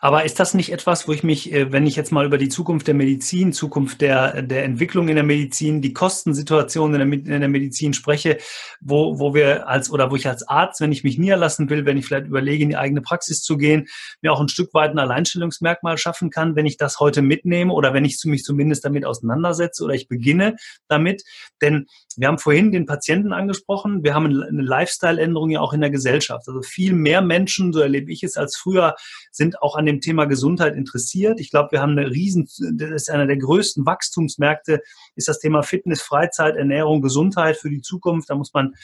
aber 0.00 0.24
ist 0.24 0.40
das 0.40 0.54
nicht 0.54 0.72
etwas, 0.72 1.06
wo 1.06 1.12
ich 1.12 1.22
mich, 1.22 1.52
äh, 1.52 1.72
wenn 1.72 1.86
ich 1.86 1.96
jetzt 1.96 2.10
mal 2.10 2.24
über 2.24 2.38
die 2.38 2.48
Zukunft 2.48 2.86
der 2.86 2.94
Medizin, 2.94 3.52
Zukunft 3.52 4.00
der, 4.00 4.42
der 4.42 4.64
Entwicklung 4.64 5.08
in 5.08 5.14
der 5.14 5.24
Medizin, 5.24 5.82
die 5.82 5.92
Kostensituation 5.92 6.94
in 6.94 7.10
der, 7.10 7.34
in 7.34 7.40
der 7.40 7.48
Medizin 7.48 7.92
spreche, 7.92 8.38
wo, 8.80 9.18
wo 9.18 9.34
wir 9.34 9.68
als 9.68 9.90
oder 9.90 10.10
wo 10.10 10.16
ich 10.16 10.26
als 10.26 10.48
Arzt, 10.48 10.80
wenn 10.80 10.92
ich 10.92 11.04
mich 11.04 11.18
niederlassen 11.18 11.68
will, 11.68 11.84
wenn 11.84 11.98
ich 11.98 12.06
vielleicht 12.06 12.26
überlege, 12.26 12.62
in 12.62 12.70
die 12.70 12.76
eigene 12.76 13.02
Praxis 13.02 13.42
zu 13.42 13.56
gehen, 13.56 13.86
mir 14.22 14.32
auch 14.32 14.40
ein 14.40 14.48
Stück 14.48 14.72
weit 14.72 14.90
ein 14.90 14.98
Alleinstellungsmerkmal 14.98 15.98
schaffen 15.98 16.30
kann, 16.30 16.56
wenn 16.56 16.66
ich 16.66 16.78
das 16.78 16.98
heute 16.98 17.20
mitnehme 17.20 17.72
oder 17.72 17.92
wenn 17.92 18.04
ich 18.04 18.18
mich 18.24 18.42
zumindest 18.42 18.84
damit 18.84 19.04
auseinandersetze 19.04 19.84
oder 19.84 19.94
ich 19.94 20.08
beginne 20.08 20.56
damit. 20.88 21.22
Denn 21.60 21.86
wir 22.16 22.28
haben 22.28 22.38
vorhin 22.38 22.72
den 22.72 22.86
Patienten 22.86 23.32
angesprochen, 23.32 24.02
wir 24.02 24.14
haben 24.14 24.26
eine 24.26 24.62
Lifestyle-Änderung 24.62 25.50
ja 25.50 25.60
auch 25.60 25.72
in 25.72 25.80
der 25.80 25.90
Gesellschaft. 25.90 26.48
Also 26.48 26.62
viel 26.62 26.94
mehr 26.94 27.20
Menschen, 27.20 27.72
so 27.72 27.80
erlebe 27.80 28.10
ich 28.10 28.22
es 28.22 28.36
als 28.36 28.56
früher, 28.56 28.94
sind 29.30 29.60
auch 29.62 29.76
an 29.76 29.89
dem 29.90 30.00
Thema 30.00 30.24
Gesundheit 30.24 30.74
interessiert. 30.74 31.40
Ich 31.40 31.50
glaube, 31.50 31.72
wir 31.72 31.82
haben 31.82 31.98
eine 31.98 32.10
riesen, 32.10 32.48
das 32.74 32.90
ist 32.90 33.10
einer 33.10 33.26
der 33.26 33.36
größten 33.36 33.84
Wachstumsmärkte, 33.86 34.80
ist 35.16 35.28
das 35.28 35.38
Thema 35.38 35.62
Fitness, 35.62 36.02
Freizeit, 36.02 36.56
Ernährung, 36.56 37.02
Gesundheit 37.02 37.56
für 37.56 37.70
die 37.70 37.80
Zukunft. 37.80 38.30
Da 38.30 38.34
muss 38.34 38.52
man 38.54 38.74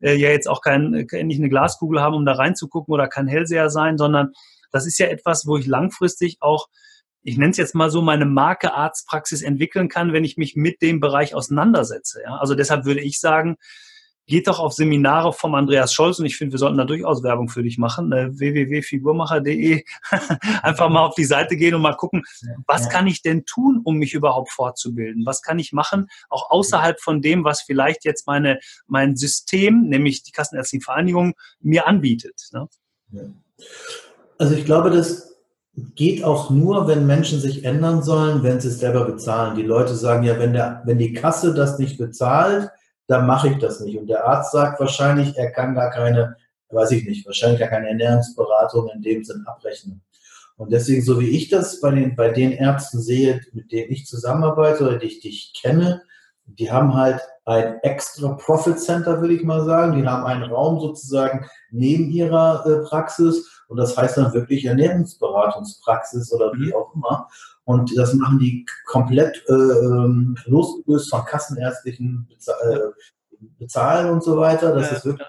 äh, 0.00 0.14
ja 0.14 0.30
jetzt 0.30 0.48
auch 0.48 0.60
kein, 0.60 0.90
nicht 0.90 1.38
eine 1.38 1.48
Glaskugel 1.48 2.00
haben, 2.00 2.14
um 2.14 2.24
da 2.24 2.32
reinzugucken 2.32 2.92
oder 2.92 3.08
kein 3.08 3.26
Hellseher 3.26 3.70
sein, 3.70 3.98
sondern 3.98 4.32
das 4.70 4.86
ist 4.86 4.98
ja 4.98 5.06
etwas, 5.06 5.46
wo 5.46 5.56
ich 5.56 5.66
langfristig 5.66 6.38
auch 6.40 6.68
ich 7.26 7.38
nenne 7.38 7.52
es 7.52 7.56
jetzt 7.56 7.74
mal 7.74 7.90
so, 7.90 8.02
meine 8.02 8.26
Marke 8.26 8.74
Arztpraxis 8.74 9.40
entwickeln 9.40 9.88
kann, 9.88 10.12
wenn 10.12 10.24
ich 10.24 10.36
mich 10.36 10.56
mit 10.56 10.82
dem 10.82 11.00
Bereich 11.00 11.34
auseinandersetze. 11.34 12.20
Ja? 12.22 12.36
Also 12.36 12.54
deshalb 12.54 12.84
würde 12.84 13.00
ich 13.00 13.18
sagen, 13.18 13.56
geht 14.26 14.48
doch 14.48 14.58
auf 14.58 14.72
Seminare 14.72 15.32
vom 15.32 15.54
Andreas 15.54 15.92
Scholz 15.92 16.18
und 16.18 16.26
ich 16.26 16.36
finde, 16.36 16.52
wir 16.52 16.58
sollten 16.58 16.78
da 16.78 16.84
durchaus 16.84 17.22
Werbung 17.22 17.48
für 17.48 17.62
dich 17.62 17.78
machen. 17.78 18.12
Äh, 18.12 18.38
www.figurmacher.de. 18.38 19.84
Einfach 20.62 20.88
mal 20.88 21.04
auf 21.04 21.14
die 21.14 21.24
Seite 21.24 21.56
gehen 21.56 21.74
und 21.74 21.82
mal 21.82 21.96
gucken, 21.96 22.22
was 22.66 22.88
kann 22.88 23.06
ich 23.06 23.22
denn 23.22 23.44
tun, 23.44 23.80
um 23.84 23.96
mich 23.96 24.14
überhaupt 24.14 24.50
fortzubilden? 24.50 25.26
Was 25.26 25.42
kann 25.42 25.58
ich 25.58 25.72
machen, 25.72 26.08
auch 26.30 26.50
außerhalb 26.50 27.00
von 27.00 27.20
dem, 27.20 27.44
was 27.44 27.62
vielleicht 27.62 28.04
jetzt 28.04 28.26
meine, 28.26 28.60
mein 28.86 29.16
System, 29.16 29.88
nämlich 29.88 30.22
die 30.22 30.32
Kassenärztliche 30.32 30.84
Vereinigung, 30.84 31.34
mir 31.60 31.86
anbietet. 31.86 32.48
Ne? 32.52 32.68
Also 34.38 34.54
ich 34.54 34.64
glaube, 34.64 34.90
das 34.90 35.34
geht 35.94 36.22
auch 36.22 36.50
nur, 36.50 36.86
wenn 36.86 37.06
Menschen 37.06 37.40
sich 37.40 37.64
ändern 37.64 38.02
sollen, 38.02 38.42
wenn 38.42 38.60
sie 38.60 38.68
es 38.68 38.78
selber 38.78 39.04
bezahlen. 39.04 39.56
Die 39.56 39.62
Leute 39.62 39.94
sagen 39.94 40.24
ja, 40.24 40.38
wenn, 40.38 40.52
der, 40.52 40.82
wenn 40.84 40.98
die 40.98 41.12
Kasse 41.12 41.52
das 41.52 41.78
nicht 41.78 41.98
bezahlt, 41.98 42.70
dann 43.06 43.26
mache 43.26 43.48
ich 43.48 43.58
das 43.58 43.80
nicht. 43.80 43.98
Und 43.98 44.06
der 44.06 44.24
Arzt 44.24 44.52
sagt 44.52 44.80
wahrscheinlich, 44.80 45.36
er 45.36 45.50
kann 45.50 45.74
gar 45.74 45.90
keine, 45.90 46.36
weiß 46.70 46.92
ich 46.92 47.04
nicht, 47.04 47.26
wahrscheinlich 47.26 47.60
gar 47.60 47.68
keine 47.68 47.88
Ernährungsberatung 47.88 48.88
in 48.94 49.02
dem 49.02 49.24
Sinn 49.24 49.44
abrechnen. 49.46 50.02
Und 50.56 50.72
deswegen, 50.72 51.02
so 51.02 51.20
wie 51.20 51.30
ich 51.30 51.48
das 51.48 51.80
bei 51.80 51.90
den, 51.90 52.14
bei 52.14 52.30
den 52.30 52.52
Ärzten 52.52 53.00
sehe, 53.00 53.40
mit 53.52 53.72
denen 53.72 53.90
ich 53.90 54.06
zusammenarbeite 54.06 54.84
oder 54.84 54.98
die 54.98 55.06
ich, 55.06 55.20
die 55.20 55.28
ich 55.28 55.52
kenne, 55.60 56.02
die 56.46 56.70
haben 56.70 56.94
halt 56.94 57.20
ein 57.46 57.78
extra 57.82 58.34
Profit 58.34 58.78
Center, 58.78 59.20
würde 59.20 59.34
ich 59.34 59.42
mal 59.42 59.64
sagen. 59.64 59.96
Die 59.96 60.06
haben 60.06 60.24
einen 60.24 60.44
Raum 60.44 60.80
sozusagen 60.80 61.46
neben 61.70 62.10
ihrer 62.10 62.64
äh, 62.66 62.86
Praxis 62.86 63.62
und 63.68 63.78
das 63.78 63.96
heißt 63.96 64.16
dann 64.16 64.32
wirklich 64.32 64.64
Ernährungsberatungspraxis 64.64 66.32
oder 66.32 66.52
wie 66.52 66.68
mhm. 66.68 66.74
auch 66.74 66.94
immer. 66.94 67.28
Und 67.64 67.96
das 67.96 68.14
machen 68.14 68.38
die 68.38 68.66
komplett 68.86 69.42
äh, 69.48 69.52
ähm, 69.52 70.36
losgelöst 70.44 71.10
von 71.10 71.24
kassenärztlichen 71.24 72.28
äh, 72.62 72.78
Bezahlen 73.58 74.10
und 74.10 74.22
so 74.22 74.36
weiter. 74.36 74.74
Das 74.74 74.90
ja, 74.90 74.96
ist 74.96 75.04
wirklich 75.04 75.26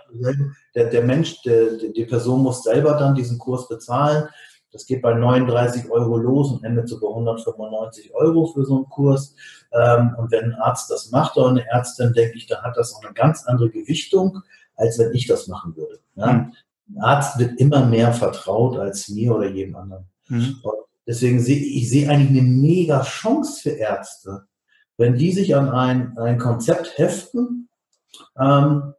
der, 0.76 0.90
der 0.90 1.04
Mensch, 1.04 1.42
der, 1.44 1.78
die 1.78 2.06
Person 2.06 2.42
muss 2.42 2.64
selber 2.64 2.94
dann 2.94 3.16
diesen 3.16 3.38
Kurs 3.38 3.68
bezahlen. 3.68 4.28
Das 4.72 4.86
geht 4.86 5.02
bei 5.02 5.14
39 5.14 5.90
Euro 5.90 6.18
los 6.18 6.52
und 6.52 6.66
endet 6.66 6.90
so 6.90 7.00
bei 7.00 7.08
195 7.08 8.14
Euro 8.14 8.48
für 8.48 8.66
so 8.66 8.76
einen 8.76 8.90
Kurs. 8.90 9.34
Ähm, 9.72 10.14
und 10.18 10.32
wenn 10.32 10.46
ein 10.46 10.56
Arzt 10.56 10.92
das 10.92 11.12
macht 11.12 11.38
oder 11.38 11.50
eine 11.50 11.66
Ärztin, 11.66 12.12
denke 12.12 12.38
ich, 12.38 12.48
dann 12.48 12.62
hat 12.62 12.76
das 12.76 12.94
auch 12.94 13.04
eine 13.04 13.14
ganz 13.14 13.46
andere 13.46 13.70
Gewichtung, 13.70 14.42
als 14.76 15.00
wenn 15.00 15.14
ich 15.14 15.28
das 15.28 15.48
machen 15.48 15.78
würde. 15.78 16.00
Mhm. 16.16 16.24
Ein 16.24 16.54
Arzt 17.00 17.40
wird 17.40 17.58
immer 17.60 17.86
mehr 17.86 18.12
vertraut 18.12 18.78
als 18.78 19.08
mir 19.08 19.34
oder 19.34 19.48
jedem 19.48 19.78
anderen. 19.78 20.06
Mhm. 20.28 20.58
Deswegen 21.08 21.40
sehe 21.40 21.58
ich 21.58 21.90
sehe 21.90 22.10
eigentlich 22.10 22.42
eine 22.42 22.50
mega 22.50 23.04
Chance 23.04 23.62
für 23.62 23.76
Ärzte, 23.76 24.46
wenn 24.98 25.16
die 25.16 25.32
sich 25.32 25.56
an 25.56 25.70
ein, 25.70 26.18
ein 26.18 26.40
Konzept 26.40 26.98
heften, 26.98 27.70
ähm, 28.40 28.94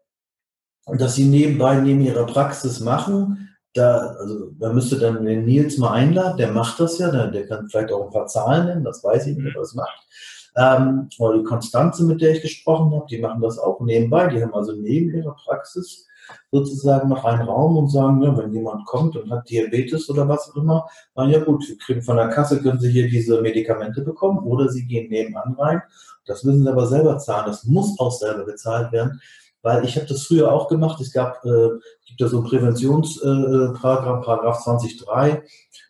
dass 0.87 1.17
sie 1.17 1.25
nebenbei 1.25 1.77
neben 1.77 2.01
ihrer 2.03 2.27
Praxis 2.27 2.81
machen. 2.81 3.49
Da, 3.75 4.15
also, 4.19 4.51
da 4.59 4.73
müsste 4.73 4.99
dann 4.99 5.25
den 5.25 5.45
Nils 5.45 5.77
mal 5.77 5.93
einladen, 5.93 6.39
der 6.39 6.53
macht 6.53 6.81
das 6.81 6.99
ja, 6.99 7.11
der, 7.11 7.27
der 7.27 7.47
kann 7.47 7.69
vielleicht 7.69 7.93
auch 7.93 8.07
ein 8.07 8.13
paar 8.13 8.27
Zahlen 8.27 8.67
nennen, 8.67 8.85
das 8.85 9.05
weiß 9.05 9.27
ich 9.27 9.37
nicht, 9.37 9.49
ob 9.49 9.57
er 9.57 9.61
das 9.61 9.75
macht. 9.75 10.07
Ähm, 10.57 11.11
oder 11.19 11.39
die 11.39 11.45
Konstanze, 11.45 12.05
mit 12.05 12.23
der 12.23 12.33
ich 12.33 12.41
gesprochen 12.41 12.95
habe, 12.95 13.07
die 13.11 13.19
machen 13.19 13.43
das 13.43 13.59
auch 13.59 13.81
nebenbei. 13.81 14.29
Die 14.29 14.43
haben 14.43 14.55
also 14.55 14.73
neben 14.73 15.15
ihrer 15.15 15.35
Praxis 15.35 16.06
sozusagen 16.51 17.09
noch 17.09 17.25
einen 17.25 17.43
Raum 17.43 17.77
und 17.77 17.89
sagen, 17.89 18.23
ja, 18.23 18.37
wenn 18.37 18.53
jemand 18.53 18.87
kommt 18.87 19.17
und 19.17 19.31
hat 19.31 19.49
Diabetes 19.49 20.09
oder 20.11 20.29
was 20.29 20.51
auch 20.51 20.57
immer, 20.57 20.87
dann 21.15 21.31
ja 21.31 21.39
gut, 21.43 21.69
wir 21.69 21.79
kriegen 21.79 22.03
von 22.03 22.17
der 22.17 22.29
Kasse, 22.29 22.63
können 22.63 22.81
Sie 22.81 22.91
hier 22.91 23.09
diese 23.09 23.41
Medikamente 23.41 24.03
bekommen 24.03 24.39
oder 24.39 24.69
Sie 24.69 24.87
gehen 24.87 25.09
nebenan 25.11 25.55
rein. 25.55 25.83
Das 26.27 26.45
müssen 26.45 26.65
Sie 26.65 26.71
aber 26.71 26.87
selber 26.87 27.19
zahlen. 27.19 27.47
Das 27.47 27.65
muss 27.65 27.99
auch 27.99 28.13
selber 28.13 28.45
bezahlt 28.45 28.93
werden, 28.93 29.21
weil 29.63 29.85
ich 29.85 29.97
habe 29.97 30.07
das 30.07 30.23
früher 30.23 30.53
auch 30.53 30.69
gemacht. 30.69 31.01
Es 31.01 31.13
gab, 31.13 31.45
äh, 31.45 31.69
gibt 32.07 32.21
ja 32.21 32.29
so 32.29 32.39
einen 32.39 32.47
Präventionsparagraph, 32.47 34.23
äh, 34.23 34.25
Paragraph 34.25 34.67
20.3. 34.67 35.43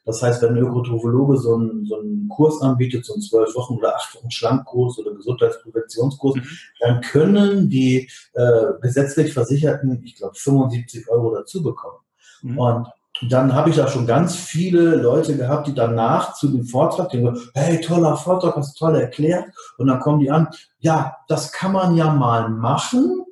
Das 0.07 0.23
heißt, 0.23 0.40
wenn 0.40 0.55
ein 0.55 0.59
Ökotrophologe 0.59 1.37
so 1.37 1.57
einen, 1.57 1.85
so 1.85 1.99
einen 1.99 2.29
Kurs 2.29 2.62
anbietet, 2.62 3.05
so 3.05 3.14
einen 3.14 3.23
zwölf 3.23 3.55
Wochen 3.57 3.75
oder 3.75 3.97
acht 3.97 4.14
Wochen 4.14 4.31
Schlankkurs 4.31 4.99
oder 4.99 5.12
Gesundheitspräventionskurs, 5.14 6.37
mhm. 6.37 6.47
dann 6.81 7.01
können 7.01 7.69
die 7.69 8.09
äh, 8.35 8.62
gesetzlich 8.81 9.33
Versicherten, 9.35 10.03
ich 10.05 10.14
glaube, 10.14 10.37
75 10.37 11.11
Euro 11.11 11.35
dazu 11.35 11.62
bekommen. 11.62 11.99
Mhm. 12.42 12.59
Und 12.59 12.88
dann 13.29 13.55
habe 13.55 13.71
ich 13.71 13.77
da 13.77 13.88
schon 13.88 14.07
ganz 14.07 14.37
viele 14.37 14.95
Leute 14.95 15.37
gehabt, 15.37 15.66
die 15.66 15.75
danach 15.75 16.35
zu 16.35 16.49
dem 16.49 16.64
Vortrag, 16.64 17.09
die 17.11 17.23
sagen, 17.23 17.40
hey, 17.55 17.81
toller 17.81 18.16
Vortrag, 18.16 18.55
hast 18.57 18.79
du 18.79 18.87
toll 18.87 18.97
erklärt. 18.97 19.47
Und 19.79 19.88
dann 19.88 20.01
kommen 20.01 20.21
die 20.21 20.31
an, 20.31 20.49
ja, 20.79 21.16
das 21.27 21.51
kann 21.51 21.73
man 21.73 21.97
ja 21.97 22.12
mal 22.12 22.49
machen, 22.49 23.25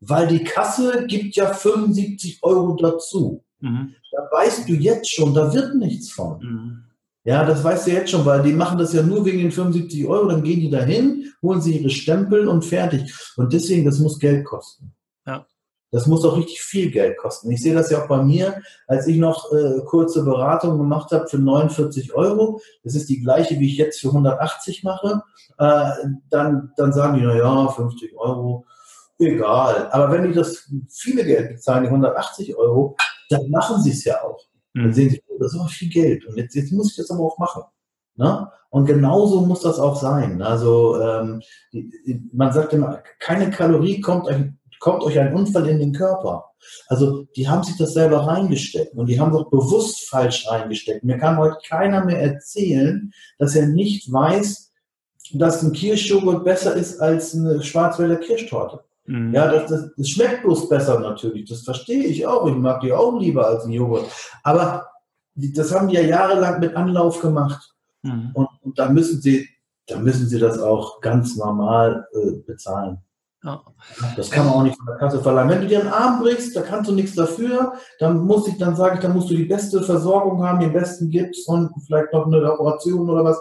weil 0.00 0.28
die 0.28 0.44
Kasse 0.44 1.06
gibt 1.06 1.36
ja 1.36 1.52
75 1.52 2.38
Euro 2.42 2.74
dazu. 2.76 3.42
Mhm. 3.60 3.94
Da 4.12 4.28
weißt 4.30 4.68
du 4.68 4.74
jetzt 4.74 5.12
schon, 5.12 5.34
da 5.34 5.52
wird 5.52 5.74
nichts 5.74 6.12
von. 6.12 6.38
Mhm. 6.40 6.82
Ja, 7.24 7.44
das 7.44 7.64
weißt 7.64 7.88
du 7.88 7.90
jetzt 7.90 8.10
schon, 8.10 8.24
weil 8.24 8.42
die 8.42 8.52
machen 8.52 8.78
das 8.78 8.92
ja 8.92 9.02
nur 9.02 9.24
wegen 9.24 9.38
den 9.38 9.50
75 9.50 10.06
Euro, 10.06 10.28
dann 10.28 10.44
gehen 10.44 10.60
die 10.60 10.70
dahin, 10.70 11.32
holen 11.42 11.60
sie 11.60 11.76
ihre 11.78 11.90
Stempel 11.90 12.46
und 12.46 12.64
fertig. 12.64 13.12
Und 13.36 13.52
deswegen, 13.52 13.84
das 13.84 13.98
muss 13.98 14.20
Geld 14.20 14.44
kosten. 14.44 14.94
Ja. 15.26 15.44
Das 15.90 16.06
muss 16.06 16.24
auch 16.24 16.36
richtig 16.36 16.60
viel 16.60 16.90
Geld 16.90 17.16
kosten. 17.16 17.50
Ich 17.50 17.62
sehe 17.62 17.74
das 17.74 17.90
ja 17.90 18.02
auch 18.02 18.08
bei 18.08 18.22
mir, 18.22 18.62
als 18.86 19.08
ich 19.08 19.16
noch 19.16 19.52
äh, 19.52 19.80
kurze 19.86 20.24
Beratung 20.24 20.78
gemacht 20.78 21.10
habe 21.10 21.26
für 21.26 21.38
49 21.38 22.14
Euro. 22.14 22.60
Das 22.84 22.94
ist 22.94 23.08
die 23.08 23.20
gleiche, 23.20 23.58
wie 23.58 23.66
ich 23.72 23.76
jetzt 23.76 24.00
für 24.00 24.08
180 24.08 24.84
mache. 24.84 25.22
Äh, 25.58 25.90
dann, 26.30 26.72
dann 26.76 26.92
sagen 26.92 27.18
die, 27.18 27.24
na 27.24 27.36
ja, 27.36 27.68
50 27.68 28.16
Euro, 28.16 28.66
egal. 29.18 29.88
Aber 29.90 30.12
wenn 30.12 30.28
die 30.28 30.32
das 30.32 30.70
viele 30.90 31.24
Geld 31.24 31.48
bezahlen, 31.48 31.84
die 31.84 31.88
180 31.88 32.56
Euro, 32.56 32.96
dann 33.30 33.50
machen 33.50 33.82
sie 33.82 33.90
es 33.90 34.04
ja 34.04 34.22
auch. 34.22 34.40
Dann 34.74 34.88
mhm. 34.88 34.92
sehen 34.92 35.10
sie, 35.10 35.22
oh, 35.28 35.36
das 35.38 35.52
ist 35.52 35.60
aber 35.60 35.68
viel 35.68 35.88
Geld. 35.88 36.26
Und 36.26 36.36
jetzt, 36.36 36.54
jetzt 36.54 36.72
muss 36.72 36.90
ich 36.90 36.96
das 36.96 37.10
aber 37.10 37.24
auch 37.24 37.38
machen. 37.38 37.62
Ne? 38.16 38.50
Und 38.70 38.86
genauso 38.86 39.40
muss 39.42 39.60
das 39.62 39.78
auch 39.78 39.96
sein. 39.96 40.42
Also 40.42 41.00
ähm, 41.00 41.42
man 42.32 42.52
sagt 42.52 42.72
immer, 42.72 43.02
keine 43.20 43.50
Kalorie 43.50 44.00
kommt 44.00 44.26
euch, 44.26 44.36
kommt 44.80 45.02
euch 45.02 45.18
ein 45.18 45.34
Unfall 45.34 45.68
in 45.68 45.78
den 45.78 45.92
Körper. 45.92 46.44
Also 46.88 47.24
die 47.36 47.48
haben 47.48 47.62
sich 47.62 47.76
das 47.76 47.94
selber 47.94 48.26
reingesteckt 48.26 48.94
und 48.94 49.06
die 49.06 49.20
haben 49.20 49.32
doch 49.32 49.50
bewusst 49.50 50.08
falsch 50.08 50.46
reingesteckt. 50.48 51.04
Mir 51.04 51.18
kann 51.18 51.38
heute 51.38 51.58
keiner 51.66 52.04
mehr 52.04 52.20
erzählen, 52.20 53.12
dass 53.38 53.54
er 53.54 53.68
nicht 53.68 54.12
weiß, 54.12 54.72
dass 55.34 55.62
ein 55.62 55.72
Kirschjoghurt 55.72 56.44
besser 56.44 56.74
ist 56.74 57.00
als 57.00 57.34
eine 57.34 57.62
Schwarzwälder 57.62 58.16
Kirschtorte. 58.16 58.84
Mhm. 59.06 59.34
Ja, 59.34 59.50
das, 59.50 59.70
das, 59.70 59.90
das, 59.96 60.08
schmeckt 60.08 60.42
bloß 60.42 60.68
besser 60.68 61.00
natürlich. 61.00 61.48
Das 61.48 61.62
verstehe 61.62 62.04
ich 62.04 62.26
auch. 62.26 62.46
Ich 62.48 62.54
mag 62.54 62.80
die 62.80 62.92
auch 62.92 63.18
lieber 63.18 63.46
als 63.46 63.64
ein 63.64 63.72
Joghurt. 63.72 64.06
Aber 64.42 64.88
das 65.34 65.72
haben 65.72 65.88
die 65.88 65.96
ja 65.96 66.02
jahrelang 66.02 66.60
mit 66.60 66.74
Anlauf 66.74 67.20
gemacht. 67.20 67.74
Mhm. 68.02 68.30
Und, 68.34 68.48
und 68.62 68.78
da 68.78 68.88
müssen 68.88 69.20
sie, 69.20 69.48
da 69.86 69.98
müssen 69.98 70.26
sie 70.26 70.38
das 70.38 70.58
auch 70.58 71.00
ganz 71.00 71.36
normal 71.36 72.06
äh, 72.12 72.32
bezahlen. 72.46 72.98
Ja. 73.44 73.62
Das 74.16 74.30
kann 74.30 74.46
man 74.46 74.54
auch 74.54 74.62
nicht 74.64 74.76
von 74.76 74.86
der 74.86 74.96
Kasse 74.96 75.22
verlangen. 75.22 75.50
Wenn 75.50 75.60
du 75.60 75.68
dir 75.68 75.80
einen 75.80 75.92
Arm 75.92 76.20
brichst, 76.20 76.56
da 76.56 76.62
kannst 76.62 76.90
du 76.90 76.94
nichts 76.94 77.14
dafür, 77.14 77.74
dann 78.00 78.18
muss 78.18 78.48
ich, 78.48 78.58
dann 78.58 78.74
sage 78.74 78.96
ich, 78.96 79.00
dann 79.00 79.14
musst 79.14 79.30
du 79.30 79.34
die 79.34 79.44
beste 79.44 79.82
Versorgung 79.82 80.42
haben, 80.42 80.58
den 80.58 80.72
besten 80.72 81.10
Gips 81.10 81.46
und 81.46 81.70
vielleicht 81.86 82.12
noch 82.12 82.26
eine 82.26 82.52
Operation 82.52 83.08
oder 83.08 83.22
was. 83.22 83.40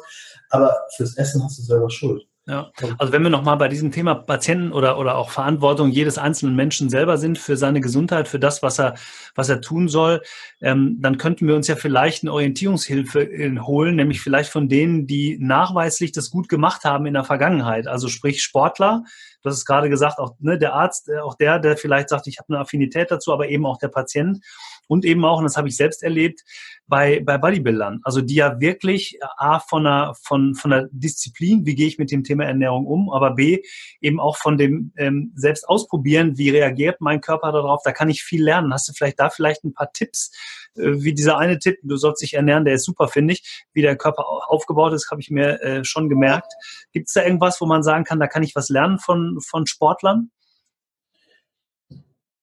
Aber 0.51 0.75
fürs 0.95 1.17
Essen 1.17 1.43
hast 1.43 1.57
du 1.57 1.63
selber 1.63 1.89
Schuld. 1.89 2.27
Ja, 2.47 2.71
also 2.99 3.11
wenn 3.11 3.23
wir 3.23 3.31
nochmal 3.31 3.57
bei 3.57 3.67
diesem 3.67 3.91
Thema 3.91 4.13
Patienten 4.13 4.71
oder, 4.71 4.99
oder 4.99 5.17
auch 5.17 5.31
Verantwortung 5.31 5.89
jedes 5.89 6.19
einzelnen 6.19 6.55
Menschen 6.55 6.91
selber 6.91 7.17
sind 7.17 7.39
für 7.39 7.57
seine 7.57 7.81
Gesundheit, 7.81 8.27
für 8.27 8.37
das, 8.37 8.61
was 8.61 8.79
er, 8.79 8.93
was 9.33 9.49
er 9.49 9.61
tun 9.61 9.87
soll, 9.87 10.21
ähm, 10.61 10.97
dann 11.01 11.17
könnten 11.17 11.47
wir 11.47 11.55
uns 11.55 11.67
ja 11.67 11.75
vielleicht 11.75 12.21
eine 12.23 12.31
Orientierungshilfe 12.33 13.21
äh, 13.23 13.57
holen, 13.57 13.95
nämlich 13.95 14.21
vielleicht 14.21 14.51
von 14.51 14.69
denen, 14.69 15.07
die 15.07 15.39
nachweislich 15.41 16.11
das 16.11 16.29
gut 16.29 16.47
gemacht 16.47 16.83
haben 16.83 17.07
in 17.07 17.15
der 17.15 17.23
Vergangenheit. 17.23 17.87
Also 17.87 18.09
sprich 18.09 18.43
Sportler, 18.43 19.03
du 19.41 19.49
hast 19.49 19.57
es 19.57 19.65
gerade 19.65 19.89
gesagt, 19.89 20.19
auch 20.19 20.35
ne, 20.37 20.59
der 20.59 20.75
Arzt, 20.75 21.09
äh, 21.09 21.17
auch 21.17 21.33
der, 21.33 21.57
der 21.57 21.77
vielleicht 21.77 22.09
sagt, 22.09 22.27
ich 22.27 22.37
habe 22.37 22.53
eine 22.53 22.59
Affinität 22.59 23.09
dazu, 23.09 23.33
aber 23.33 23.49
eben 23.49 23.65
auch 23.65 23.79
der 23.79 23.87
Patient 23.87 24.45
und 24.87 25.05
eben 25.05 25.25
auch, 25.25 25.37
und 25.37 25.43
das 25.43 25.57
habe 25.57 25.67
ich 25.67 25.75
selbst 25.75 26.03
erlebt, 26.03 26.43
bei, 26.87 27.21
bei 27.25 27.37
Bodybuildern. 27.37 28.01
Also 28.03 28.21
die 28.21 28.35
ja 28.35 28.59
wirklich 28.59 29.15
äh, 29.15 29.25
A, 29.37 29.59
von 29.59 29.83
der, 29.85 30.13
von, 30.21 30.55
von 30.55 30.71
der 30.71 30.87
Disziplin, 30.91 31.65
wie 31.65 31.75
gehe 31.75 31.87
ich 31.87 31.97
mit 31.97 32.11
dem 32.11 32.23
Thema 32.23 32.45
Ernährung 32.45 32.85
um, 32.85 33.11
aber 33.11 33.31
B, 33.31 33.63
eben 34.01 34.19
auch 34.19 34.37
von 34.37 34.57
dem 34.57 34.91
ähm, 34.97 35.31
selbst 35.35 35.67
ausprobieren, 35.67 36.37
wie 36.37 36.49
reagiert 36.49 37.01
mein 37.01 37.21
Körper 37.21 37.51
darauf, 37.51 37.81
da 37.83 37.91
kann 37.91 38.09
ich 38.09 38.23
viel 38.23 38.43
lernen. 38.43 38.73
Hast 38.73 38.87
du 38.87 38.93
vielleicht 38.93 39.19
da 39.19 39.29
vielleicht 39.29 39.63
ein 39.63 39.73
paar 39.73 39.91
Tipps, 39.93 40.31
äh, 40.75 41.01
wie 41.01 41.13
dieser 41.13 41.37
eine 41.37 41.59
Tipp, 41.59 41.77
du 41.81 41.97
sollst 41.97 42.21
dich 42.21 42.35
ernähren, 42.35 42.65
der 42.65 42.75
ist 42.75 42.85
super, 42.85 43.07
finde 43.07 43.33
ich, 43.33 43.65
wie 43.73 43.81
der 43.81 43.95
Körper 43.95 44.25
aufgebaut 44.47 44.93
ist, 44.93 45.09
habe 45.09 45.21
ich 45.21 45.31
mir 45.31 45.61
äh, 45.61 45.83
schon 45.83 46.09
gemerkt. 46.09 46.53
Gibt 46.91 47.07
es 47.07 47.13
da 47.13 47.23
irgendwas, 47.23 47.59
wo 47.61 47.65
man 47.65 47.83
sagen 47.83 48.03
kann, 48.03 48.19
da 48.19 48.27
kann 48.27 48.43
ich 48.43 48.55
was 48.55 48.69
lernen 48.69 48.99
von, 48.99 49.39
von 49.41 49.65
Sportlern? 49.65 50.29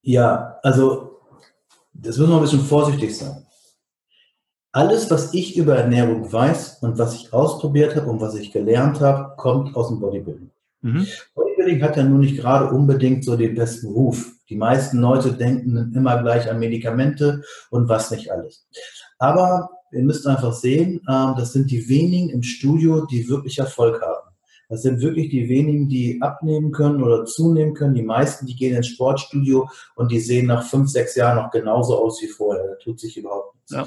Ja, 0.05 0.59
also 0.65 1.22
das 1.95 2.19
müssen 2.19 2.31
wir 2.31 2.37
ein 2.37 2.43
bisschen 2.43 2.61
vorsichtig 2.61 3.17
sein. 3.17 3.47
Alles, 4.73 5.11
was 5.11 5.35
ich 5.35 5.57
über 5.57 5.77
Ernährung 5.77 6.33
weiß 6.33 6.79
und 6.81 6.99
was 6.99 7.15
ich 7.15 7.33
ausprobiert 7.33 7.95
habe 7.95 8.11
und 8.11 8.21
was 8.21 8.35
ich 8.35 8.53
gelernt 8.53 9.01
habe, 9.01 9.37
kommt 9.37 9.77
aus 9.77 9.89
dem 9.89 10.01
Bodybuilding. 10.01 10.51
Mhm. 10.81 11.07
Bodybuilding 11.35 11.83
hat 11.83 11.97
ja 11.97 12.05
nun 12.05 12.21
nicht 12.21 12.39
gerade 12.39 12.71
unbedingt 12.71 13.25
so 13.25 13.37
den 13.37 13.55
besten 13.55 13.89
Ruf. 13.89 14.33
Die 14.49 14.57
meisten 14.57 14.99
Leute 14.99 15.33
denken 15.33 15.93
immer 15.95 16.23
gleich 16.23 16.51
an 16.51 16.59
Medikamente 16.59 17.43
und 17.71 17.89
was 17.89 18.11
nicht 18.11 18.31
alles. 18.33 18.67
Aber 19.19 19.71
ihr 19.93 20.03
müsst 20.03 20.27
einfach 20.27 20.55
sehen, 20.55 21.03
ähm, 21.09 21.35
das 21.37 21.53
sind 21.53 21.71
die 21.71 21.89
wenigen 21.89 22.31
im 22.31 22.43
Studio, 22.43 23.07
die 23.07 23.29
wirklich 23.29 23.59
Erfolg 23.59 24.01
haben. 24.01 24.32
Das 24.73 24.81
sind 24.81 25.03
wirklich 25.03 25.29
die 25.29 25.51
wenigen, 25.51 25.87
die 25.87 26.23
abnehmen 26.23 26.73
können 26.73 27.03
oder 27.03 27.27
zunehmen 27.27 27.75
können. 27.75 27.95
Die 27.95 28.01
meisten, 28.01 28.47
die 28.47 28.57
gehen 28.57 28.75
ins 28.75 28.87
Sportstudio 28.87 29.69
und 29.97 30.11
die 30.11 30.19
sehen 30.19 30.47
nach 30.47 30.65
fünf, 30.65 30.89
sechs 30.89 31.15
Jahren 31.15 31.37
noch 31.37 31.51
genauso 31.51 32.03
aus 32.03 32.23
wie 32.23 32.29
vorher. 32.29 32.69
Da 32.69 32.75
tut 32.77 32.99
sich 32.99 33.19
überhaupt 33.19 33.55
nichts. 33.55 33.73
Ja. 33.73 33.87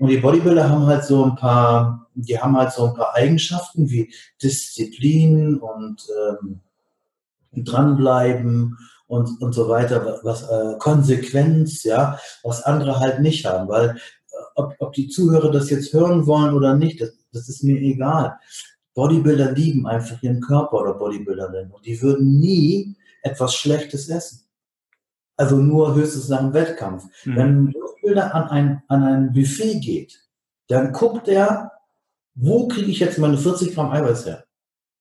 Und 0.00 0.08
die 0.08 0.16
Bodybuilder 0.16 0.68
haben 0.68 0.86
halt 0.86 1.04
so 1.04 1.22
ein 1.22 1.36
paar, 1.36 2.08
die 2.16 2.36
haben 2.36 2.56
halt 2.56 2.72
so 2.72 2.86
ein 2.86 2.94
paar 2.94 3.14
Eigenschaften 3.14 3.90
wie 3.90 4.12
Disziplin 4.42 5.56
und 5.58 6.04
ähm, 6.32 6.62
dranbleiben 7.52 8.76
und, 9.06 9.40
und 9.40 9.52
so 9.52 9.68
weiter, 9.68 10.18
was 10.24 10.42
äh, 10.42 10.78
Konsequenz, 10.80 11.84
ja, 11.84 12.18
was 12.42 12.64
andere 12.64 12.98
halt 12.98 13.20
nicht 13.20 13.46
haben, 13.46 13.68
weil 13.68 13.90
äh, 13.90 13.96
ob, 14.56 14.74
ob 14.80 14.92
die 14.94 15.06
Zuhörer 15.06 15.52
das 15.52 15.70
jetzt 15.70 15.92
hören 15.92 16.26
wollen 16.26 16.54
oder 16.54 16.74
nicht, 16.74 17.00
das, 17.00 17.12
das 17.32 17.48
ist 17.48 17.62
mir 17.62 17.80
egal. 17.80 18.34
Bodybuilder 18.98 19.52
lieben 19.52 19.86
einfach 19.86 20.20
ihren 20.24 20.40
Körper 20.40 20.80
oder 20.80 20.94
Bodybuilderinnen 20.94 21.70
und 21.70 21.86
die 21.86 22.02
würden 22.02 22.40
nie 22.40 22.96
etwas 23.22 23.54
Schlechtes 23.54 24.08
essen. 24.08 24.40
Also 25.36 25.54
nur 25.54 25.94
höchstens 25.94 26.28
nach 26.28 26.40
dem 26.40 26.52
Wettkampf. 26.52 27.04
Mhm. 27.24 27.36
Wenn 27.36 27.46
ein 27.46 27.72
Bodybuilder 27.72 28.34
an 28.34 28.48
ein, 28.48 28.82
an 28.88 29.04
ein 29.04 29.32
Buffet 29.32 29.78
geht, 29.78 30.18
dann 30.66 30.92
guckt 30.92 31.28
er, 31.28 31.70
wo 32.34 32.66
kriege 32.66 32.90
ich 32.90 32.98
jetzt 32.98 33.18
meine 33.18 33.38
40 33.38 33.72
Gramm 33.72 33.92
Eiweiß 33.92 34.26
her, 34.26 34.46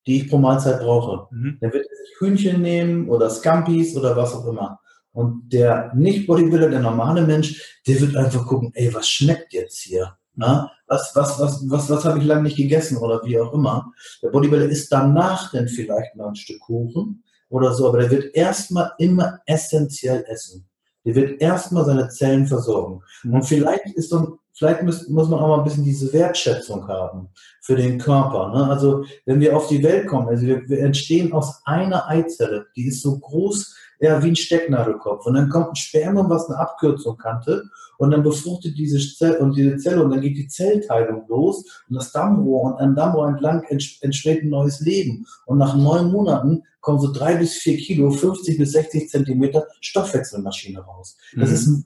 die 0.05 0.17
ich 0.17 0.29
pro 0.29 0.37
Mahlzeit 0.37 0.79
brauche. 0.79 1.33
Mhm. 1.35 1.57
Dann 1.59 1.73
wird 1.73 1.87
er 1.87 1.95
sich 1.95 2.19
Hühnchen 2.19 2.61
nehmen 2.61 3.09
oder 3.09 3.31
Scampis 3.31 3.97
oder 3.97 4.15
was 4.15 4.35
auch 4.35 4.45
immer. 4.45 4.79
Und 5.11 5.51
der 5.51 5.91
Nicht-Bodybuilder, 5.95 6.69
der 6.69 6.81
normale 6.81 7.25
Mensch, 7.25 7.81
der 7.87 7.99
wird 7.99 8.15
einfach 8.15 8.45
gucken, 8.45 8.69
ey, 8.75 8.93
was 8.93 9.09
schmeckt 9.09 9.53
jetzt 9.53 9.79
hier? 9.79 10.19
Na, 10.35 10.71
was, 10.87 11.15
was, 11.15 11.39
was, 11.39 11.69
was, 11.69 11.89
was 11.89 12.05
habe 12.05 12.19
ich 12.19 12.25
lange 12.25 12.43
nicht 12.43 12.57
gegessen 12.57 12.97
oder 12.97 13.21
wie 13.23 13.39
auch 13.39 13.53
immer. 13.53 13.91
Der 14.21 14.29
Bodybuilder 14.29 14.69
isst 14.69 14.91
danach 14.91 15.51
dann 15.51 15.67
vielleicht 15.67 16.15
mal 16.15 16.29
ein 16.29 16.35
Stück 16.35 16.59
Kuchen 16.61 17.23
oder 17.49 17.73
so, 17.73 17.87
aber 17.87 17.99
der 17.99 18.11
wird 18.11 18.35
erstmal 18.35 18.91
immer 18.97 19.39
essentiell 19.45 20.23
essen. 20.27 20.67
Der 21.05 21.15
wird 21.15 21.41
erstmal 21.41 21.85
seine 21.85 22.09
Zellen 22.09 22.47
versorgen. 22.47 23.01
Mhm. 23.23 23.35
Und 23.35 23.43
vielleicht 23.43 23.85
ist 23.95 24.11
dann, 24.11 24.39
vielleicht 24.57 24.83
muss, 24.83 25.07
muss 25.07 25.29
man 25.29 25.39
auch 25.39 25.47
mal 25.47 25.57
ein 25.59 25.63
bisschen 25.63 25.85
diese 25.85 26.11
Wertschätzung 26.11 26.87
haben 26.87 27.29
für 27.61 27.75
den 27.75 27.99
Körper. 27.99 28.49
Ne? 28.49 28.69
Also 28.69 29.05
wenn 29.25 29.39
wir 29.39 29.55
auf 29.55 29.67
die 29.67 29.83
Welt 29.83 30.07
kommen, 30.07 30.27
also 30.27 30.45
wir, 30.45 30.67
wir 30.67 30.79
entstehen 30.79 31.31
aus 31.31 31.61
einer 31.65 32.07
Eizelle, 32.07 32.67
die 32.75 32.87
ist 32.87 33.01
so 33.01 33.19
groß, 33.19 33.75
ja, 33.99 34.21
wie 34.23 34.29
ein 34.29 34.35
Stecknadelkopf. 34.35 35.25
Und 35.25 35.33
dann 35.33 35.49
kommt 35.49 35.69
ein 35.69 35.75
Spermium, 35.75 36.29
was 36.29 36.47
eine 36.47 36.59
Abkürzung 36.59 37.17
kannte 37.17 37.63
und 37.97 38.11
dann 38.11 38.23
befruchtet 38.23 38.77
diese 38.77 38.99
Zelle 38.99 39.39
und 39.39 39.55
diese 39.55 39.77
Zelle 39.77 40.03
und 40.03 40.11
dann 40.11 40.21
geht 40.21 40.37
die 40.37 40.47
Zellteilung 40.47 41.25
los 41.27 41.65
und 41.89 41.95
das 41.95 42.11
Dammrohr 42.11 42.63
und 42.63 42.79
am 42.79 42.95
Dammrohr 42.95 43.27
entlang 43.27 43.63
entsteht 43.63 44.43
ein 44.43 44.49
neues 44.49 44.81
Leben. 44.81 45.25
Und 45.45 45.57
nach 45.57 45.75
neun 45.75 46.11
Monaten 46.11 46.63
kommen 46.79 46.99
so 46.99 47.11
drei 47.11 47.35
bis 47.35 47.53
vier 47.53 47.77
Kilo, 47.77 48.11
50 48.11 48.57
bis 48.57 48.71
60 48.73 49.09
Zentimeter 49.09 49.65
Stoffwechselmaschine 49.81 50.79
raus. 50.79 51.17
Das 51.35 51.49
mhm. 51.49 51.55
ist 51.55 51.67
ein 51.67 51.85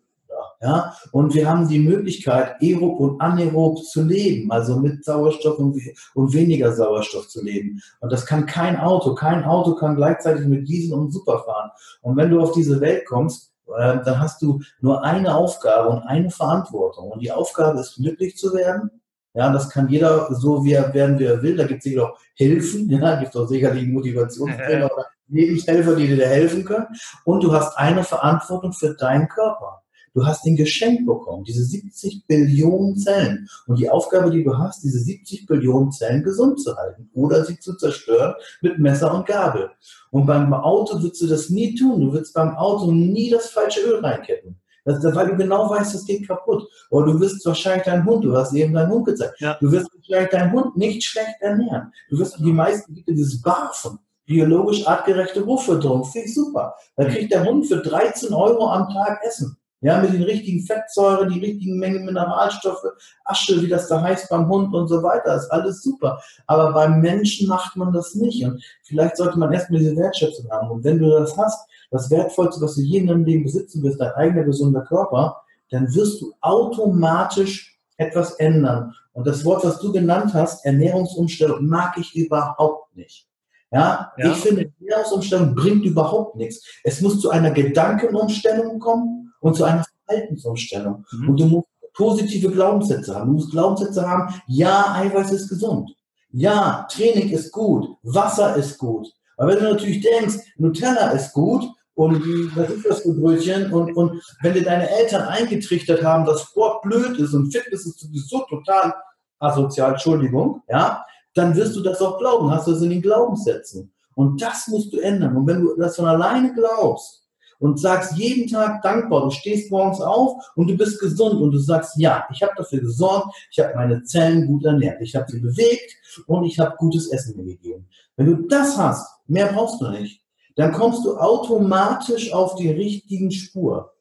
ja, 0.61 0.95
und 1.11 1.33
wir 1.33 1.49
haben 1.49 1.67
die 1.67 1.79
Möglichkeit, 1.79 2.61
aerob 2.61 2.99
und 2.99 3.19
anaerob 3.19 3.83
zu 3.83 4.03
leben, 4.03 4.51
also 4.51 4.79
mit 4.79 5.03
Sauerstoff 5.03 5.57
und, 5.57 5.81
und, 6.13 6.33
weniger 6.33 6.71
Sauerstoff 6.71 7.27
zu 7.29 7.43
leben. 7.43 7.81
Und 7.99 8.11
das 8.11 8.27
kann 8.27 8.45
kein 8.45 8.79
Auto. 8.79 9.15
Kein 9.15 9.43
Auto 9.43 9.73
kann 9.73 9.95
gleichzeitig 9.95 10.45
mit 10.45 10.67
Diesel 10.67 10.93
und 10.93 11.11
Super 11.11 11.39
fahren. 11.39 11.71
Und 12.01 12.15
wenn 12.15 12.29
du 12.29 12.39
auf 12.39 12.51
diese 12.51 12.79
Welt 12.79 13.07
kommst, 13.07 13.51
äh, 13.75 13.97
dann 14.05 14.19
hast 14.19 14.43
du 14.43 14.61
nur 14.81 15.03
eine 15.03 15.33
Aufgabe 15.33 15.89
und 15.89 16.03
eine 16.03 16.29
Verantwortung. 16.29 17.09
Und 17.09 17.21
die 17.21 17.31
Aufgabe 17.31 17.79
ist, 17.79 17.95
glücklich 17.95 18.37
zu 18.37 18.53
werden. 18.53 18.91
Ja, 19.33 19.51
das 19.51 19.67
kann 19.69 19.89
jeder 19.89 20.31
so 20.35 20.63
wie 20.63 20.73
er 20.73 20.93
werden, 20.93 21.17
wie 21.17 21.25
er 21.25 21.41
will. 21.41 21.55
Da 21.55 21.65
gibt 21.65 21.79
es 21.79 21.85
sicher 21.85 22.03
auch 22.03 22.17
Hilfen, 22.35 22.87
ja, 22.87 23.15
gibt 23.15 23.33
es 23.33 23.41
auch 23.41 23.47
sicherlich 23.47 23.87
Motivationstrainer 23.87 24.85
oder 24.93 25.05
Lebenshelfer, 25.27 25.95
die 25.95 26.07
dir 26.07 26.27
helfen 26.27 26.65
können. 26.65 26.87
Und 27.23 27.43
du 27.43 27.51
hast 27.51 27.75
eine 27.77 28.03
Verantwortung 28.03 28.73
für 28.73 28.93
deinen 28.93 29.27
Körper. 29.27 29.80
Du 30.13 30.25
hast 30.25 30.45
den 30.45 30.57
Geschenk 30.57 31.05
bekommen, 31.05 31.43
diese 31.45 31.63
70 31.63 32.27
Billionen 32.27 32.97
Zellen. 32.97 33.47
Und 33.67 33.79
die 33.79 33.89
Aufgabe, 33.89 34.29
die 34.31 34.43
du 34.43 34.57
hast, 34.57 34.83
diese 34.83 34.99
70 34.99 35.45
Billionen 35.45 35.91
Zellen 35.91 36.23
gesund 36.23 36.61
zu 36.61 36.75
halten 36.75 37.09
oder 37.13 37.45
sie 37.45 37.57
zu 37.59 37.75
zerstören 37.77 38.33
mit 38.61 38.77
Messer 38.77 39.13
und 39.13 39.25
Gabel. 39.25 39.71
Und 40.09 40.25
beim 40.25 40.53
Auto 40.53 41.01
würdest 41.01 41.21
du 41.21 41.27
das 41.27 41.49
nie 41.49 41.75
tun. 41.75 42.01
Du 42.01 42.13
würdest 42.13 42.33
beim 42.33 42.55
Auto 42.57 42.91
nie 42.91 43.29
das 43.29 43.49
falsche 43.49 43.81
Öl 43.81 43.99
reinketten. 43.99 44.57
Das, 44.83 45.03
weil 45.15 45.27
du 45.27 45.35
genau 45.35 45.69
weißt, 45.69 45.93
das 45.93 46.05
geht 46.05 46.27
kaputt. 46.27 46.67
Oder 46.89 47.13
du 47.13 47.19
wirst 47.19 47.45
wahrscheinlich 47.45 47.85
deinen 47.85 48.05
Hund, 48.05 48.25
du 48.25 48.35
hast 48.35 48.53
eben 48.53 48.73
deinen 48.73 48.91
Hund 48.91 49.05
gezeigt, 49.05 49.39
ja. 49.39 49.57
du 49.59 49.71
wirst 49.71 49.89
wahrscheinlich 49.93 50.31
deinen 50.31 50.51
Hund 50.51 50.75
nicht 50.75 51.03
schlecht 51.03 51.39
ernähren. 51.39 51.91
Du 52.09 52.17
wirst 52.17 52.39
die 52.39 52.51
meisten 52.51 52.93
gibt 52.95 53.07
dieses 53.07 53.41
Barfen, 53.41 53.99
biologisch 54.25 54.87
artgerechte 54.87 55.41
Ruffütterung, 55.41 56.03
finde 56.05 56.27
ich 56.27 56.33
super. 56.33 56.75
Da 56.95 57.05
kriegt 57.05 57.31
der 57.31 57.45
Hund 57.45 57.67
für 57.67 57.77
13 57.77 58.33
Euro 58.33 58.69
am 58.69 58.89
Tag 58.89 59.21
Essen. 59.23 59.57
Ja, 59.83 59.99
mit 59.99 60.13
den 60.13 60.21
richtigen 60.21 60.63
Fettsäuren, 60.63 61.29
die 61.29 61.39
richtigen 61.39 61.79
Mengen 61.79 62.05
Mineralstoffe, 62.05 62.85
Asche, 63.25 63.59
wie 63.63 63.67
das 63.67 63.87
da 63.87 63.99
heißt 63.99 64.29
beim 64.29 64.47
Hund 64.47 64.75
und 64.75 64.87
so 64.87 65.01
weiter, 65.01 65.35
ist 65.35 65.51
alles 65.51 65.81
super. 65.81 66.21
Aber 66.45 66.71
beim 66.71 67.01
Menschen 67.01 67.47
macht 67.47 67.75
man 67.75 67.91
das 67.91 68.13
nicht. 68.13 68.45
Und 68.45 68.63
vielleicht 68.83 69.17
sollte 69.17 69.39
man 69.39 69.51
erstmal 69.51 69.79
diese 69.79 69.95
Wertschätzung 69.95 70.51
haben. 70.51 70.69
Und 70.69 70.83
wenn 70.83 70.99
du 70.99 71.09
das 71.09 71.35
hast, 71.35 71.67
das 71.89 72.11
Wertvollste, 72.11 72.61
was 72.61 72.75
du 72.75 72.81
je 72.81 72.99
in 72.99 73.07
deinem 73.07 73.25
Leben 73.25 73.43
besitzen 73.43 73.81
wirst, 73.81 73.99
dein 73.99 74.11
eigener 74.11 74.43
gesunder 74.43 74.81
Körper, 74.81 75.41
dann 75.71 75.91
wirst 75.95 76.21
du 76.21 76.31
automatisch 76.41 77.79
etwas 77.97 78.33
ändern. 78.33 78.93
Und 79.13 79.25
das 79.25 79.43
Wort, 79.45 79.65
was 79.65 79.79
du 79.79 79.91
genannt 79.91 80.35
hast, 80.35 80.63
Ernährungsumstellung, 80.63 81.65
mag 81.65 81.97
ich 81.97 82.15
überhaupt 82.15 82.95
nicht. 82.95 83.27
Ja, 83.71 84.11
ja. 84.17 84.31
ich 84.31 84.37
finde, 84.37 84.71
Ernährungsumstellung 84.79 85.55
bringt 85.55 85.85
überhaupt 85.85 86.35
nichts. 86.35 86.63
Es 86.83 87.01
muss 87.01 87.19
zu 87.19 87.31
einer 87.31 87.49
Gedankenumstellung 87.49 88.79
kommen 88.79 89.30
und 89.41 89.55
zu 89.55 89.65
einer 89.65 89.85
Verhaltensumstellung. 90.05 91.05
Mhm. 91.11 91.29
Und 91.29 91.39
du 91.39 91.45
musst 91.45 91.67
positive 91.93 92.49
Glaubenssätze 92.49 93.13
haben. 93.13 93.27
Du 93.27 93.33
musst 93.33 93.51
Glaubenssätze 93.51 94.07
haben, 94.07 94.33
ja, 94.47 94.93
Eiweiß 94.95 95.31
ist 95.31 95.49
gesund. 95.49 95.93
Ja, 96.31 96.87
Training 96.89 97.29
ist 97.29 97.51
gut. 97.51 97.89
Wasser 98.03 98.55
ist 98.55 98.77
gut. 98.77 99.07
Aber 99.37 99.49
wenn 99.49 99.63
du 99.63 99.73
natürlich 99.73 100.01
denkst, 100.01 100.37
Nutella 100.57 101.09
ist 101.11 101.33
gut 101.33 101.65
und 101.95 102.23
was 102.55 102.69
ist 102.69 102.85
das 102.85 103.01
für 103.01 103.13
Brötchen 103.13 103.73
und, 103.73 103.95
und 103.97 104.21
wenn 104.41 104.53
dir 104.53 104.63
deine 104.63 104.89
Eltern 104.89 105.23
eingetrichtert 105.23 106.03
haben, 106.03 106.25
dass 106.25 106.43
Sport 106.43 106.83
blöd 106.83 107.17
ist 107.19 107.33
und 107.33 107.51
Fitness 107.51 107.85
ist 107.85 107.99
sowieso 107.99 108.45
total 108.49 108.93
asozial, 109.39 109.93
Entschuldigung, 109.93 110.61
ja, 110.69 111.03
dann 111.33 111.55
wirst 111.55 111.75
du 111.75 111.81
das 111.81 112.01
auch 112.01 112.17
glauben, 112.17 112.51
hast 112.51 112.67
du 112.67 112.71
es 112.71 112.81
in 112.81 112.91
den 112.91 113.01
Glaubenssätzen. 113.01 113.91
Und 114.15 114.41
das 114.41 114.67
musst 114.67 114.93
du 114.93 114.99
ändern. 114.99 115.35
Und 115.35 115.47
wenn 115.47 115.61
du 115.61 115.75
das 115.75 115.95
von 115.95 116.05
alleine 116.05 116.53
glaubst, 116.53 117.20
und 117.61 117.79
sagst 117.79 118.17
jeden 118.17 118.49
Tag 118.49 118.81
dankbar. 118.81 119.23
Du 119.23 119.29
stehst 119.29 119.71
morgens 119.71 120.01
auf 120.01 120.43
und 120.55 120.67
du 120.67 120.75
bist 120.75 120.99
gesund 120.99 121.39
und 121.39 121.51
du 121.51 121.59
sagst, 121.59 121.93
ja, 121.97 122.25
ich 122.33 122.41
habe 122.41 122.53
dafür 122.57 122.79
gesorgt, 122.79 123.35
ich 123.51 123.59
habe 123.59 123.75
meine 123.75 124.03
Zellen 124.03 124.47
gut 124.47 124.65
ernährt, 124.65 124.99
ich 125.01 125.15
habe 125.15 125.31
sie 125.31 125.39
bewegt 125.39 125.95
und 126.25 126.43
ich 126.43 126.59
habe 126.59 126.75
gutes 126.77 127.11
Essen 127.11 127.37
mir 127.37 127.45
gegeben. 127.45 127.87
Wenn 128.17 128.25
du 128.25 128.47
das 128.47 128.77
hast, 128.77 129.07
mehr 129.27 129.53
brauchst 129.53 129.79
du 129.79 129.89
nicht, 129.89 130.21
dann 130.55 130.71
kommst 130.73 131.05
du 131.05 131.15
automatisch 131.15 132.33
auf 132.33 132.55
die 132.55 132.71
richtigen 132.71 133.31
Spur. 133.31 133.93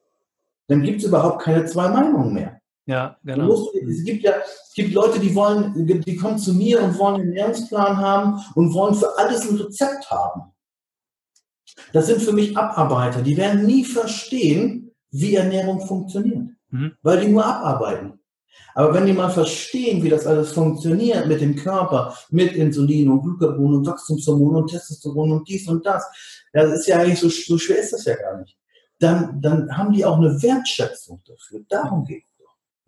Dann 0.67 0.83
gibt 0.83 1.03
es 1.03 1.09
überhaupt 1.09 1.43
keine 1.43 1.67
zwei 1.67 1.89
Meinungen 1.89 2.33
mehr. 2.33 2.61
Ja, 2.87 3.19
genau. 3.23 3.45
Musst, 3.45 3.75
es 3.75 4.05
gibt 4.05 4.23
ja, 4.23 4.33
es 4.43 4.73
gibt 4.75 4.95
Leute, 4.95 5.21
die 5.21 5.35
wollen, 5.35 5.87
die 5.87 6.17
kommen 6.17 6.39
zu 6.39 6.55
mir 6.55 6.83
und 6.83 6.99
wollen 6.99 7.17
einen 7.21 7.29
Ernährungsplan 7.29 7.99
haben 7.99 8.41
und 8.55 8.73
wollen 8.73 8.95
für 8.95 9.17
alles 9.19 9.49
ein 9.49 9.57
Rezept 9.57 10.11
haben. 10.11 10.51
Das 11.93 12.07
sind 12.07 12.23
für 12.23 12.33
mich 12.33 12.57
Abarbeiter. 12.57 13.23
Die 13.23 13.37
werden 13.37 13.67
nie 13.67 13.85
verstehen, 13.85 14.93
wie 15.11 15.35
Ernährung 15.35 15.87
funktioniert, 15.87 16.51
mhm. 16.71 16.93
weil 17.03 17.21
die 17.21 17.29
nur 17.29 17.45
abarbeiten. 17.45 18.21
Aber 18.75 18.95
wenn 18.95 19.07
die 19.07 19.13
mal 19.13 19.31
verstehen, 19.31 20.03
wie 20.03 20.09
das 20.09 20.27
alles 20.27 20.53
funktioniert 20.53 21.27
mit 21.27 21.41
dem 21.41 21.57
Körper, 21.57 22.17
mit 22.31 22.53
Insulin 22.53 23.11
und 23.11 23.23
Glucagon 23.23 23.75
und 23.75 23.87
Wachstumshormon 23.87 24.57
und 24.57 24.71
Testosteron 24.71 25.33
und 25.33 25.49
dies 25.49 25.69
und 25.69 25.85
das, 25.85 26.05
das 26.53 26.73
ist 26.73 26.87
ja 26.87 26.99
eigentlich 26.99 27.19
so, 27.19 27.29
so 27.29 27.59
schwer 27.59 27.79
ist 27.79 27.93
das 27.93 28.05
ja 28.05 28.15
gar 28.15 28.39
nicht. 28.39 28.57
Dann, 28.99 29.41
dann 29.41 29.77
haben 29.77 29.93
die 29.93 30.05
auch 30.05 30.19
eine 30.19 30.41
Wertschätzung 30.43 31.23
dafür. 31.27 31.63
Darum 31.69 32.05
geht 32.05 32.25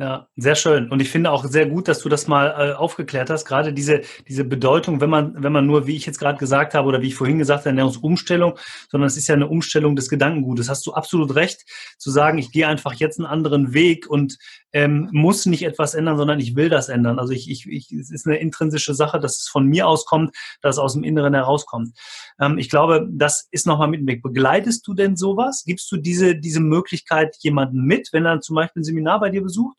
ja, 0.02 0.26
sehr 0.34 0.56
schön. 0.56 0.90
Und 0.90 1.00
ich 1.00 1.10
finde 1.10 1.30
auch 1.30 1.44
sehr 1.44 1.66
gut, 1.66 1.86
dass 1.86 2.00
du 2.00 2.08
das 2.08 2.26
mal 2.26 2.48
äh, 2.48 2.72
aufgeklärt 2.72 3.30
hast. 3.30 3.44
Gerade 3.44 3.72
diese, 3.72 4.00
diese 4.26 4.42
Bedeutung, 4.42 5.00
wenn 5.00 5.10
man, 5.10 5.40
wenn 5.40 5.52
man 5.52 5.64
nur, 5.64 5.86
wie 5.86 5.94
ich 5.94 6.06
jetzt 6.06 6.18
gerade 6.18 6.40
gesagt 6.40 6.74
habe 6.74 6.88
oder 6.88 7.02
wie 7.02 7.06
ich 7.06 7.14
vorhin 7.14 7.38
gesagt 7.38 7.60
habe, 7.60 7.68
Ernährungsumstellung, 7.68 8.58
sondern 8.90 9.06
es 9.06 9.16
ist 9.16 9.28
ja 9.28 9.36
eine 9.36 9.46
Umstellung 9.46 9.94
des 9.94 10.08
Gedankengutes. 10.08 10.68
Hast 10.68 10.84
du 10.88 10.92
absolut 10.92 11.36
recht, 11.36 11.64
zu 11.98 12.10
sagen, 12.10 12.38
ich 12.38 12.50
gehe 12.50 12.66
einfach 12.66 12.94
jetzt 12.94 13.20
einen 13.20 13.26
anderen 13.26 13.74
Weg 13.74 14.10
und 14.10 14.38
ähm, 14.72 15.08
muss 15.12 15.46
nicht 15.46 15.62
etwas 15.62 15.94
ändern, 15.94 16.16
sondern 16.16 16.40
ich 16.40 16.56
will 16.56 16.68
das 16.68 16.88
ändern. 16.88 17.20
Also 17.20 17.32
ich, 17.32 17.48
ich, 17.48 17.68
ich, 17.68 17.92
es 17.92 18.10
ist 18.10 18.26
eine 18.26 18.38
intrinsische 18.38 18.94
Sache, 18.94 19.20
dass 19.20 19.38
es 19.38 19.48
von 19.48 19.66
mir 19.68 19.86
auskommt, 19.86 20.34
dass 20.62 20.76
es 20.76 20.80
aus 20.80 20.94
dem 20.94 21.04
Inneren 21.04 21.34
herauskommt. 21.34 21.96
Ähm, 22.40 22.58
ich 22.58 22.68
glaube, 22.68 23.06
das 23.08 23.46
ist 23.52 23.68
nochmal 23.68 23.86
mit 23.86 24.00
dem 24.00 24.08
Weg. 24.08 24.24
Begleitest 24.24 24.84
du 24.84 24.94
denn 24.94 25.14
sowas? 25.14 25.62
Gibst 25.64 25.92
du 25.92 25.96
diese, 25.96 26.34
diese 26.34 26.60
Möglichkeit 26.60 27.36
jemanden 27.38 27.84
mit, 27.84 28.08
wenn 28.10 28.26
er 28.26 28.40
zum 28.40 28.56
Beispiel 28.56 28.80
ein 28.80 28.84
Seminar 28.84 29.20
bei 29.20 29.30
dir 29.30 29.42
besucht? 29.42 29.78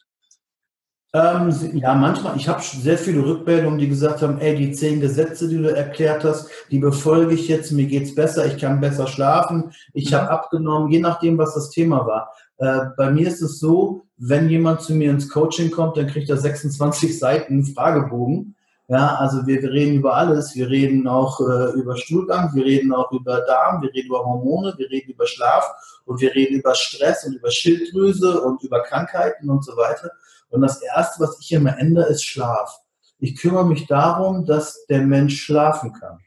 Ähm, 1.16 1.53
ja, 1.74 1.93
manchmal. 1.93 2.36
Ich 2.38 2.49
habe 2.49 2.64
sehr 2.64 2.97
viele 2.97 3.24
Rückmeldungen, 3.24 3.78
die 3.78 3.88
gesagt 3.88 4.24
haben, 4.24 4.39
ey, 4.39 4.55
die 4.55 4.72
zehn 4.72 4.99
Gesetze, 4.99 5.47
die 5.47 5.57
du 5.61 5.74
erklärt 5.74 6.24
hast, 6.24 6.49
die 6.72 6.80
befolge 6.80 7.36
ich 7.36 7.47
jetzt, 7.47 7.72
mir 7.72 7.86
geht's 7.86 8.16
besser, 8.16 8.47
ich 8.47 8.57
kann 8.57 8.82
besser 8.82 9.05
schlafen, 9.05 9.72
ich 9.93 10.09
mhm. 10.09 10.16
habe 10.16 10.32
abgenommen, 10.32 10.91
je 10.91 10.99
nachdem, 10.99 11.38
was 11.38 11.53
das 11.53 11.70
Thema 11.70 12.07
war. 12.07 12.34
Äh, 12.57 12.88
bei 12.97 13.11
mir 13.11 13.28
ist 13.28 13.43
es 13.43 13.59
so, 13.59 14.07
wenn 14.18 14.49
jemand 14.49 14.82
zu 14.82 14.95
mir 14.95 15.11
ins 15.11 15.30
Coaching 15.30 15.70
kommt, 15.70 15.97
dann 15.97 16.07
kriegt 16.07 16.32
er 16.32 16.38
26 16.38 17.20
Seiten 17.20 17.64
Fragebogen. 17.64 18.55
Ja, 18.88 19.16
also 19.16 19.45
wir, 19.45 19.61
wir 19.61 19.72
reden 19.72 19.95
über 19.95 20.16
alles. 20.16 20.55
Wir 20.55 20.68
reden 20.68 21.07
auch 21.07 21.39
äh, 21.39 21.72
über 21.80 21.95
Stuhlgang, 21.95 22.53
wir 22.55 22.66
reden 22.66 22.91
auch 22.91 23.11
über 23.11 23.41
Darm, 23.41 23.84
wir 23.84 23.93
reden 23.93 24.07
über 24.07 24.26
Hormone, 24.26 24.74
wir 24.78 24.89
reden 24.89 25.11
über 25.11 25.28
Schlaf 25.28 25.72
und 26.05 26.20
wir 26.22 26.34
reden 26.34 26.55
über 26.55 26.74
Stress 26.74 27.24
und 27.24 27.36
über 27.36 27.51
Schilddrüse 27.51 28.41
und 28.41 28.64
über 28.64 28.82
Krankheiten 28.82 29.49
und 29.49 29.64
so 29.64 29.78
weiter. 29.78 30.11
Und 30.53 30.61
das 30.61 30.81
Erste, 30.81 31.23
was 31.23 31.37
ich 31.39 31.51
immer 31.51 31.77
ändere, 31.79 32.05
ist 32.05 32.23
Schlaf. 32.23 32.69
Ich 33.17 33.35
kümmere 33.37 33.65
mich 33.65 33.87
darum, 33.87 34.45
dass 34.45 34.85
der 34.85 35.01
Mensch 35.01 35.41
schlafen 35.41 35.93
kann. 35.93 36.19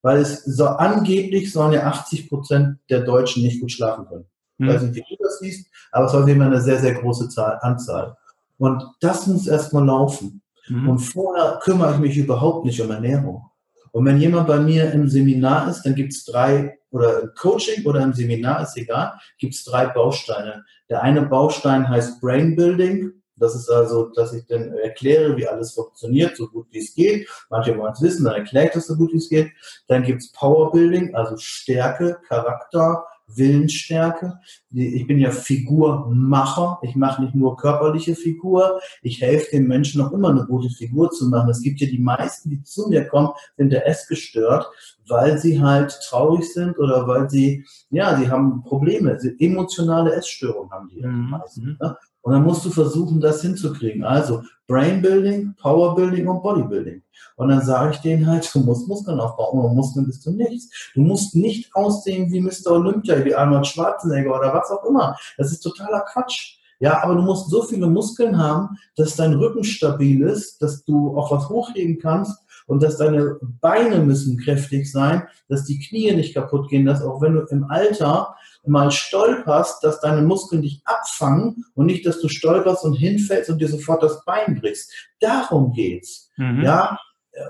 Weil 0.00 0.18
es 0.18 0.44
so 0.44 0.66
angeblich 0.66 1.52
sollen 1.52 1.72
ja 1.72 1.82
80 1.86 2.28
Prozent 2.28 2.78
der 2.88 3.00
Deutschen 3.00 3.42
nicht 3.42 3.60
gut 3.60 3.72
schlafen 3.72 4.06
können. 4.06 4.26
Ich 4.58 4.66
hm. 4.66 4.74
weiß 4.74 4.82
nicht, 4.82 4.96
wie 4.96 5.16
du 5.16 5.22
das 5.24 5.40
siehst, 5.40 5.66
aber 5.90 6.06
es 6.06 6.12
war 6.12 6.26
immer 6.28 6.46
eine 6.46 6.60
sehr, 6.60 6.78
sehr 6.78 6.94
große 6.94 7.28
Zahl, 7.30 7.58
Anzahl. 7.62 8.16
Und 8.58 8.82
das 9.00 9.26
muss 9.26 9.48
erstmal 9.48 9.86
laufen. 9.86 10.40
Mhm. 10.68 10.88
Und 10.88 10.98
vorher 10.98 11.58
kümmere 11.62 11.94
ich 11.94 11.98
mich 11.98 12.16
überhaupt 12.16 12.64
nicht 12.64 12.80
um 12.80 12.90
Ernährung. 12.90 13.42
Und 13.90 14.04
wenn 14.04 14.20
jemand 14.20 14.46
bei 14.46 14.60
mir 14.60 14.92
im 14.92 15.08
Seminar 15.08 15.68
ist, 15.68 15.82
dann 15.82 15.94
gibt 15.94 16.12
es 16.12 16.24
drei, 16.24 16.78
oder 16.90 17.22
im 17.22 17.30
Coaching 17.34 17.84
oder 17.86 18.02
im 18.02 18.12
Seminar, 18.12 18.62
ist 18.62 18.76
egal, 18.76 19.14
gibt 19.38 19.54
es 19.54 19.64
drei 19.64 19.86
Bausteine. 19.86 20.64
Der 20.88 21.02
eine 21.02 21.22
Baustein 21.22 21.88
heißt 21.88 22.20
Brain 22.20 22.54
Building. 22.54 23.12
Das 23.38 23.54
ist 23.54 23.70
also, 23.70 24.08
dass 24.14 24.32
ich 24.32 24.46
dann 24.46 24.72
erkläre, 24.74 25.36
wie 25.36 25.46
alles 25.46 25.72
funktioniert, 25.72 26.36
so 26.36 26.48
gut 26.48 26.66
wie 26.70 26.78
es 26.78 26.94
geht. 26.94 27.28
Manche 27.50 27.76
wollen 27.76 27.92
es 27.92 28.02
wissen, 28.02 28.24
dann 28.24 28.34
erkläre 28.34 28.66
ich 28.66 28.72
das 28.72 28.86
so 28.86 28.96
gut 28.96 29.12
wie 29.12 29.18
es 29.18 29.28
geht. 29.28 29.50
Dann 29.86 30.02
gibt 30.02 30.22
es 30.22 30.32
Power 30.32 30.72
Building, 30.72 31.14
also 31.14 31.36
Stärke, 31.36 32.18
Charakter, 32.28 33.04
Willensstärke. 33.28 34.38
Ich 34.72 35.06
bin 35.06 35.18
ja 35.18 35.30
Figurmacher. 35.30 36.78
Ich 36.82 36.96
mache 36.96 37.22
nicht 37.22 37.34
nur 37.34 37.56
körperliche 37.56 38.14
Figur. 38.14 38.80
Ich 39.02 39.20
helfe 39.20 39.50
den 39.52 39.66
Menschen 39.66 40.00
noch 40.00 40.12
immer 40.12 40.30
eine 40.30 40.46
gute 40.46 40.70
Figur 40.70 41.10
zu 41.10 41.28
machen. 41.28 41.50
Es 41.50 41.62
gibt 41.62 41.80
ja 41.80 41.86
die 41.86 41.98
meisten, 41.98 42.50
die 42.50 42.62
zu 42.62 42.88
mir 42.88 43.06
kommen, 43.06 43.30
sind 43.56 43.70
der 43.70 43.86
essgestört, 43.86 44.66
weil 45.08 45.38
sie 45.38 45.60
halt 45.60 45.98
traurig 46.08 46.52
sind 46.52 46.78
oder 46.78 47.06
weil 47.06 47.28
sie, 47.28 47.64
ja, 47.90 48.16
sie 48.18 48.30
haben 48.30 48.62
Probleme. 48.62 49.18
Emotionale 49.38 50.14
Essstörungen 50.14 50.70
haben 50.70 50.88
die 50.88 51.02
mhm. 51.02 51.30
meisten. 51.30 51.76
Ne? 51.80 51.96
Und 52.28 52.34
dann 52.34 52.44
musst 52.44 52.62
du 52.66 52.68
versuchen, 52.68 53.22
das 53.22 53.40
hinzukriegen. 53.40 54.04
Also 54.04 54.42
Brain 54.66 55.00
Building, 55.00 55.54
Power 55.58 55.94
Building 55.94 56.28
und 56.28 56.42
Bodybuilding. 56.42 57.02
Und 57.36 57.48
dann 57.48 57.62
sage 57.62 57.92
ich 57.94 58.00
denen 58.00 58.26
halt, 58.26 58.50
du 58.54 58.60
musst 58.60 58.86
Muskeln 58.86 59.18
aufbauen. 59.18 59.58
Ohne 59.58 59.74
Muskeln 59.74 60.04
bist 60.04 60.26
du 60.26 60.32
nichts. 60.32 60.68
Du 60.94 61.00
musst 61.00 61.34
nicht 61.34 61.74
aussehen 61.74 62.30
wie 62.30 62.42
Mr. 62.42 62.72
Olympia, 62.72 63.24
wie 63.24 63.34
Arnold 63.34 63.66
Schwarzenegger 63.66 64.38
oder 64.38 64.52
was 64.52 64.70
auch 64.70 64.84
immer. 64.84 65.16
Das 65.38 65.52
ist 65.52 65.60
totaler 65.60 66.04
Quatsch. 66.12 66.58
Ja, 66.80 67.02
aber 67.02 67.14
du 67.14 67.22
musst 67.22 67.48
so 67.48 67.62
viele 67.62 67.86
Muskeln 67.86 68.36
haben, 68.36 68.76
dass 68.94 69.16
dein 69.16 69.32
Rücken 69.32 69.64
stabil 69.64 70.20
ist, 70.20 70.60
dass 70.60 70.84
du 70.84 71.16
auch 71.16 71.32
was 71.32 71.48
hochheben 71.48 71.98
kannst 71.98 72.38
und 72.66 72.82
dass 72.82 72.98
deine 72.98 73.38
Beine 73.40 74.00
müssen 74.00 74.36
kräftig 74.36 74.92
sein, 74.92 75.22
dass 75.48 75.64
die 75.64 75.78
Knie 75.78 76.12
nicht 76.12 76.34
kaputt 76.34 76.68
gehen, 76.68 76.84
dass 76.84 77.00
auch 77.00 77.22
wenn 77.22 77.32
du 77.32 77.40
im 77.48 77.64
Alter 77.70 78.34
mal 78.68 78.90
stolperst, 78.90 79.82
dass 79.82 80.00
deine 80.00 80.22
Muskeln 80.22 80.62
dich 80.62 80.82
abfangen 80.84 81.64
und 81.74 81.86
nicht, 81.86 82.06
dass 82.06 82.20
du 82.20 82.28
stolperst 82.28 82.84
und 82.84 82.94
hinfällst 82.94 83.50
und 83.50 83.58
dir 83.58 83.68
sofort 83.68 84.02
das 84.02 84.24
Bein 84.24 84.58
brichst. 84.60 84.92
Darum 85.20 85.72
geht's. 85.72 86.30
Mhm. 86.36 86.62
Ja, 86.62 86.98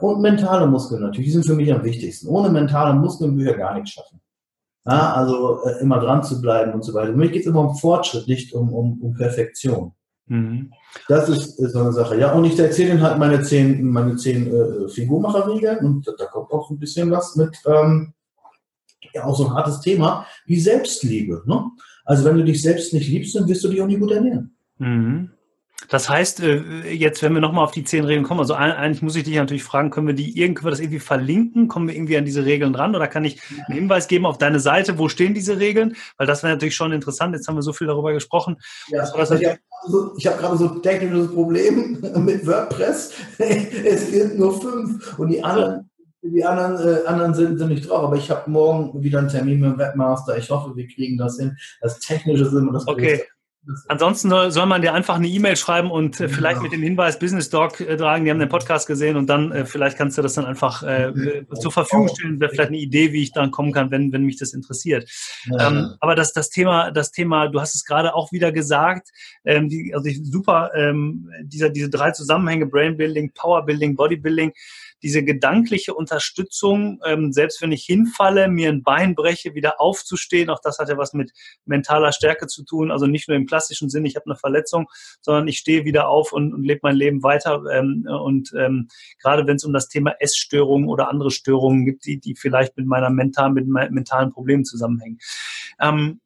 und 0.01 0.21
mentale 0.21 0.66
Muskeln 0.66 1.01
natürlich, 1.01 1.29
die 1.29 1.33
sind 1.33 1.47
für 1.47 1.55
mich 1.55 1.73
am 1.73 1.85
wichtigsten. 1.85 2.29
Ohne 2.29 2.51
mentale 2.51 2.95
Muskeln 2.95 3.37
würde 3.37 3.51
ich 3.51 3.57
ja 3.57 3.57
gar 3.57 3.75
nichts 3.75 3.91
schaffen. 3.91 4.21
Ja, 4.87 5.12
also 5.12 5.64
äh, 5.64 5.81
immer 5.81 6.01
dran 6.01 6.23
zu 6.23 6.41
bleiben 6.41 6.73
und 6.73 6.83
so 6.83 6.95
weiter. 6.95 7.12
Für 7.12 7.19
mich 7.19 7.33
geht 7.33 7.43
es 7.43 7.47
immer 7.47 7.61
um 7.61 7.77
Fortschritt, 7.77 8.27
nicht 8.27 8.55
um, 8.55 8.73
um, 8.73 9.01
um 9.03 9.14
Perfektion. 9.14 9.93
Mhm. 10.27 10.73
Das 11.09 11.29
ist, 11.29 11.59
ist, 11.59 11.73
so 11.73 11.81
eine 11.81 11.93
Sache. 11.93 12.19
Ja, 12.19 12.33
und 12.33 12.45
ich 12.45 12.59
erzähle 12.59 12.93
Ihnen 12.93 13.03
halt 13.03 13.19
meine 13.19 13.43
zehn, 13.43 13.85
meine 13.85 14.16
zehn 14.16 14.47
äh, 14.47 14.89
Figurmacherregeln 14.89 15.85
und 15.85 16.07
da, 16.07 16.12
da, 16.19 16.27
kommt 16.27 16.51
auch 16.53 16.71
ein 16.71 16.79
bisschen 16.79 17.11
was 17.11 17.37
mit, 17.37 17.57
ähm, 17.66 18.14
auch 19.22 19.36
so 19.36 19.46
ein 19.46 19.54
hartes 19.54 19.80
Thema 19.80 20.26
wie 20.46 20.59
Selbstliebe. 20.59 21.42
Ne? 21.46 21.64
Also 22.04 22.24
wenn 22.24 22.36
du 22.36 22.44
dich 22.44 22.62
selbst 22.62 22.92
nicht 22.94 23.09
liebst, 23.09 23.34
dann 23.34 23.48
wirst 23.48 23.64
du 23.64 23.68
dich 23.68 23.80
auch 23.80 23.86
nicht 23.86 24.00
gut 24.00 24.12
ernähren. 24.12 24.56
Mhm. 24.78 25.30
Das 25.88 26.09
heißt, 26.09 26.40
äh, 26.40 26.90
jetzt, 26.90 27.22
wenn 27.22 27.32
wir 27.32 27.40
nochmal 27.40 27.64
auf 27.64 27.70
die 27.70 27.84
zehn 27.84 28.04
Regeln 28.04 28.24
kommen, 28.24 28.40
also 28.40 28.54
eigentlich 28.54 29.00
muss 29.00 29.16
ich 29.16 29.24
dich 29.24 29.36
natürlich 29.36 29.62
fragen, 29.62 29.90
können 29.90 30.06
wir 30.06 30.14
die 30.14 30.34
können 30.34 30.64
wir 30.64 30.70
das 30.70 30.80
irgendwie 30.80 30.98
verlinken? 30.98 31.68
Kommen 31.68 31.88
wir 31.88 31.94
irgendwie 31.94 32.18
an 32.18 32.24
diese 32.24 32.44
Regeln 32.44 32.72
dran? 32.72 32.94
Oder 32.94 33.06
kann 33.06 33.24
ich 33.24 33.40
einen 33.66 33.78
Hinweis 33.78 34.09
geben 34.09 34.26
auf 34.26 34.36
deine 34.36 34.61
Seite, 34.61 34.98
wo 34.98 35.09
stehen 35.09 35.34
diese 35.34 35.59
Regeln? 35.59 35.96
Weil 36.18 36.26
das 36.26 36.42
wäre 36.42 36.52
natürlich 36.52 36.74
schon 36.74 36.92
interessant. 36.92 37.34
Jetzt 37.34 37.48
haben 37.48 37.54
wir 37.54 37.62
so 37.62 37.72
viel 37.72 37.86
darüber 37.86 38.12
gesprochen. 38.12 38.56
Ja, 38.88 39.04
ich 39.04 39.12
habe 39.14 39.59
so, 39.86 40.14
hab 40.26 40.38
gerade 40.38 40.59
so 40.59 40.74
ein 40.74 40.82
technisches 40.82 41.32
Problem 41.32 41.98
mit 42.16 42.46
WordPress. 42.46 43.14
es 43.38 44.11
gibt 44.11 44.38
nur 44.38 44.61
fünf 44.61 45.18
und 45.18 45.28
die 45.28 45.42
anderen, 45.42 45.88
die 46.23 46.45
anderen, 46.45 46.77
äh, 46.87 47.07
anderen 47.07 47.35
sind, 47.35 47.59
sind 47.59 47.69
nicht 47.69 47.89
drauf. 47.89 48.05
Aber 48.05 48.16
ich 48.16 48.31
habe 48.31 48.51
morgen 48.51 49.03
wieder 49.03 49.19
einen 49.19 49.29
Termin 49.29 49.61
mit 49.61 49.73
dem 49.73 49.79
Webmaster. 49.79 50.37
Ich 50.37 50.51
hoffe, 50.51 50.77
wir 50.77 50.87
kriegen 50.89 51.16
das 51.16 51.39
hin. 51.39 51.57
Das 51.81 51.99
Technische 52.01 52.45
ist 52.45 52.53
immer 52.53 52.73
das 52.73 52.87
Okay. 52.87 53.16
Größte. 53.16 53.27
Ansonsten 53.89 54.31
soll 54.51 54.66
man 54.66 54.81
dir 54.81 54.95
einfach 54.95 55.16
eine 55.16 55.29
E-Mail 55.29 55.57
schreiben 55.57 55.91
und 55.91 56.19
äh, 56.21 56.29
vielleicht 56.29 56.62
mit 56.62 56.73
dem 56.73 56.83
Hinweis 56.83 57.19
Business 57.19 57.51
Doc 57.51 57.81
äh, 57.81 57.97
tragen, 57.97 58.25
die 58.25 58.31
haben 58.31 58.39
den 58.39 58.49
Podcast 58.49 58.87
gesehen 58.87 59.16
und 59.16 59.27
dann 59.27 59.53
äh, 59.53 59.66
vielleicht 59.66 59.99
kannst 59.99 60.16
du 60.16 60.23
das 60.23 60.35
dann 60.35 60.47
einfach 60.47 60.83
äh, 60.83 61.12
zur 61.61 61.71
Verfügung 61.71 62.09
stellen. 62.09 62.41
Wäre 62.41 62.51
vielleicht 62.51 62.71
eine 62.71 62.79
Idee, 62.79 63.12
wie 63.12 63.23
ich 63.23 63.33
dann 63.33 63.51
kommen 63.51 63.73
kann, 63.73 63.91
wenn, 63.91 64.11
wenn 64.12 64.23
mich 64.23 64.39
das 64.39 64.55
interessiert. 64.55 65.11
Ja. 65.47 65.69
Ähm, 65.69 65.97
aber 66.01 66.14
das, 66.14 66.33
das 66.33 66.49
Thema, 66.49 66.91
das 66.93 67.11
Thema, 67.11 67.49
du 67.49 67.61
hast 67.61 67.75
es 67.75 67.85
gerade 67.85 68.14
auch 68.14 68.33
wieder 68.33 68.53
gesagt, 68.53 69.11
ähm, 69.45 69.69
die, 69.69 69.93
also 69.95 70.07
ich, 70.07 70.21
super, 70.25 70.71
ähm, 70.75 71.31
dieser, 71.43 71.69
diese 71.69 71.91
drei 71.91 72.12
Zusammenhänge, 72.12 72.66
Brain 72.66 72.97
Building, 72.97 73.33
Power 73.35 73.66
Building, 73.66 73.97
Bodybuilding, 73.97 74.53
diese 75.03 75.22
gedankliche 75.24 75.94
Unterstützung, 75.94 77.01
ähm, 77.05 77.32
selbst 77.32 77.62
wenn 77.62 77.72
ich 77.72 77.84
hinfalle, 77.84 78.49
mir 78.49 78.68
ein 78.68 78.82
Bein 78.82 79.14
breche, 79.14 79.55
wieder 79.55 79.80
aufzustehen, 79.80 80.51
auch 80.51 80.61
das 80.61 80.78
hat 80.78 80.88
ja 80.88 80.99
was 80.99 81.12
mit 81.12 81.32
mentaler 81.64 82.12
Stärke 82.12 82.46
zu 82.46 82.64
tun, 82.64 82.90
also 82.90 83.07
nicht 83.07 83.28
nur 83.28 83.36
im 83.36 83.46
klassischen 83.46 83.88
Sinn, 83.88 84.05
ich 84.05 84.16
habe 84.16 84.26
eine 84.26 84.36
Verletzung, 84.36 84.88
sondern 85.20 85.49
ich 85.49 85.59
stehe 85.59 85.84
wieder 85.84 86.09
auf 86.09 86.32
und, 86.32 86.53
und 86.53 86.64
lebe 86.64 86.80
mein 86.82 86.96
Leben 86.96 87.22
weiter. 87.22 87.62
Ähm, 87.72 88.07
und 88.09 88.53
ähm, 88.57 88.88
gerade 89.20 89.46
wenn 89.46 89.57
es 89.57 89.64
um 89.64 89.72
das 89.72 89.88
Thema 89.88 90.14
Essstörungen 90.18 90.88
oder 90.88 91.09
andere 91.09 91.30
Störungen 91.30 91.84
gibt, 91.84 92.05
die, 92.05 92.18
die 92.18 92.34
vielleicht 92.34 92.76
mit 92.76 92.86
meiner 92.86 93.11
mentalen, 93.11 93.55
mit 93.55 93.68
meinen 93.68 93.94
mentalen 93.94 94.30
Problemen 94.30 94.64
zusammenhängen. 94.64 95.18
Ähm, 95.80 96.20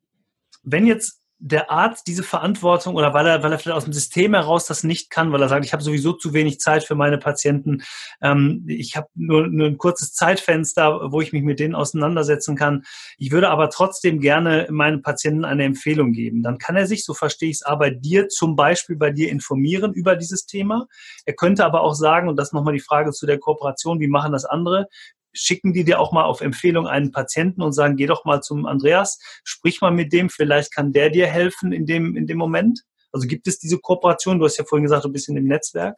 wenn 0.62 0.86
jetzt 0.86 1.21
der 1.44 1.72
Arzt 1.72 2.06
diese 2.06 2.22
Verantwortung 2.22 2.94
oder 2.94 3.12
weil 3.14 3.26
er, 3.26 3.42
weil 3.42 3.50
er 3.50 3.58
vielleicht 3.58 3.76
aus 3.76 3.84
dem 3.84 3.92
System 3.92 4.32
heraus 4.32 4.66
das 4.66 4.84
nicht 4.84 5.10
kann, 5.10 5.32
weil 5.32 5.42
er 5.42 5.48
sagt, 5.48 5.64
ich 5.64 5.72
habe 5.72 5.82
sowieso 5.82 6.12
zu 6.12 6.32
wenig 6.32 6.60
Zeit 6.60 6.84
für 6.84 6.94
meine 6.94 7.18
Patienten, 7.18 7.82
ähm, 8.20 8.64
ich 8.68 8.96
habe 8.96 9.08
nur, 9.16 9.48
nur 9.48 9.66
ein 9.66 9.76
kurzes 9.76 10.12
Zeitfenster, 10.14 11.10
wo 11.10 11.20
ich 11.20 11.32
mich 11.32 11.42
mit 11.42 11.58
denen 11.58 11.74
auseinandersetzen 11.74 12.54
kann. 12.54 12.84
Ich 13.18 13.32
würde 13.32 13.50
aber 13.50 13.70
trotzdem 13.70 14.20
gerne 14.20 14.68
meinen 14.70 15.02
Patienten 15.02 15.44
eine 15.44 15.64
Empfehlung 15.64 16.12
geben. 16.12 16.44
Dann 16.44 16.58
kann 16.58 16.76
er 16.76 16.86
sich, 16.86 17.04
so 17.04 17.12
verstehe 17.12 17.50
ich 17.50 17.56
es, 17.56 17.62
aber 17.62 17.90
dir 17.90 18.28
zum 18.28 18.54
Beispiel 18.54 18.94
bei 18.94 19.10
dir 19.10 19.28
informieren 19.28 19.92
über 19.92 20.14
dieses 20.14 20.46
Thema. 20.46 20.86
Er 21.24 21.34
könnte 21.34 21.64
aber 21.64 21.80
auch 21.80 21.94
sagen, 21.94 22.28
und 22.28 22.36
das 22.36 22.52
nochmal 22.52 22.74
die 22.74 22.80
Frage 22.80 23.10
zu 23.10 23.26
der 23.26 23.40
Kooperation, 23.40 23.98
wie 23.98 24.06
machen 24.06 24.30
das 24.30 24.44
andere? 24.44 24.86
Schicken 25.32 25.72
die 25.72 25.84
dir 25.84 26.00
auch 26.00 26.12
mal 26.12 26.24
auf 26.24 26.40
Empfehlung 26.40 26.86
einen 26.86 27.10
Patienten 27.10 27.62
und 27.62 27.72
sagen, 27.72 27.96
geh 27.96 28.06
doch 28.06 28.24
mal 28.24 28.42
zum 28.42 28.66
Andreas, 28.66 29.18
sprich 29.44 29.80
mal 29.80 29.90
mit 29.90 30.12
dem, 30.12 30.30
vielleicht 30.30 30.74
kann 30.74 30.92
der 30.92 31.10
dir 31.10 31.26
helfen 31.26 31.72
in 31.72 31.86
dem, 31.86 32.16
in 32.16 32.26
dem 32.26 32.38
Moment? 32.38 32.82
Also 33.12 33.26
gibt 33.26 33.46
es 33.46 33.58
diese 33.58 33.78
Kooperation? 33.78 34.38
Du 34.38 34.44
hast 34.44 34.56
ja 34.56 34.64
vorhin 34.64 34.84
gesagt, 34.84 35.04
du 35.04 35.12
bist 35.12 35.28
in 35.28 35.34
dem 35.34 35.46
Netzwerk. 35.46 35.96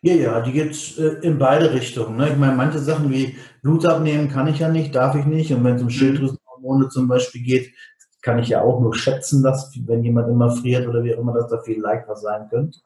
Ja, 0.00 0.14
ja, 0.14 0.40
die 0.40 0.52
geht 0.52 0.96
äh, 0.98 1.26
in 1.26 1.38
beide 1.38 1.72
Richtungen. 1.72 2.16
Ne? 2.16 2.30
Ich 2.30 2.36
meine, 2.36 2.54
manche 2.54 2.78
Sachen 2.78 3.10
wie 3.10 3.36
Blut 3.62 3.84
abnehmen 3.84 4.28
kann 4.28 4.46
ich 4.46 4.60
ja 4.60 4.68
nicht, 4.68 4.94
darf 4.94 5.16
ich 5.16 5.24
nicht. 5.24 5.52
Und 5.52 5.64
wenn 5.64 5.74
es 5.74 5.82
um 5.82 5.88
mhm. 5.88 5.92
Schilddrüsenhormone 5.92 6.88
zum 6.88 7.08
Beispiel 7.08 7.42
geht, 7.42 7.72
kann 8.22 8.38
ich 8.38 8.48
ja 8.48 8.62
auch 8.62 8.80
nur 8.80 8.94
schätzen, 8.94 9.42
dass 9.42 9.72
wenn 9.86 10.04
jemand 10.04 10.28
immer 10.28 10.50
friert 10.50 10.86
oder 10.86 11.02
wie 11.02 11.14
auch 11.14 11.20
immer, 11.20 11.34
dass 11.34 11.50
da 11.50 11.60
viel 11.60 11.80
leichter 11.80 12.14
sein 12.14 12.48
könnte. 12.48 12.78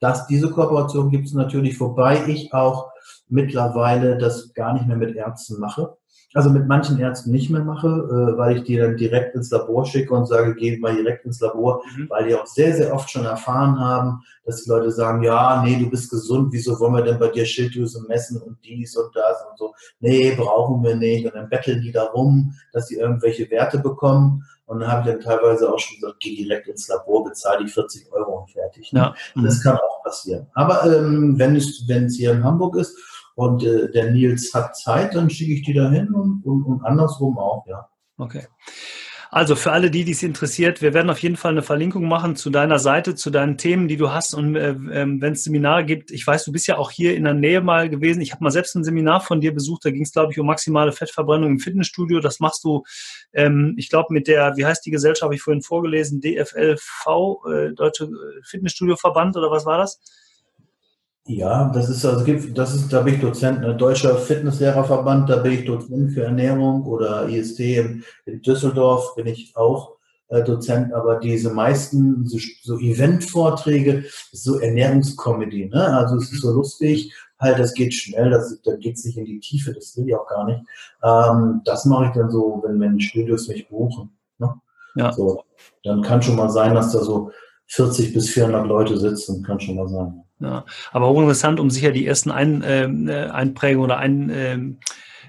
Dass 0.00 0.26
diese 0.26 0.50
Kooperation 0.50 1.10
gibt 1.10 1.26
es 1.26 1.34
natürlich, 1.34 1.78
wobei 1.80 2.26
ich 2.26 2.52
auch 2.52 2.90
mittlerweile 3.30 4.18
das 4.18 4.52
gar 4.54 4.72
nicht 4.72 4.86
mehr 4.86 4.96
mit 4.96 5.16
Ärzten 5.16 5.58
mache. 5.60 5.96
Also 6.32 6.48
mit 6.48 6.68
manchen 6.68 7.00
Ärzten 7.00 7.32
nicht 7.32 7.50
mehr 7.50 7.64
mache, 7.64 7.88
äh, 7.88 8.38
weil 8.38 8.56
ich 8.56 8.62
die 8.62 8.76
dann 8.76 8.96
direkt 8.96 9.34
ins 9.34 9.50
Labor 9.50 9.84
schicke 9.84 10.14
und 10.14 10.26
sage, 10.26 10.54
geh 10.54 10.78
mal 10.78 10.94
direkt 10.94 11.24
ins 11.24 11.40
Labor, 11.40 11.82
mhm. 11.96 12.08
weil 12.08 12.28
die 12.28 12.36
auch 12.36 12.46
sehr, 12.46 12.72
sehr 12.72 12.94
oft 12.94 13.10
schon 13.10 13.24
erfahren 13.24 13.80
haben, 13.80 14.22
dass 14.44 14.62
die 14.62 14.70
Leute 14.70 14.92
sagen, 14.92 15.24
ja, 15.24 15.60
nee, 15.64 15.76
du 15.76 15.90
bist 15.90 16.08
gesund, 16.08 16.52
wieso 16.52 16.78
wollen 16.78 16.94
wir 16.94 17.02
denn 17.02 17.18
bei 17.18 17.28
dir 17.28 17.44
Schilddrüse 17.44 18.04
messen 18.06 18.40
und 18.40 18.58
dies 18.64 18.96
und 18.96 19.14
das 19.14 19.44
und 19.50 19.58
so. 19.58 19.74
Nee, 19.98 20.36
brauchen 20.36 20.84
wir 20.84 20.94
nicht. 20.94 21.26
Und 21.26 21.34
dann 21.34 21.48
betteln 21.48 21.82
die 21.82 21.90
darum, 21.90 22.54
dass 22.72 22.86
sie 22.86 22.98
irgendwelche 22.98 23.50
Werte 23.50 23.78
bekommen. 23.78 24.44
Und 24.66 24.78
dann 24.78 24.92
habe 24.92 25.08
ich 25.08 25.16
dann 25.16 25.24
teilweise 25.24 25.72
auch 25.72 25.80
schon 25.80 25.96
gesagt, 25.96 26.20
geh 26.20 26.36
direkt 26.36 26.68
ins 26.68 26.86
Labor, 26.86 27.24
bezahle 27.24 27.64
die 27.64 27.70
40 27.70 28.12
Euro 28.12 28.42
und 28.42 28.50
fertig. 28.52 28.92
Ne? 28.92 29.00
Ja. 29.00 29.42
Das 29.42 29.58
mhm. 29.58 29.62
kann 29.62 29.78
auch 29.78 30.04
passieren. 30.04 30.46
Aber 30.54 30.84
ähm, 30.84 31.36
wenn 31.40 31.56
es 31.56 31.88
wenn 31.88 32.04
es 32.04 32.14
hier 32.14 32.30
in 32.30 32.44
Hamburg 32.44 32.76
ist 32.76 32.96
und 33.40 33.64
äh, 33.64 33.90
der 33.90 34.10
Nils 34.10 34.52
hat 34.52 34.76
Zeit, 34.76 35.14
dann 35.14 35.30
schicke 35.30 35.54
ich 35.54 35.62
die 35.62 35.72
dahin 35.72 36.12
und, 36.12 36.44
und, 36.44 36.62
und 36.64 36.84
andersrum 36.84 37.38
auch, 37.38 37.66
ja. 37.66 37.88
Okay. 38.18 38.46
Also 39.30 39.56
für 39.56 39.72
alle, 39.72 39.90
die 39.90 40.04
dies 40.04 40.22
interessiert, 40.22 40.82
wir 40.82 40.92
werden 40.92 41.08
auf 41.08 41.20
jeden 41.20 41.36
Fall 41.36 41.52
eine 41.52 41.62
Verlinkung 41.62 42.06
machen 42.06 42.36
zu 42.36 42.50
deiner 42.50 42.78
Seite, 42.78 43.14
zu 43.14 43.30
deinen 43.30 43.56
Themen, 43.56 43.88
die 43.88 43.96
du 43.96 44.10
hast. 44.10 44.34
Und 44.34 44.56
äh, 44.56 44.72
äh, 44.72 45.06
wenn 45.06 45.32
es 45.32 45.44
Seminare 45.44 45.86
gibt, 45.86 46.10
ich 46.10 46.26
weiß, 46.26 46.44
du 46.44 46.52
bist 46.52 46.66
ja 46.66 46.76
auch 46.76 46.90
hier 46.90 47.16
in 47.16 47.24
der 47.24 47.32
Nähe 47.32 47.62
mal 47.62 47.88
gewesen. 47.88 48.20
Ich 48.20 48.32
habe 48.32 48.44
mal 48.44 48.50
selbst 48.50 48.74
ein 48.74 48.84
Seminar 48.84 49.22
von 49.22 49.40
dir 49.40 49.54
besucht. 49.54 49.86
Da 49.86 49.90
ging 49.90 50.02
es, 50.02 50.12
glaube 50.12 50.32
ich, 50.32 50.38
um 50.38 50.46
maximale 50.46 50.92
Fettverbrennung 50.92 51.52
im 51.52 51.58
Fitnessstudio. 51.60 52.20
Das 52.20 52.40
machst 52.40 52.62
du, 52.64 52.82
ähm, 53.32 53.74
ich 53.78 53.88
glaube, 53.88 54.12
mit 54.12 54.26
der, 54.26 54.56
wie 54.56 54.66
heißt 54.66 54.84
die 54.84 54.90
Gesellschaft, 54.90 55.22
habe 55.22 55.36
ich 55.36 55.42
vorhin 55.42 55.62
vorgelesen, 55.62 56.20
DFLV, 56.20 57.06
äh, 57.48 57.72
Deutsche 57.72 58.10
Fitnessstudio-Verband 58.44 59.36
oder 59.38 59.50
was 59.50 59.64
war 59.64 59.78
das? 59.78 59.98
Ja, 61.30 61.70
das 61.72 61.88
ist 61.88 62.04
also 62.04 62.24
das 62.54 62.74
ist, 62.74 62.92
da 62.92 63.02
bin 63.02 63.14
ich 63.14 63.20
Dozent, 63.20 63.60
ne? 63.60 63.76
Deutscher 63.76 64.16
Fitnesslehrerverband, 64.16 65.30
da 65.30 65.36
bin 65.36 65.52
ich 65.52 65.64
Dozent 65.64 66.12
für 66.12 66.24
Ernährung 66.24 66.84
oder 66.84 67.28
IST 67.28 67.60
in, 67.60 68.04
in 68.26 68.42
Düsseldorf 68.42 69.14
bin 69.14 69.26
ich 69.26 69.56
auch 69.56 69.92
äh, 70.26 70.42
Dozent, 70.42 70.92
aber 70.92 71.20
diese 71.20 71.54
meisten 71.54 72.26
so, 72.26 72.36
so 72.64 72.80
Event-Vorträge, 72.80 74.06
so 74.32 74.58
Ernährungskomödie, 74.58 75.66
ne? 75.66 75.96
Also 75.98 76.16
es 76.16 76.32
ist 76.32 76.40
so 76.40 76.50
lustig, 76.50 77.14
halt, 77.38 77.60
das 77.60 77.74
geht 77.74 77.94
schnell, 77.94 78.30
das, 78.30 78.60
da 78.62 78.74
geht 78.74 78.96
es 78.96 79.04
nicht 79.04 79.16
in 79.16 79.24
die 79.24 79.38
Tiefe, 79.38 79.72
das 79.72 79.96
will 79.96 80.08
ich 80.08 80.16
auch 80.16 80.26
gar 80.26 80.44
nicht. 80.46 80.60
Ähm, 81.04 81.60
das 81.64 81.84
mache 81.84 82.06
ich 82.06 82.12
dann 82.12 82.32
so, 82.32 82.60
wenn, 82.66 82.80
wenn 82.80 82.98
Studios 82.98 83.46
mich 83.46 83.68
buchen. 83.68 84.10
Ne? 84.38 84.52
Ja. 84.96 85.12
So, 85.12 85.44
dann 85.84 86.02
kann 86.02 86.22
schon 86.22 86.34
mal 86.34 86.50
sein, 86.50 86.74
dass 86.74 86.90
da 86.90 86.98
so 86.98 87.30
40 87.68 88.14
bis 88.14 88.30
400 88.30 88.66
Leute 88.66 88.98
sitzen, 88.98 89.44
kann 89.44 89.60
schon 89.60 89.76
mal 89.76 89.86
sein. 89.86 90.24
Ja, 90.40 90.64
aber 90.90 91.06
auch 91.06 91.20
interessant, 91.20 91.60
um 91.60 91.70
sicher 91.70 91.92
die 91.92 92.06
ersten 92.06 92.30
Ein, 92.30 92.64
ähm, 92.66 93.08
äh, 93.08 93.26
Einprägungen 93.26 93.84
oder 93.84 93.98
ein, 93.98 94.30
äh, 94.30 94.58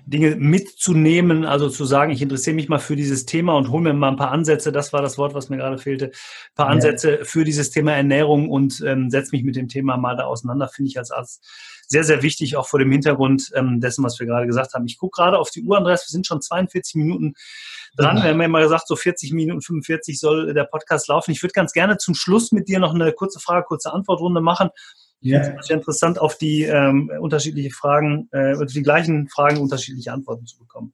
Dinge 0.05 0.35
mitzunehmen, 0.35 1.45
also 1.45 1.69
zu 1.69 1.85
sagen, 1.85 2.11
ich 2.11 2.21
interessiere 2.21 2.55
mich 2.55 2.69
mal 2.69 2.79
für 2.79 2.95
dieses 2.95 3.25
Thema 3.25 3.55
und 3.55 3.69
hole 3.69 3.83
mir 3.83 3.93
mal 3.93 4.09
ein 4.09 4.15
paar 4.15 4.31
Ansätze, 4.31 4.71
das 4.71 4.93
war 4.93 5.01
das 5.01 5.17
Wort, 5.17 5.33
was 5.33 5.49
mir 5.49 5.57
gerade 5.57 5.77
fehlte, 5.77 6.05
ein 6.07 6.55
paar 6.55 6.67
Ansätze 6.67 7.19
für 7.23 7.43
dieses 7.43 7.69
Thema 7.69 7.93
Ernährung 7.93 8.49
und 8.49 8.83
ähm, 8.85 9.09
setze 9.09 9.35
mich 9.35 9.43
mit 9.43 9.55
dem 9.55 9.67
Thema 9.67 9.97
mal 9.97 10.17
da 10.17 10.23
auseinander, 10.23 10.67
finde 10.67 10.89
ich 10.89 10.97
als 10.97 11.11
Arzt 11.11 11.47
sehr, 11.91 12.05
sehr 12.05 12.23
wichtig, 12.23 12.55
auch 12.55 12.69
vor 12.69 12.79
dem 12.79 12.89
Hintergrund 12.89 13.51
ähm, 13.53 13.81
dessen, 13.81 14.01
was 14.05 14.17
wir 14.17 14.25
gerade 14.25 14.47
gesagt 14.47 14.73
haben. 14.73 14.85
Ich 14.85 14.97
gucke 14.97 15.21
gerade 15.21 15.37
auf 15.37 15.51
die 15.51 15.61
Uhr, 15.61 15.77
Andreas, 15.77 16.07
wir 16.07 16.11
sind 16.11 16.25
schon 16.25 16.41
42 16.41 16.95
Minuten 16.95 17.33
dran. 17.97 18.15
Wir 18.15 18.29
haben 18.29 18.39
ja 18.39 18.45
immer 18.45 18.61
gesagt, 18.61 18.87
so 18.87 18.95
40 18.95 19.33
Minuten 19.33 19.61
45 19.61 20.17
soll 20.17 20.53
der 20.53 20.63
Podcast 20.63 21.09
laufen. 21.09 21.31
Ich 21.31 21.43
würde 21.43 21.51
ganz 21.51 21.73
gerne 21.73 21.97
zum 21.97 22.15
Schluss 22.15 22.53
mit 22.53 22.69
dir 22.69 22.79
noch 22.79 22.95
eine 22.95 23.11
kurze 23.11 23.41
Frage, 23.41 23.65
kurze 23.65 23.91
Antwortrunde 23.91 24.39
machen. 24.39 24.69
Ja. 25.19 25.41
Es 25.41 25.65
ist 25.65 25.69
interessant, 25.69 26.17
auf 26.17 26.37
die 26.37 26.63
ähm, 26.63 27.11
unterschiedliche 27.19 27.71
Fragen, 27.71 28.29
äh, 28.31 28.55
die 28.65 28.83
gleichen 28.83 29.27
Fragen 29.27 29.57
unterschiedliche 29.57 30.13
Antworten 30.13 30.45
zu 30.45 30.57
bekommen. 30.59 30.93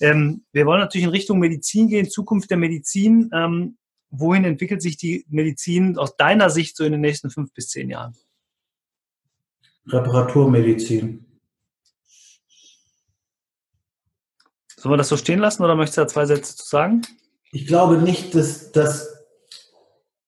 Ähm, 0.00 0.44
wir 0.52 0.64
wollen 0.64 0.80
natürlich 0.80 1.06
in 1.06 1.10
Richtung 1.10 1.40
Medizin 1.40 1.88
gehen, 1.88 2.08
Zukunft 2.08 2.50
der 2.50 2.56
Medizin. 2.56 3.30
Ähm, 3.34 3.78
wohin 4.10 4.44
entwickelt 4.44 4.80
sich 4.80 4.96
die 4.96 5.26
Medizin 5.28 5.98
aus 5.98 6.16
deiner 6.16 6.50
Sicht 6.50 6.76
so 6.76 6.84
in 6.84 6.92
den 6.92 7.00
nächsten 7.00 7.30
fünf 7.30 7.52
bis 7.52 7.68
zehn 7.68 7.90
Jahren? 7.90 8.14
Reparaturmedizin. 9.88 11.24
Sollen 14.76 14.92
wir 14.92 14.98
das 14.98 15.08
so 15.08 15.16
stehen 15.16 15.38
lassen 15.38 15.64
oder 15.64 15.74
möchtest 15.74 15.98
du 15.98 16.02
da 16.02 16.08
zwei 16.08 16.26
Sätze 16.26 16.56
zu 16.56 16.66
sagen? 16.66 17.02
Ich 17.52 17.66
glaube 17.66 17.98
nicht, 17.98 18.34
dass, 18.34 18.72
dass, 18.72 19.24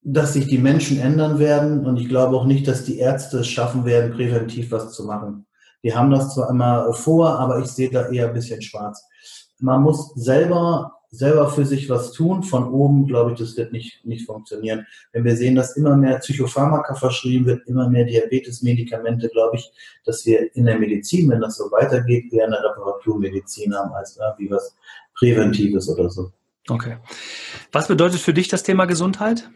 dass 0.02 0.32
sich 0.32 0.46
die 0.46 0.58
Menschen 0.58 0.98
ändern 0.98 1.38
werden 1.38 1.86
und 1.86 1.96
ich 1.96 2.08
glaube 2.08 2.36
auch 2.36 2.46
nicht, 2.46 2.66
dass 2.66 2.84
die 2.84 2.98
Ärzte 2.98 3.40
es 3.40 3.48
schaffen 3.48 3.84
werden, 3.84 4.12
präventiv 4.12 4.70
was 4.70 4.92
zu 4.92 5.04
machen. 5.04 5.46
Die 5.82 5.94
haben 5.94 6.10
das 6.10 6.34
zwar 6.34 6.50
immer 6.50 6.92
vor, 6.94 7.38
aber 7.38 7.58
ich 7.60 7.66
sehe 7.66 7.90
da 7.90 8.08
eher 8.08 8.28
ein 8.28 8.34
bisschen 8.34 8.62
schwarz. 8.62 9.04
Man 9.60 9.82
muss 9.82 10.12
selber 10.14 10.97
selber 11.10 11.48
für 11.50 11.64
sich 11.64 11.88
was 11.88 12.12
tun. 12.12 12.42
Von 12.42 12.68
oben, 12.72 13.06
glaube 13.06 13.32
ich, 13.32 13.38
das 13.38 13.56
wird 13.56 13.72
nicht, 13.72 14.04
nicht 14.04 14.26
funktionieren. 14.26 14.86
Wenn 15.12 15.24
wir 15.24 15.36
sehen, 15.36 15.54
dass 15.54 15.76
immer 15.76 15.96
mehr 15.96 16.18
Psychopharmaka 16.18 16.94
verschrieben 16.94 17.46
wird, 17.46 17.66
immer 17.66 17.88
mehr 17.88 18.04
Diabetesmedikamente, 18.04 19.28
glaube 19.28 19.56
ich, 19.56 19.72
dass 20.04 20.24
wir 20.26 20.54
in 20.54 20.66
der 20.66 20.78
Medizin, 20.78 21.30
wenn 21.30 21.40
das 21.40 21.56
so 21.56 21.70
weitergeht, 21.70 22.32
eher 22.32 22.46
eine 22.46 22.62
Reparaturmedizin 22.62 23.74
haben 23.74 23.92
als 23.92 24.16
irgendwie 24.16 24.50
was 24.50 24.74
Präventives 25.14 25.88
oder 25.88 26.10
so. 26.10 26.30
Okay. 26.68 26.98
Was 27.72 27.88
bedeutet 27.88 28.20
für 28.20 28.34
dich 28.34 28.48
das 28.48 28.62
Thema 28.62 28.84
Gesundheit? 28.84 29.48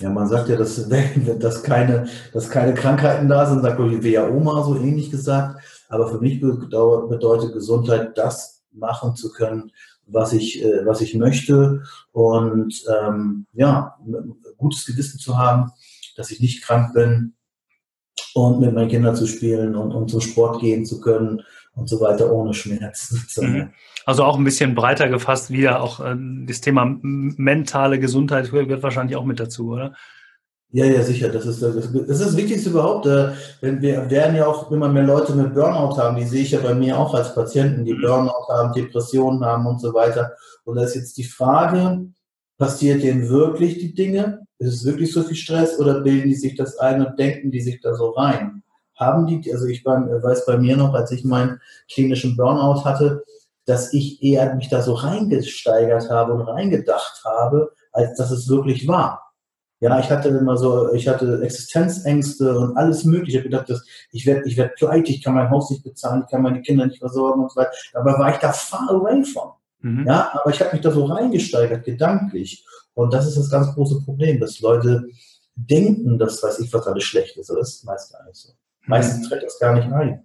Ja, 0.00 0.10
man 0.10 0.28
sagt 0.28 0.48
ja, 0.48 0.56
dass, 0.56 0.88
dass, 1.38 1.62
keine, 1.62 2.08
dass 2.32 2.50
keine 2.50 2.74
Krankheiten 2.74 3.28
da 3.28 3.46
sind, 3.46 3.62
sagt 3.62 3.76
glaube 3.76 3.94
ich, 3.94 4.18
Oma 4.18 4.62
so 4.62 4.76
ähnlich 4.76 5.10
gesagt. 5.10 5.62
Aber 5.88 6.08
für 6.08 6.18
mich 6.18 6.40
bedeutet 6.40 7.52
Gesundheit, 7.52 8.18
das 8.18 8.62
machen 8.72 9.14
zu 9.14 9.32
können, 9.32 9.70
was 10.06 10.32
ich, 10.32 10.62
äh, 10.62 10.84
was 10.84 11.00
ich 11.00 11.14
möchte 11.14 11.82
und 12.12 12.84
ähm, 12.88 13.46
ja, 13.52 13.96
ein 14.06 14.34
gutes 14.56 14.86
Gewissen 14.86 15.18
zu 15.18 15.38
haben, 15.38 15.72
dass 16.16 16.30
ich 16.30 16.40
nicht 16.40 16.62
krank 16.62 16.94
bin 16.94 17.34
und 18.34 18.60
mit 18.60 18.72
meinen 18.72 18.88
Kindern 18.88 19.16
zu 19.16 19.26
spielen 19.26 19.74
und, 19.74 19.92
und 19.92 20.10
zum 20.10 20.20
Sport 20.20 20.60
gehen 20.60 20.84
zu 20.84 21.00
können 21.00 21.42
und 21.74 21.88
so 21.88 22.00
weiter 22.00 22.32
ohne 22.32 22.54
Schmerzen. 22.54 23.24
Mhm. 23.36 23.70
Also 24.06 24.22
auch 24.22 24.36
ein 24.36 24.44
bisschen 24.44 24.74
breiter 24.74 25.08
gefasst 25.08 25.50
wieder 25.50 25.82
auch 25.82 25.98
äh, 25.98 26.14
das 26.46 26.60
Thema 26.60 26.98
mentale 27.02 27.98
Gesundheit 27.98 28.50
gehört 28.50 28.82
wahrscheinlich 28.82 29.16
auch 29.16 29.24
mit 29.24 29.40
dazu, 29.40 29.70
oder? 29.70 29.94
Ja, 30.74 30.86
ja, 30.86 31.04
sicher. 31.04 31.28
Das 31.28 31.46
ist 31.46 31.62
das, 31.62 31.76
ist 31.76 32.20
das 32.20 32.36
Wichtigste 32.36 32.70
überhaupt. 32.70 33.06
Äh, 33.06 33.30
wenn 33.60 33.80
wir 33.80 34.10
werden 34.10 34.34
ja 34.34 34.48
auch 34.48 34.72
immer 34.72 34.88
mehr 34.88 35.04
Leute 35.04 35.32
mit 35.32 35.54
Burnout 35.54 35.96
haben, 35.96 36.16
die 36.16 36.24
sehe 36.24 36.42
ich 36.42 36.50
ja 36.50 36.58
bei 36.58 36.74
mir 36.74 36.98
auch 36.98 37.14
als 37.14 37.32
Patienten, 37.32 37.84
die 37.84 37.94
mhm. 37.94 38.00
Burnout 38.00 38.48
haben, 38.48 38.72
Depressionen 38.72 39.44
haben 39.44 39.66
und 39.66 39.80
so 39.80 39.94
weiter. 39.94 40.32
Und 40.64 40.74
da 40.74 40.82
ist 40.82 40.96
jetzt 40.96 41.16
die 41.16 41.22
Frage, 41.22 42.08
passiert 42.58 43.04
denen 43.04 43.28
wirklich 43.28 43.78
die 43.78 43.94
Dinge? 43.94 44.40
Ist 44.58 44.74
es 44.74 44.84
wirklich 44.84 45.12
so 45.12 45.22
viel 45.22 45.36
Stress 45.36 45.78
oder 45.78 46.00
bilden 46.00 46.28
die 46.28 46.34
sich 46.34 46.56
das 46.56 46.76
ein 46.78 47.06
und 47.06 47.20
denken 47.20 47.52
die 47.52 47.60
sich 47.60 47.80
da 47.80 47.94
so 47.94 48.10
rein? 48.10 48.64
Haben 48.96 49.28
die, 49.28 49.52
also 49.52 49.66
ich 49.66 49.84
weiß 49.84 50.44
bei 50.44 50.58
mir 50.58 50.76
noch, 50.76 50.92
als 50.92 51.12
ich 51.12 51.22
meinen 51.22 51.60
klinischen 51.88 52.36
Burnout 52.36 52.84
hatte, 52.84 53.22
dass 53.64 53.92
ich 53.92 54.20
eher 54.24 54.52
mich 54.56 54.70
da 54.70 54.82
so 54.82 54.94
reingesteigert 54.94 56.10
habe 56.10 56.34
und 56.34 56.42
reingedacht 56.42 57.22
habe, 57.24 57.70
als 57.92 58.16
dass 58.16 58.32
es 58.32 58.48
wirklich 58.48 58.88
war. 58.88 59.23
Ja, 59.84 60.00
ich 60.00 60.10
hatte 60.10 60.30
immer 60.30 60.56
so, 60.56 60.94
ich 60.94 61.06
hatte 61.06 61.42
Existenzängste 61.42 62.58
und 62.58 62.74
alles 62.74 63.04
Mögliche. 63.04 63.36
Ich 63.36 63.44
habe 63.44 63.50
gedacht, 63.50 63.68
dass 63.68 63.84
ich 64.12 64.24
werde 64.24 64.48
ich 64.48 64.56
werd 64.56 64.76
pleite, 64.76 65.10
ich 65.10 65.22
kann 65.22 65.34
mein 65.34 65.50
Haus 65.50 65.68
nicht 65.68 65.84
bezahlen, 65.84 66.22
ich 66.24 66.30
kann 66.30 66.40
meine 66.40 66.62
Kinder 66.62 66.86
nicht 66.86 67.00
versorgen 67.00 67.42
und 67.42 67.52
so 67.52 67.60
weiter. 67.60 67.72
Dabei 67.92 68.12
war 68.12 68.32
ich 68.32 68.38
da 68.38 68.50
far 68.50 68.88
away 68.88 69.22
von. 69.24 69.50
Mhm. 69.80 70.06
Ja, 70.06 70.30
aber 70.32 70.48
ich 70.48 70.60
habe 70.60 70.72
mich 70.72 70.80
da 70.80 70.90
so 70.90 71.04
reingesteigert, 71.04 71.84
gedanklich. 71.84 72.64
Und 72.94 73.12
das 73.12 73.26
ist 73.26 73.36
das 73.36 73.50
ganz 73.50 73.74
große 73.74 74.00
Problem, 74.00 74.40
dass 74.40 74.60
Leute 74.60 75.04
denken, 75.54 76.18
dass 76.18 76.42
weiß 76.42 76.60
ich, 76.60 76.72
was 76.72 76.86
alles 76.86 77.04
schlecht 77.04 77.36
ist. 77.36 77.50
Aber 77.50 77.58
das 77.58 77.74
ist 77.74 77.84
meist 77.84 78.10
gar 78.10 78.24
nicht 78.24 78.36
so. 78.36 78.54
Meistens 78.86 79.26
mhm. 79.26 79.28
tritt 79.28 79.42
das 79.42 79.58
gar 79.58 79.74
nicht 79.74 79.92
ein. 79.92 80.24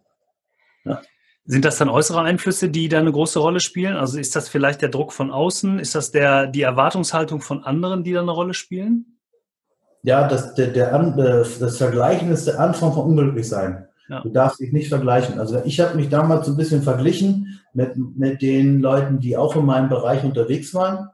Ja. 0.85 1.01
Sind 1.43 1.65
das 1.65 1.77
dann 1.77 1.89
äußere 1.89 2.21
Einflüsse, 2.21 2.69
die 2.69 2.87
da 2.87 2.99
eine 2.99 3.11
große 3.11 3.39
Rolle 3.39 3.59
spielen? 3.59 3.97
Also 3.97 4.19
ist 4.19 4.37
das 4.37 4.47
vielleicht 4.47 4.81
der 4.81 4.87
Druck 4.87 5.11
von 5.11 5.31
außen? 5.31 5.79
Ist 5.79 5.95
das 5.95 6.11
der, 6.11 6.47
die 6.47 6.61
Erwartungshaltung 6.61 7.41
von 7.41 7.65
anderen, 7.65 8.05
die 8.05 8.13
da 8.13 8.21
eine 8.21 8.31
Rolle 8.31 8.53
spielen? 8.53 9.18
Ja, 10.03 10.27
das, 10.27 10.53
der, 10.55 10.67
der, 10.67 10.93
äh, 10.93 11.45
das 11.59 11.77
Vergleichen 11.77 12.31
ist 12.31 12.47
der 12.47 12.59
Anfang 12.59 12.93
von 12.93 13.05
Unglücklichsein. 13.05 13.87
Ja. 14.09 14.21
Du 14.21 14.29
darfst 14.29 14.59
dich 14.59 14.71
nicht 14.71 14.89
vergleichen. 14.89 15.39
Also 15.39 15.61
ich 15.65 15.79
habe 15.79 15.95
mich 15.95 16.09
damals 16.09 16.47
so 16.47 16.53
ein 16.53 16.57
bisschen 16.57 16.81
verglichen 16.81 17.59
mit, 17.73 17.95
mit 17.95 18.41
den 18.41 18.79
Leuten, 18.79 19.19
die 19.19 19.37
auch 19.37 19.55
in 19.55 19.65
meinem 19.65 19.89
Bereich 19.89 20.23
unterwegs 20.23 20.73
waren 20.73 21.09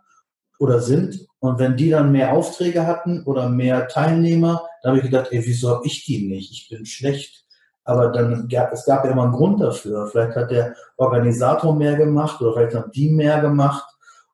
oder 0.60 0.80
sind. 0.80 1.28
Und 1.40 1.60
wenn 1.60 1.76
die 1.76 1.90
dann 1.90 2.12
mehr 2.12 2.34
Aufträge 2.34 2.88
hatten 2.88 3.24
oder 3.24 3.50
mehr 3.50 3.88
Teilnehmer, 3.88 4.66
da 4.82 4.90
habe 4.90 5.00
ich 5.00 5.06
gedacht, 5.06 5.28
ey, 5.32 5.44
wieso 5.46 5.76
habe 5.76 5.86
ich 5.86 6.06
die 6.06 6.28
nicht? 6.28 6.52
Ich 6.52 6.70
bin 6.70 6.86
schlecht. 6.86 7.44
Aber 7.84 8.12
dann 8.12 8.48
gab 8.48 8.72
es 8.72 8.86
gab 8.86 9.06
ja 9.06 9.12
immer 9.12 9.24
einen 9.24 9.34
Grund 9.34 9.62
dafür. 9.62 10.08
Vielleicht 10.08 10.36
hat 10.36 10.50
der 10.50 10.76
Organisator 10.98 11.76
mehr 11.76 11.96
gemacht 11.96 12.42
oder 12.42 12.54
vielleicht 12.54 12.76
haben 12.76 12.92
die 12.92 13.10
mehr 13.10 13.42
gemacht 13.42 13.86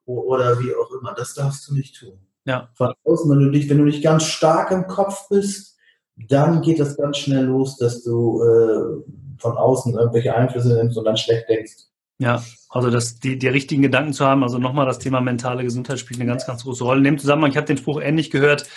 oder 0.06 0.58
wie 0.60 0.74
auch 0.74 0.92
immer. 1.00 1.14
Das 1.14 1.34
darfst 1.34 1.68
du 1.68 1.74
nicht 1.74 2.00
tun. 2.00 2.20
Ja. 2.46 2.70
Von 2.76 2.94
außen, 3.06 3.30
wenn 3.30 3.40
du 3.40 3.52
dich, 3.52 3.70
wenn 3.70 3.78
du 3.78 3.84
nicht 3.84 4.04
ganz 4.04 4.24
stark 4.24 4.72
im 4.72 4.88
Kopf 4.88 5.30
bist, 5.30 5.78
dann 6.30 6.62
geht 6.62 6.80
das 6.80 6.98
ganz 6.98 7.18
schnell 7.18 7.46
los, 7.46 7.78
dass 7.78 8.04
du 8.04 8.42
äh, 8.44 9.12
von 9.40 9.58
außen 9.58 9.94
irgendwelche 9.94 10.36
Einflüsse 10.36 10.76
nimmst 10.76 10.98
und 10.98 11.06
dann 11.06 11.18
schlecht 11.18 11.50
denkst. 11.50 11.74
Ja, 12.20 12.44
also 12.70 12.92
das, 12.92 13.20
die, 13.20 13.40
die 13.40 13.48
richtigen 13.48 13.82
Gedanken 13.82 14.14
zu 14.14 14.26
haben, 14.26 14.44
also 14.44 14.60
nochmal 14.60 14.86
das 14.86 15.00
Thema 15.00 15.22
mentale 15.22 15.64
Gesundheit 15.64 15.98
spielt 16.00 16.20
eine 16.20 16.30
ganz, 16.30 16.46
ganz 16.46 16.64
große 16.64 16.84
Rolle. 16.84 17.00
In 17.00 17.06
dem 17.06 17.18
Zusammenhang, 17.18 17.50
ich 17.50 17.58
habe 17.58 17.66
den 17.66 17.78
Spruch 17.78 18.00
ähnlich 18.00 18.30
gehört, 18.30 18.68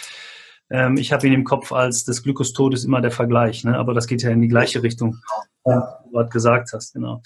ähm, 0.71 0.97
ich 0.97 1.13
habe 1.13 1.27
ihn 1.27 1.35
im 1.35 1.45
Kopf 1.45 1.71
als 1.73 2.05
das 2.05 2.23
Glück 2.23 2.43
Todes 2.55 2.85
immer 2.85 3.03
der 3.03 3.11
Vergleich, 3.11 3.65
ne? 3.65 3.77
aber 3.77 3.93
das 3.93 4.07
geht 4.07 4.23
ja 4.23 4.31
in 4.31 4.41
die 4.41 4.49
gleiche 4.49 4.83
Richtung, 4.83 5.19
ja. 5.67 6.01
wie 6.05 6.09
du 6.09 6.13
gerade 6.13 6.31
gesagt 6.31 6.71
hast, 6.73 6.95
genau. 6.95 7.23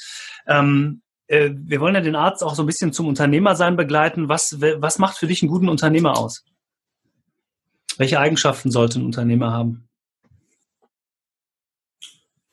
Ähm, 0.49 1.03
äh, 1.29 1.51
wir 1.55 1.81
wollen 1.81 1.95
ja 1.95 2.01
den 2.01 2.17
Arzt 2.17 2.43
auch 2.43 2.55
so 2.55 2.63
ein 2.63 2.67
bisschen 2.67 2.93
zum 2.93 3.07
Unternehmersein 3.07 3.77
begleiten. 3.77 4.29
Was, 4.29 4.61
was 4.61 4.99
macht 4.99 5.19
für 5.19 5.27
dich 5.27 5.43
einen 5.43 5.51
guten 5.51 5.69
Unternehmer 5.69 6.19
aus? 6.19 6.45
Welche 7.99 8.19
Eigenschaften 8.19 8.71
sollte 8.71 8.99
ein 8.99 9.05
Unternehmer 9.05 9.53
haben? 9.53 9.89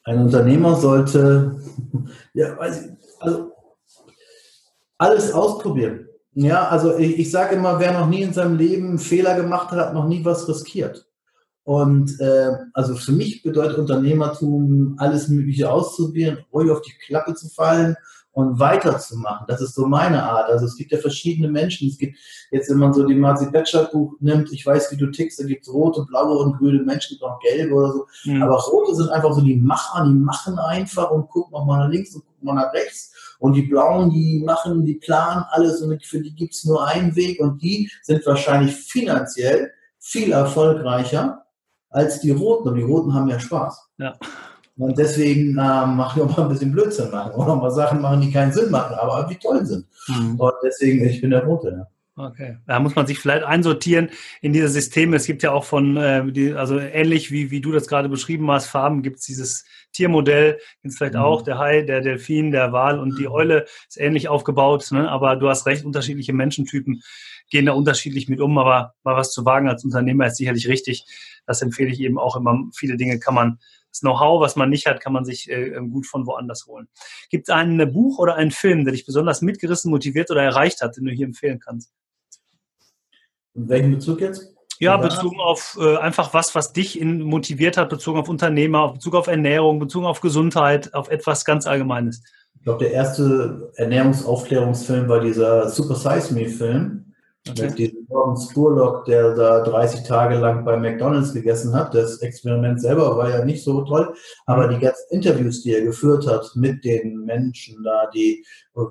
Ein 0.04 0.22
Unternehmer 0.22 0.76
sollte, 0.76 1.60
ja, 2.34 2.58
also 2.58 3.52
alles 4.98 5.32
ausprobieren. 5.32 6.08
Ja, 6.34 6.68
also 6.68 6.98
ich, 6.98 7.18
ich 7.18 7.32
sage 7.32 7.56
immer, 7.56 7.80
wer 7.80 7.94
noch 7.94 8.08
nie 8.08 8.22
in 8.22 8.34
seinem 8.34 8.58
Leben 8.58 9.00
Fehler 9.00 9.36
gemacht 9.36 9.72
hat, 9.72 9.80
hat 9.80 9.94
noch 9.94 10.08
nie 10.08 10.24
was 10.26 10.48
riskiert. 10.50 11.08
Und 11.64 12.20
äh, 12.20 12.52
also 12.74 12.96
für 12.96 13.14
mich 13.14 13.42
bedeutet 13.42 13.78
Unternehmertum, 13.78 14.96
alles 15.00 15.30
Mögliche 15.30 15.72
auszuprobieren, 15.72 16.40
ruhig 16.54 16.70
auf 16.70 16.82
die 16.82 16.94
Klappe 17.06 17.34
zu 17.34 17.50
fallen 17.50 17.96
und 18.36 18.60
weiterzumachen. 18.60 19.46
Das 19.48 19.62
ist 19.62 19.76
so 19.76 19.88
meine 19.88 20.22
Art. 20.22 20.50
Also 20.50 20.66
es 20.66 20.76
gibt 20.76 20.92
ja 20.92 20.98
verschiedene 20.98 21.48
Menschen. 21.48 21.88
Es 21.88 21.98
gibt 21.98 22.18
jetzt, 22.52 22.70
wenn 22.70 22.80
man 22.80 22.94
so 22.94 23.08
die 23.08 23.16
Marzi 23.16 23.50
Bachelor 23.50 23.86
Buch 23.86 24.14
nimmt, 24.20 24.52
ich 24.52 24.66
weiß, 24.66 24.92
wie 24.92 24.98
du 24.98 25.08
tickst, 25.08 25.40
da 25.40 25.46
gibt 25.46 25.66
es 25.66 25.74
rote, 25.74 26.04
blaue 26.04 26.40
und 26.40 26.58
grüne 26.58 26.84
Menschen, 26.84 27.14
gibt 27.14 27.24
auch 27.24 27.40
gelbe 27.40 27.74
oder 27.74 27.94
so. 27.94 28.08
Mhm. 28.26 28.44
Aber 28.44 28.58
rote 28.58 28.94
sind 28.94 29.10
einfach 29.10 29.32
so 29.32 29.40
die 29.40 29.56
Macher, 29.56 30.04
die 30.06 30.14
machen 30.14 30.60
einfach 30.60 31.12
und 31.12 31.30
gucken 31.30 31.56
auch 31.56 31.66
mal 31.66 31.86
nach 31.86 31.90
links 31.90 32.14
und 32.14 32.26
gucken 32.26 32.44
mal 32.46 32.56
nach 32.56 32.74
rechts. 32.74 33.14
Und 33.40 33.54
die 33.54 33.62
blauen, 33.62 34.10
die 34.10 34.44
machen, 34.46 34.84
die 34.84 34.96
planen 34.96 35.46
alles 35.52 35.82
und 35.82 36.06
für 36.06 36.20
die 36.20 36.36
gibt 36.36 36.56
es 36.56 36.66
nur 36.66 36.86
einen 36.86 37.16
Weg 37.16 37.40
und 37.40 37.62
die 37.62 37.90
sind 38.02 38.26
wahrscheinlich 38.26 38.76
finanziell 38.76 39.72
viel 39.98 40.34
erfolgreicher 40.34 41.46
als 41.90 42.20
die 42.20 42.32
roten. 42.32 42.68
Und 42.68 42.76
die 42.76 42.84
roten 42.84 43.14
haben 43.14 43.30
ja 43.30 43.40
Spaß. 43.40 43.92
Ja. 43.98 44.18
Und 44.78 44.98
deswegen 44.98 45.50
ähm, 45.52 45.96
mache 45.96 46.20
ich 46.20 46.26
auch 46.26 46.38
mal 46.38 46.44
ein 46.44 46.50
bisschen 46.50 46.72
Blödsinn 46.72 47.10
machen 47.10 47.32
oder 47.34 47.56
mal 47.56 47.72
Sachen 47.72 48.02
machen, 48.02 48.22
die 48.22 48.32
keinen 48.32 48.52
Sinn 48.52 48.70
machen, 48.72 48.96
aber 48.96 49.20
irgendwie 49.20 49.40
toll 49.40 49.66
sind. 49.66 49.86
Mhm. 50.08 50.40
Und 50.40 50.54
deswegen, 50.64 51.06
ich 51.06 51.22
bin 51.22 51.30
der 51.30 51.46
Rote. 51.46 51.70
Ja. 51.70 51.88
Okay, 52.18 52.58
da 52.66 52.80
muss 52.80 52.96
man 52.96 53.08
sich 53.08 53.20
vielleicht 53.20 53.44
einsortieren 53.44 54.10
in 54.42 54.54
diese 54.54 54.70
Systeme. 54.70 55.18
Es 55.18 55.26
gibt 55.26 55.44
ja 55.44 55.52
auch 55.52 55.66
von, 55.66 55.98
äh, 55.98 56.32
die, 56.32 56.54
also 56.54 56.80
ähnlich 56.80 57.30
wie, 57.30 57.52
wie 57.52 57.60
du 57.60 57.74
das 57.74 57.90
gerade 57.90 58.08
beschrieben 58.08 58.50
hast, 58.52 58.68
Farben 58.68 59.02
gibt 59.02 59.20
es 59.20 59.26
dieses 59.26 59.66
Tiermodell, 59.92 60.54
gibt 60.82 60.94
es 60.94 60.98
vielleicht 60.98 61.16
mhm. 61.16 61.22
auch, 61.22 61.42
der 61.42 61.58
Hai, 61.60 61.82
der 61.82 62.00
Delfin, 62.00 62.52
der 62.52 62.72
Wal 62.72 63.00
und 63.00 63.20
die 63.20 63.28
Eule 63.28 63.66
ist 63.90 64.00
ähnlich 64.00 64.30
aufgebaut, 64.30 64.90
ne? 64.92 65.10
aber 65.10 65.36
du 65.36 65.50
hast 65.50 65.66
recht, 65.66 65.84
unterschiedliche 65.84 66.32
Menschentypen 66.32 67.02
gehen 67.50 67.66
da 67.66 67.74
unterschiedlich 67.74 68.30
mit 68.30 68.40
um, 68.40 68.58
aber 68.58 68.94
mal 69.04 69.18
was 69.18 69.32
zu 69.32 69.44
wagen 69.44 69.68
als 69.68 69.84
Unternehmer 69.84 70.28
ist 70.28 70.38
sicherlich 70.38 70.70
richtig. 70.70 71.06
Das 71.46 71.62
empfehle 71.62 71.92
ich 71.92 72.00
eben 72.00 72.18
auch 72.18 72.38
immer. 72.38 72.58
Viele 72.74 72.96
Dinge 72.98 73.20
kann 73.20 73.36
man 73.36 73.60
das 73.96 74.02
Know-how, 74.02 74.42
was 74.42 74.56
man 74.56 74.70
nicht 74.70 74.86
hat, 74.88 75.00
kann 75.00 75.14
man 75.14 75.26
sich 75.26 75.50
äh, 75.50 75.70
ähm, 75.70 75.90
gut 75.90 76.06
von 76.06 76.26
woanders 76.26 76.66
holen. 76.68 76.88
Gibt 77.30 77.48
es 77.48 77.54
ein 77.54 77.78
Buch 77.94 78.20
oder 78.20 78.36
einen 78.36 78.52
Film, 78.52 78.84
der 78.84 78.92
dich 78.92 79.06
besonders 79.06 79.42
mitgerissen, 79.42 79.90
motiviert 79.90 80.30
oder 80.32 80.44
erreicht 80.44 80.82
hat, 80.82 80.98
den 80.98 81.06
du 81.06 81.12
hier 81.12 81.26
empfehlen 81.26 81.60
kannst? 81.60 81.94
In 83.54 83.70
welchem 83.70 83.92
Bezug 83.92 84.20
jetzt? 84.20 84.54
Ja, 84.80 84.98
bezogen 84.98 85.40
auf 85.40 85.78
äh, 85.80 85.96
einfach 85.96 86.34
was, 86.34 86.54
was 86.54 86.74
dich 86.74 87.00
in, 87.00 87.22
motiviert 87.22 87.78
hat, 87.78 87.88
bezogen 87.90 88.20
auf 88.20 88.28
Unternehmer, 88.28 88.92
bezogen 88.92 89.16
auf 89.16 89.28
Ernährung, 89.28 89.80
bezogen 89.80 90.06
auf 90.06 90.20
Gesundheit, 90.20 90.94
auf 90.94 91.10
etwas 91.10 91.46
ganz 91.46 91.66
Allgemeines. 91.66 92.22
Ich 92.56 92.64
glaube, 92.64 92.84
der 92.84 92.92
erste 92.92 93.72
Ernährungsaufklärungsfilm 93.78 95.08
war 95.08 95.22
dieser 95.22 95.70
Super 95.70 95.96
Size 95.96 96.34
Me 96.34 96.50
Film 96.50 97.05
Okay. 97.48 97.68
Mit 97.68 97.78
diesem 97.78 98.08
Gordon 98.08 98.38
Spurlock, 98.38 99.06
der 99.06 99.36
da 99.36 99.60
30 99.60 100.02
Tage 100.04 100.36
lang 100.38 100.66
bei 100.66 100.78
McDonalds 100.78 101.32
gegessen 101.32 101.76
hat. 101.76 101.94
Das 101.94 102.18
Experiment 102.18 102.82
selber 102.82 103.16
war 103.18 103.30
ja 103.30 103.46
nicht 103.46 103.64
so 103.64 103.84
toll, 103.84 104.16
aber 104.48 104.66
mhm. 104.66 104.72
die 104.72 104.80
ganzen 104.80 105.06
Interviews, 105.12 105.62
die 105.62 105.76
er 105.76 105.84
geführt 105.84 106.26
hat 106.26 106.52
mit 106.56 106.84
den 106.84 107.24
Menschen 107.24 107.84
da, 107.84 108.10
die 108.14 108.44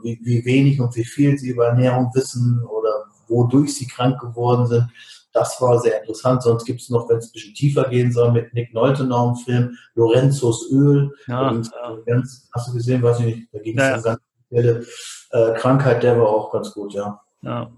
wie, 0.03 0.21
wie 0.23 0.45
wenig 0.45 0.81
und 0.81 0.95
wie 0.95 1.05
viel 1.05 1.37
sie 1.37 1.51
über 1.51 1.67
Ernährung 1.67 2.13
wissen 2.15 2.63
oder 2.65 3.07
wodurch 3.27 3.75
sie 3.75 3.89
krank 3.89 4.21
geworden 4.21 4.67
sind, 4.69 4.89
das 5.33 5.61
war 5.61 5.81
sehr 5.81 6.01
interessant. 6.01 6.43
Sonst 6.45 6.65
gibt 6.65 6.81
es 6.81 6.91
noch, 6.91 7.09
wenn 7.09 7.19
es 7.19 7.27
ein 7.27 7.33
bisschen 7.33 7.55
tiefer 7.55 7.89
gehen 7.89 8.13
soll, 8.13 8.31
mit 8.31 8.55
Nick 8.55 8.73
Nolte 8.73 9.05
noch 9.05 9.27
einen 9.27 9.37
Film, 9.37 9.77
Lorenzos 9.97 10.71
Öl. 10.71 11.11
Ja, 11.27 11.53
ja. 11.53 11.99
Ganz, 12.07 12.49
hast 12.55 12.69
du 12.69 12.75
gesehen, 12.75 13.03
weiß 13.03 13.19
ich 13.21 13.27
nicht, 13.27 13.49
da 13.53 13.59
ging 13.59 13.77
es 13.77 13.85
ja, 13.85 13.97
um 13.97 14.03
ganz 14.03 14.21
spezielle 14.47 14.87
äh, 15.31 15.55
Krankheit, 15.55 16.05
der 16.05 16.19
war 16.21 16.29
auch 16.29 16.53
ganz 16.53 16.73
gut, 16.73 16.95
ja. 16.95 17.21
Ja, 17.43 17.69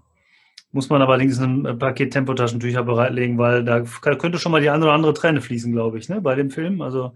muss 0.71 0.89
man 0.89 1.01
allerdings 1.01 1.39
ein 1.39 1.79
Paket 1.79 2.11
Tempotaschentücher 2.11 2.83
bereitlegen, 2.83 3.37
weil 3.37 3.63
da 3.63 3.81
könnte 3.81 4.37
schon 4.37 4.51
mal 4.51 4.61
die 4.61 4.69
eine 4.69 4.83
oder 4.83 4.93
andere 4.93 5.13
Träne 5.13 5.41
fließen, 5.41 5.71
glaube 5.71 5.97
ich, 5.97 6.09
ne, 6.09 6.21
bei 6.21 6.35
dem 6.35 6.51
Film. 6.51 6.81
Also 6.81 7.13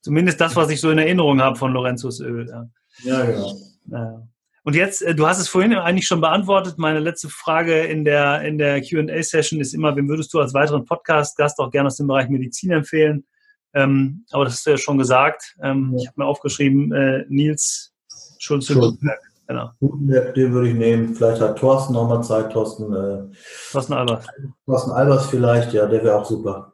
zumindest 0.00 0.40
das, 0.40 0.56
was 0.56 0.70
ich 0.70 0.80
so 0.80 0.90
in 0.90 0.98
Erinnerung 0.98 1.40
habe 1.40 1.56
von 1.56 1.72
Lorenzos 1.72 2.20
Öl. 2.20 2.48
Ja, 2.48 2.66
ja 3.04 3.24
genau. 3.24 3.52
Ja. 3.86 4.28
Und 4.62 4.74
jetzt, 4.74 5.02
äh, 5.02 5.14
du 5.14 5.26
hast 5.26 5.38
es 5.38 5.48
vorhin 5.48 5.74
eigentlich 5.74 6.06
schon 6.06 6.22
beantwortet. 6.22 6.78
Meine 6.78 6.98
letzte 6.98 7.28
Frage 7.28 7.80
in 7.80 8.04
der, 8.04 8.42
in 8.42 8.56
der 8.56 8.80
QA-Session 8.80 9.60
ist 9.60 9.74
immer, 9.74 9.94
wem 9.94 10.08
würdest 10.08 10.32
du 10.32 10.40
als 10.40 10.54
weiteren 10.54 10.86
Podcast-Gast 10.86 11.58
auch 11.58 11.70
gerne 11.70 11.88
aus 11.88 11.96
dem 11.96 12.06
Bereich 12.06 12.28
Medizin 12.28 12.70
empfehlen? 12.70 13.26
Ähm, 13.74 14.24
aber 14.30 14.44
das 14.44 14.54
hast 14.54 14.66
du 14.66 14.70
ja 14.70 14.78
schon 14.78 14.98
gesagt. 14.98 15.54
Ähm, 15.62 15.90
ja. 15.92 16.02
Ich 16.02 16.08
habe 16.08 16.22
mir 16.22 16.26
aufgeschrieben, 16.26 16.92
äh, 16.92 17.24
Nils 17.28 17.92
Schulze-Gutenberg. 18.38 19.20
Genau. 19.46 19.70
Den 19.80 20.52
würde 20.52 20.68
ich 20.68 20.74
nehmen. 20.74 21.14
Vielleicht 21.14 21.40
hat 21.40 21.58
Thorsten 21.58 21.92
nochmal 21.92 22.22
Zeit. 22.22 22.52
Thorsten, 22.52 22.92
äh, 22.94 23.24
Thorsten 23.72 23.92
Albers. 23.92 24.26
Thorsten 24.64 24.90
Albers 24.92 25.26
vielleicht, 25.26 25.72
ja, 25.72 25.86
der 25.86 26.02
wäre 26.02 26.16
auch 26.16 26.24
super. 26.24 26.72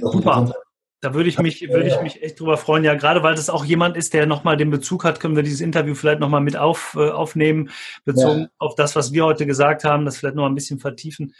Super. 0.00 0.52
Da 1.00 1.14
würde 1.14 1.28
ich 1.28 1.38
mich, 1.38 1.60
würde 1.60 1.88
ich 1.88 2.00
mich 2.00 2.22
echt 2.22 2.40
drüber 2.40 2.56
freuen. 2.56 2.82
Ja, 2.82 2.94
gerade 2.94 3.22
weil 3.22 3.34
das 3.34 3.50
auch 3.50 3.64
jemand 3.64 3.96
ist, 3.96 4.14
der 4.14 4.26
nochmal 4.26 4.56
den 4.56 4.70
Bezug 4.70 5.04
hat, 5.04 5.20
können 5.20 5.36
wir 5.36 5.42
dieses 5.42 5.60
Interview 5.60 5.94
vielleicht 5.94 6.20
nochmal 6.20 6.40
mit 6.40 6.56
auf, 6.56 6.96
äh, 6.98 7.10
aufnehmen, 7.10 7.70
bezogen 8.04 8.40
ja. 8.40 8.48
auf 8.58 8.74
das, 8.74 8.96
was 8.96 9.12
wir 9.12 9.24
heute 9.24 9.46
gesagt 9.46 9.84
haben, 9.84 10.04
das 10.04 10.16
vielleicht 10.16 10.36
noch 10.36 10.46
ein 10.46 10.54
bisschen 10.54 10.78
vertiefen. 10.78 11.34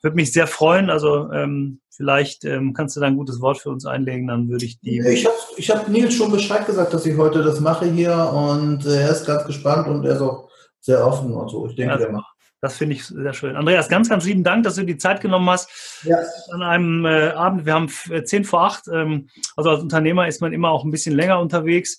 Würde 0.00 0.16
mich 0.16 0.32
sehr 0.32 0.46
freuen. 0.46 0.90
Also 0.90 1.30
ähm, 1.32 1.80
vielleicht 1.90 2.44
ähm, 2.44 2.72
kannst 2.72 2.96
du 2.96 3.00
da 3.00 3.06
ein 3.06 3.16
gutes 3.16 3.40
Wort 3.40 3.58
für 3.58 3.70
uns 3.70 3.84
einlegen, 3.84 4.28
dann 4.28 4.48
würde 4.48 4.64
ich 4.64 4.80
die. 4.80 5.00
Ich 5.00 5.26
habe 5.26 5.34
ich 5.56 5.70
hab 5.70 5.88
Nils 5.88 6.14
schon 6.14 6.30
Bescheid 6.30 6.64
gesagt, 6.66 6.94
dass 6.94 7.04
ich 7.04 7.16
heute 7.16 7.42
das 7.42 7.60
mache 7.60 7.86
hier 7.86 8.14
und 8.32 8.86
äh, 8.86 9.02
er 9.02 9.10
ist 9.10 9.26
ganz 9.26 9.44
gespannt 9.44 9.88
und 9.88 10.04
er 10.04 10.14
ist 10.14 10.20
auch 10.20 10.48
sehr 10.80 11.04
offen 11.04 11.32
und 11.32 11.50
so. 11.50 11.66
Ich 11.66 11.74
denke, 11.74 11.92
ja, 11.92 11.98
der 11.98 12.12
macht. 12.12 12.38
Das 12.60 12.76
finde 12.76 12.96
ich 12.96 13.06
sehr 13.06 13.34
schön. 13.34 13.54
Andreas, 13.54 13.88
ganz, 13.88 14.08
ganz 14.08 14.24
lieben 14.24 14.42
Dank, 14.42 14.64
dass 14.64 14.74
du 14.74 14.84
die 14.84 14.98
Zeit 14.98 15.20
genommen 15.20 15.48
hast. 15.48 16.02
Ja. 16.02 16.18
An 16.50 16.62
einem 16.62 17.04
äh, 17.04 17.28
Abend, 17.28 17.66
wir 17.66 17.74
haben 17.74 17.88
äh, 18.10 18.24
zehn 18.24 18.44
vor 18.44 18.64
acht. 18.64 18.88
Ähm, 18.92 19.28
also 19.56 19.70
als 19.70 19.82
Unternehmer 19.82 20.26
ist 20.26 20.40
man 20.40 20.52
immer 20.52 20.70
auch 20.70 20.84
ein 20.84 20.90
bisschen 20.90 21.14
länger 21.14 21.38
unterwegs. 21.38 21.98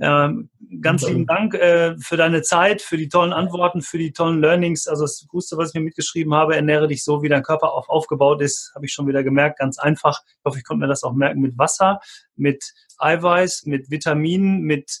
Ähm, 0.00 0.48
ganz 0.80 1.06
lieben 1.06 1.26
Dank 1.26 1.54
äh, 1.54 1.96
für 1.98 2.16
deine 2.16 2.42
Zeit, 2.42 2.82
für 2.82 2.96
die 2.96 3.08
tollen 3.08 3.32
Antworten, 3.32 3.82
für 3.82 3.98
die 3.98 4.12
tollen 4.12 4.40
Learnings. 4.40 4.86
Also 4.86 5.02
das 5.02 5.26
Größte, 5.28 5.56
was 5.56 5.70
ich 5.70 5.74
mir 5.74 5.80
mitgeschrieben 5.80 6.34
habe, 6.34 6.54
ernähre 6.54 6.86
dich 6.86 7.02
so, 7.02 7.22
wie 7.22 7.28
dein 7.28 7.42
Körper 7.42 7.72
auf, 7.72 7.88
aufgebaut 7.88 8.40
ist, 8.40 8.72
habe 8.74 8.86
ich 8.86 8.92
schon 8.92 9.08
wieder 9.08 9.24
gemerkt. 9.24 9.58
Ganz 9.58 9.78
einfach. 9.78 10.20
Ich 10.26 10.44
hoffe, 10.44 10.58
ich 10.58 10.64
konnte 10.64 10.82
mir 10.82 10.88
das 10.88 11.02
auch 11.02 11.12
merken 11.12 11.40
mit 11.40 11.58
Wasser, 11.58 12.00
mit 12.36 12.72
Eiweiß, 12.98 13.64
mit 13.66 13.90
Vitaminen, 13.90 14.60
mit 14.60 15.00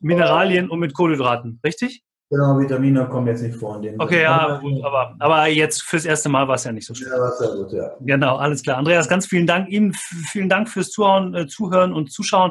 Mineralien 0.00 0.68
und 0.68 0.80
mit 0.80 0.94
Kohlenhydraten. 0.94 1.60
Richtig? 1.64 2.02
Genau, 2.28 2.58
Vitamine 2.58 3.06
kommen 3.06 3.28
jetzt 3.28 3.42
nicht 3.42 3.56
vor 3.56 3.76
in 3.76 3.82
dem. 3.82 4.00
Okay, 4.00 4.22
ja, 4.22 4.58
gut, 4.58 4.84
aber, 4.84 5.14
aber 5.20 5.46
jetzt 5.46 5.82
fürs 5.82 6.04
erste 6.04 6.28
Mal 6.28 6.48
war 6.48 6.56
es 6.56 6.64
ja 6.64 6.72
nicht 6.72 6.86
so 6.86 6.92
schlimm. 6.92 7.12
Ja, 7.12 7.20
war 7.20 7.32
sehr 7.32 7.50
gut, 7.50 7.72
ja. 7.72 7.92
Genau, 8.00 8.36
alles 8.36 8.64
klar. 8.64 8.78
Andreas, 8.78 9.08
ganz 9.08 9.26
vielen 9.26 9.46
Dank 9.46 9.68
Ihnen, 9.68 9.94
vielen 9.94 10.48
Dank 10.48 10.68
fürs 10.68 10.90
Zuhören, 10.90 11.34
äh, 11.34 11.46
Zuhören 11.46 11.92
und 11.92 12.10
Zuschauen. 12.10 12.50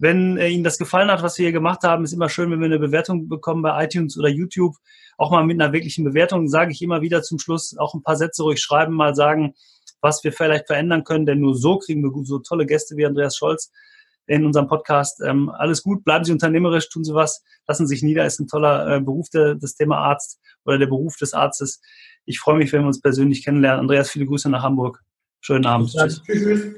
Wenn 0.00 0.38
äh, 0.38 0.48
Ihnen 0.48 0.64
das 0.64 0.78
gefallen 0.78 1.10
hat, 1.10 1.22
was 1.22 1.36
wir 1.36 1.44
hier 1.44 1.52
gemacht 1.52 1.82
haben, 1.82 2.04
ist 2.04 2.14
immer 2.14 2.30
schön, 2.30 2.50
wenn 2.50 2.60
wir 2.60 2.66
eine 2.66 2.78
Bewertung 2.78 3.28
bekommen 3.28 3.60
bei 3.60 3.84
iTunes 3.84 4.18
oder 4.18 4.30
YouTube. 4.30 4.74
Auch 5.18 5.30
mal 5.30 5.44
mit 5.44 5.60
einer 5.60 5.74
wirklichen 5.74 6.04
Bewertung 6.04 6.48
sage 6.48 6.72
ich 6.72 6.80
immer 6.80 7.02
wieder 7.02 7.22
zum 7.22 7.38
Schluss 7.38 7.76
auch 7.76 7.92
ein 7.92 8.02
paar 8.02 8.16
Sätze 8.16 8.42
ruhig 8.42 8.62
schreiben, 8.62 8.94
mal 8.94 9.14
sagen, 9.14 9.54
was 10.00 10.24
wir 10.24 10.32
vielleicht 10.32 10.68
verändern 10.68 11.04
können, 11.04 11.26
denn 11.26 11.40
nur 11.40 11.54
so 11.54 11.78
kriegen 11.78 12.02
wir 12.02 12.24
so 12.24 12.38
tolle 12.38 12.64
Gäste 12.64 12.96
wie 12.96 13.04
Andreas 13.04 13.36
Scholz 13.36 13.70
in 14.26 14.46
unserem 14.46 14.68
Podcast. 14.68 15.20
Ähm, 15.22 15.50
alles 15.50 15.82
gut, 15.82 16.02
bleiben 16.02 16.24
Sie 16.24 16.32
unternehmerisch, 16.32 16.88
tun 16.88 17.04
Sie 17.04 17.12
was, 17.12 17.44
lassen 17.68 17.86
Sie 17.86 17.96
sich 17.96 18.02
nieder, 18.02 18.24
ist 18.24 18.40
ein 18.40 18.46
toller 18.46 18.96
äh, 18.96 19.00
Beruf, 19.02 19.28
der, 19.28 19.54
das 19.54 19.74
Thema 19.74 19.98
Arzt 19.98 20.40
oder 20.64 20.78
der 20.78 20.86
Beruf 20.86 21.18
des 21.18 21.34
Arztes. 21.34 21.82
Ich 22.24 22.40
freue 22.40 22.56
mich, 22.56 22.72
wenn 22.72 22.82
wir 22.82 22.86
uns 22.86 23.02
persönlich 23.02 23.44
kennenlernen. 23.44 23.80
Andreas, 23.80 24.08
viele 24.08 24.24
Grüße 24.24 24.48
nach 24.48 24.62
Hamburg. 24.62 25.02
Schönen 25.42 25.66
Abend. 25.66 25.92
Ja, 25.92 26.08
tschüss. 26.08 26.72